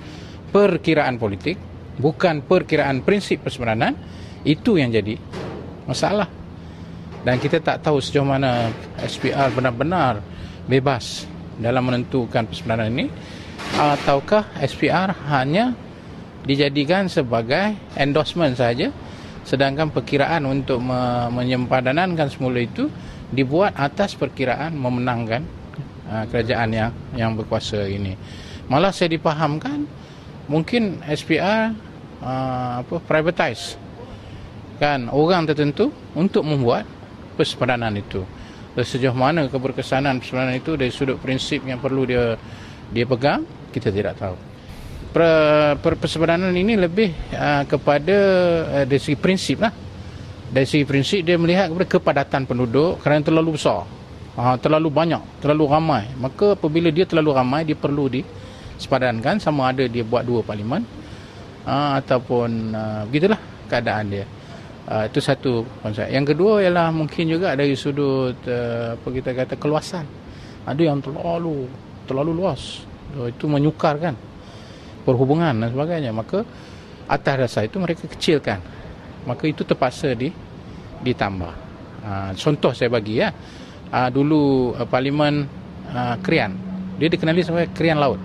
[0.54, 1.58] perkiraan politik
[1.98, 3.98] bukan perkiraan prinsip persepadanan
[4.46, 5.18] itu yang jadi
[5.90, 6.30] masalah.
[7.22, 10.22] Dan kita tak tahu sejauh mana SPR benar-benar
[10.66, 11.30] bebas
[11.62, 13.06] dalam menentukan persepadanan ini
[13.78, 15.78] ataukah SPR hanya
[16.46, 18.90] dijadikan sebagai endorsement saja
[19.46, 22.90] sedangkan perkiraan untuk me- menyempadanankan semula itu
[23.34, 25.42] dibuat atas perkiraan memenangkan
[26.10, 28.14] uh, kerajaan yang yang berkuasa ini.
[28.70, 29.88] Malah saya dipahamkan
[30.46, 31.74] mungkin SPR
[32.22, 33.80] uh, apa privatize
[34.78, 36.86] kan orang tertentu untuk membuat
[37.38, 38.22] persepadanan itu.
[38.72, 42.40] Sejauh mana keberkesanan persepadanan itu dari sudut prinsip yang perlu dia
[42.88, 44.36] dia pegang kita tidak tahu
[45.12, 45.24] per,
[45.84, 48.18] per, persepadanan ini lebih uh, kepada
[48.82, 49.72] uh, dari segi prinsip lah.
[50.52, 53.84] Dari segi prinsip dia melihat kepada kepadatan penduduk kerana terlalu besar.
[54.32, 56.08] Uh, terlalu banyak, terlalu ramai.
[56.16, 60.88] Maka apabila dia terlalu ramai, dia perlu disepadankan sama ada dia buat dua parlimen
[61.68, 64.26] uh, ataupun uh, begitulah keadaan dia.
[64.88, 66.08] Uh, itu satu konsep.
[66.08, 70.08] Yang kedua ialah mungkin juga dari sudut uh, apa kita kata keluasan.
[70.64, 71.68] Ada yang terlalu
[72.08, 72.88] terlalu luas.
[73.12, 74.31] Uh, itu menyukarkan
[75.02, 76.46] perhubungan dan sebagainya maka
[77.12, 78.60] atas dasar itu mereka kecilkan.
[79.28, 80.32] Maka itu terpaksa di
[81.02, 81.54] ditambah.
[82.02, 83.30] Uh, contoh saya bagi ya.
[83.92, 85.46] Uh, dulu uh, parlimen
[85.92, 86.56] uh, Krian.
[86.98, 88.18] Dia dikenali sebagai Krian Laut.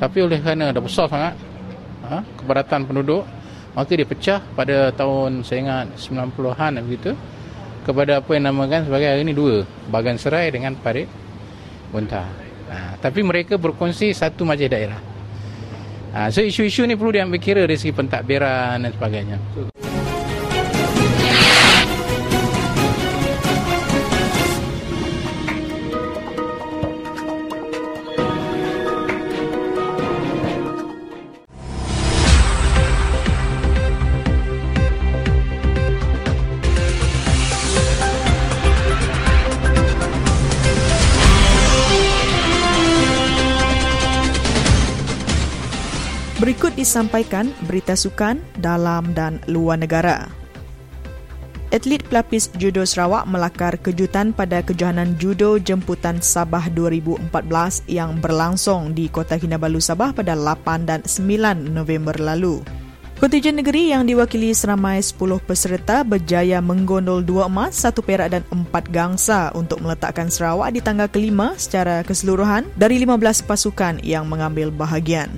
[0.00, 1.34] Tapi oleh kerana dah besar sangat
[2.08, 3.22] uh, kepadatan penduduk
[3.74, 7.10] maka dia pecah pada tahun saya ingat 90-an begitu
[7.82, 11.10] kepada apa yang namakan sebagai hari ini dua Bagan Serai dengan Parit
[11.90, 12.26] Buntah
[12.70, 15.13] uh, tapi mereka berkongsi satu majlis daerah
[16.14, 19.36] Ha, so isu-isu ni perlu diambil kira dari segi pentadbiran dan sebagainya.
[46.44, 50.28] Berikut disampaikan berita sukan dalam dan luar negara.
[51.72, 59.08] Atlet pelapis judo Sarawak melakar kejutan pada kejohanan judo jemputan Sabah 2014 yang berlangsung di
[59.08, 62.60] Kota Kinabalu Sabah pada 8 dan 9 November lalu.
[63.16, 65.16] Kontijen negeri yang diwakili seramai 10
[65.48, 71.08] peserta berjaya menggondol dua emas, satu perak dan empat gangsa untuk meletakkan Sarawak di tangga
[71.08, 75.32] kelima secara keseluruhan dari 15 pasukan yang mengambil bahagian.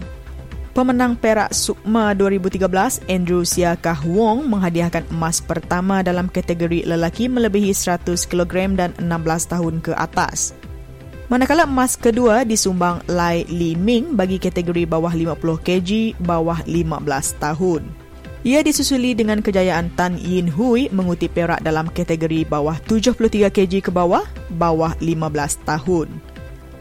[0.76, 8.04] Pemenang perak Sukma 2013, Andrew Siakah Wong menghadiahkan emas pertama dalam kategori lelaki melebihi 100
[8.28, 10.52] kg dan 16 tahun ke atas.
[11.32, 17.82] Manakala emas kedua disumbang Lai Li Ming bagi kategori bawah 50 kg bawah 15 tahun.
[18.44, 23.88] Ia disusuli dengan kejayaan Tan Yin Hui mengutip perak dalam kategori bawah 73 kg ke
[23.88, 25.08] bawah bawah 15
[25.64, 26.35] tahun.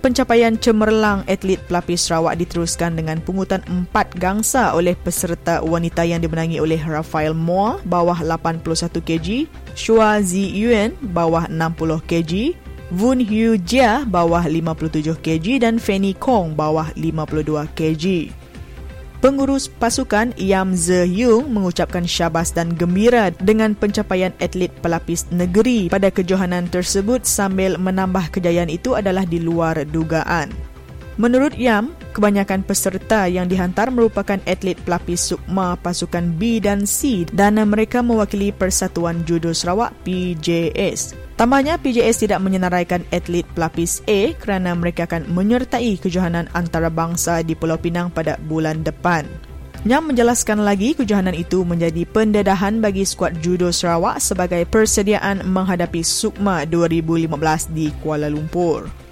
[0.05, 6.61] Pencapaian cemerlang atlet pelapis Sarawak diteruskan dengan pungutan empat gangsa oleh peserta wanita yang dimenangi
[6.61, 8.61] oleh Rafael Moa bawah 81
[9.01, 12.53] kg, Shua Zi Yuan bawah 60 kg,
[12.93, 18.29] Vun Hu Jia bawah 57 kg dan Fanny Kong bawah 52 kg.
[19.25, 26.13] Pengurus pasukan Yam Ze Yung mengucapkan syabas dan gembira dengan pencapaian atlet pelapis negeri pada
[26.13, 30.53] kejohanan tersebut sambil menambah kejayaan itu adalah di luar dugaan.
[31.17, 37.57] Menurut Yam, kebanyakan peserta yang dihantar merupakan atlet pelapis sukma pasukan B dan C dan
[37.65, 41.24] mereka mewakili Persatuan Judo Sarawak PJS.
[41.35, 47.75] Tambahnya, PJS tidak menyenaraikan atlet pelapis A kerana mereka akan menyertai kejohanan antarabangsa di Pulau
[47.75, 49.27] Pinang pada bulan depan.
[49.83, 56.63] Yang menjelaskan lagi, kejohanan itu menjadi pendedahan bagi skuad judo Sarawak sebagai persediaan menghadapi Sukma
[56.65, 59.04] 2015 di Kuala Lumpur.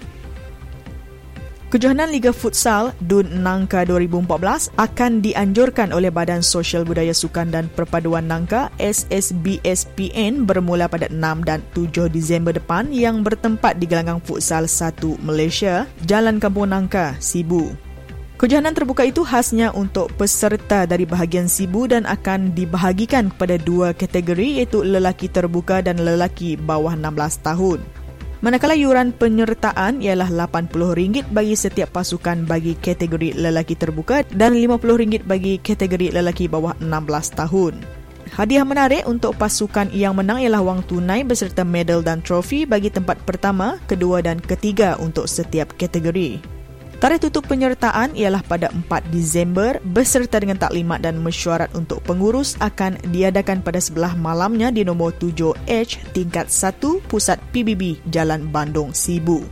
[1.74, 8.30] Kejohanan Liga Futsal DUN Nangka 2014 akan dianjurkan oleh Badan Sosial Budaya Sukan dan Perpaduan
[8.30, 15.18] Nangka SSBSPN bermula pada 6 dan 7 Disember depan yang bertempat di Gelanggang Futsal 1
[15.26, 17.74] Malaysia, Jalan Kampung Nangka, Sibu.
[18.38, 24.62] Kejohanan terbuka itu khasnya untuk peserta dari bahagian Sibu dan akan dibahagikan kepada dua kategori
[24.62, 28.03] iaitu lelaki terbuka dan lelaki bawah 16 tahun.
[28.44, 35.56] Manakala yuran penyertaan ialah RM80 bagi setiap pasukan bagi kategori lelaki terbuka dan RM50 bagi
[35.56, 37.80] kategori lelaki bawah 16 tahun.
[38.36, 43.16] Hadiah menarik untuk pasukan yang menang ialah wang tunai beserta medal dan trofi bagi tempat
[43.24, 46.53] pertama, kedua dan ketiga untuk setiap kategori.
[47.04, 52.96] Tarikh tutup penyertaan ialah pada 4 Disember beserta dengan taklimat dan mesyuarat untuk pengurus akan
[53.12, 59.44] diadakan pada sebelah malamnya di nombor 7H tingkat 1 Pusat PBB Jalan Bandung Sibu.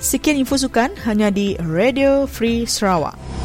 [0.00, 3.43] Sekian info sukan hanya di Radio Free Sarawak.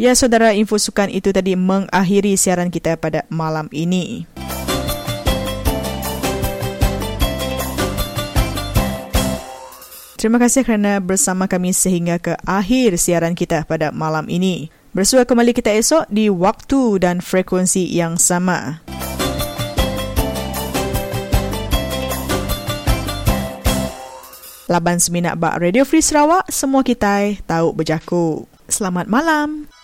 [0.00, 4.24] Ya saudara info sukan itu tadi mengakhiri siaran kita pada malam ini.
[10.16, 14.72] Terima kasih kerana bersama kami sehingga ke akhir siaran kita pada malam ini.
[14.96, 18.80] Bersua kembali kita esok di waktu dan frekuensi yang sama.
[24.64, 28.48] Laban Seminak Bak Radio Free Sarawak, semua kita tahu berjaku.
[28.64, 29.79] Selamat malam.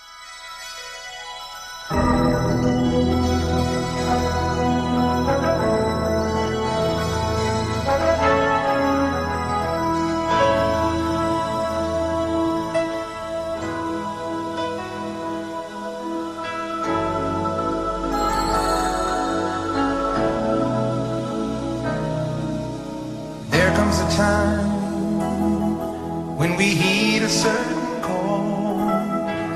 [26.39, 28.79] when we heed a certain call,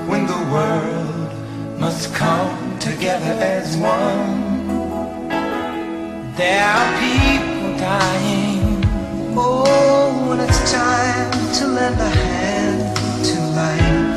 [0.09, 1.00] when the world
[1.81, 4.69] must come together as one.
[6.37, 8.85] There are people dying.
[9.35, 12.97] Oh, and it's time to lend a hand
[13.29, 14.09] to life.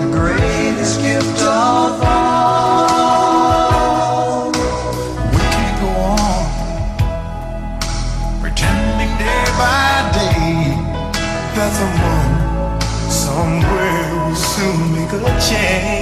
[0.00, 2.92] The greatest gift of all.
[5.30, 6.44] We can't go on
[8.40, 10.56] pretending day by day
[11.54, 12.32] that someone
[13.10, 16.01] somewhere will soon make a change.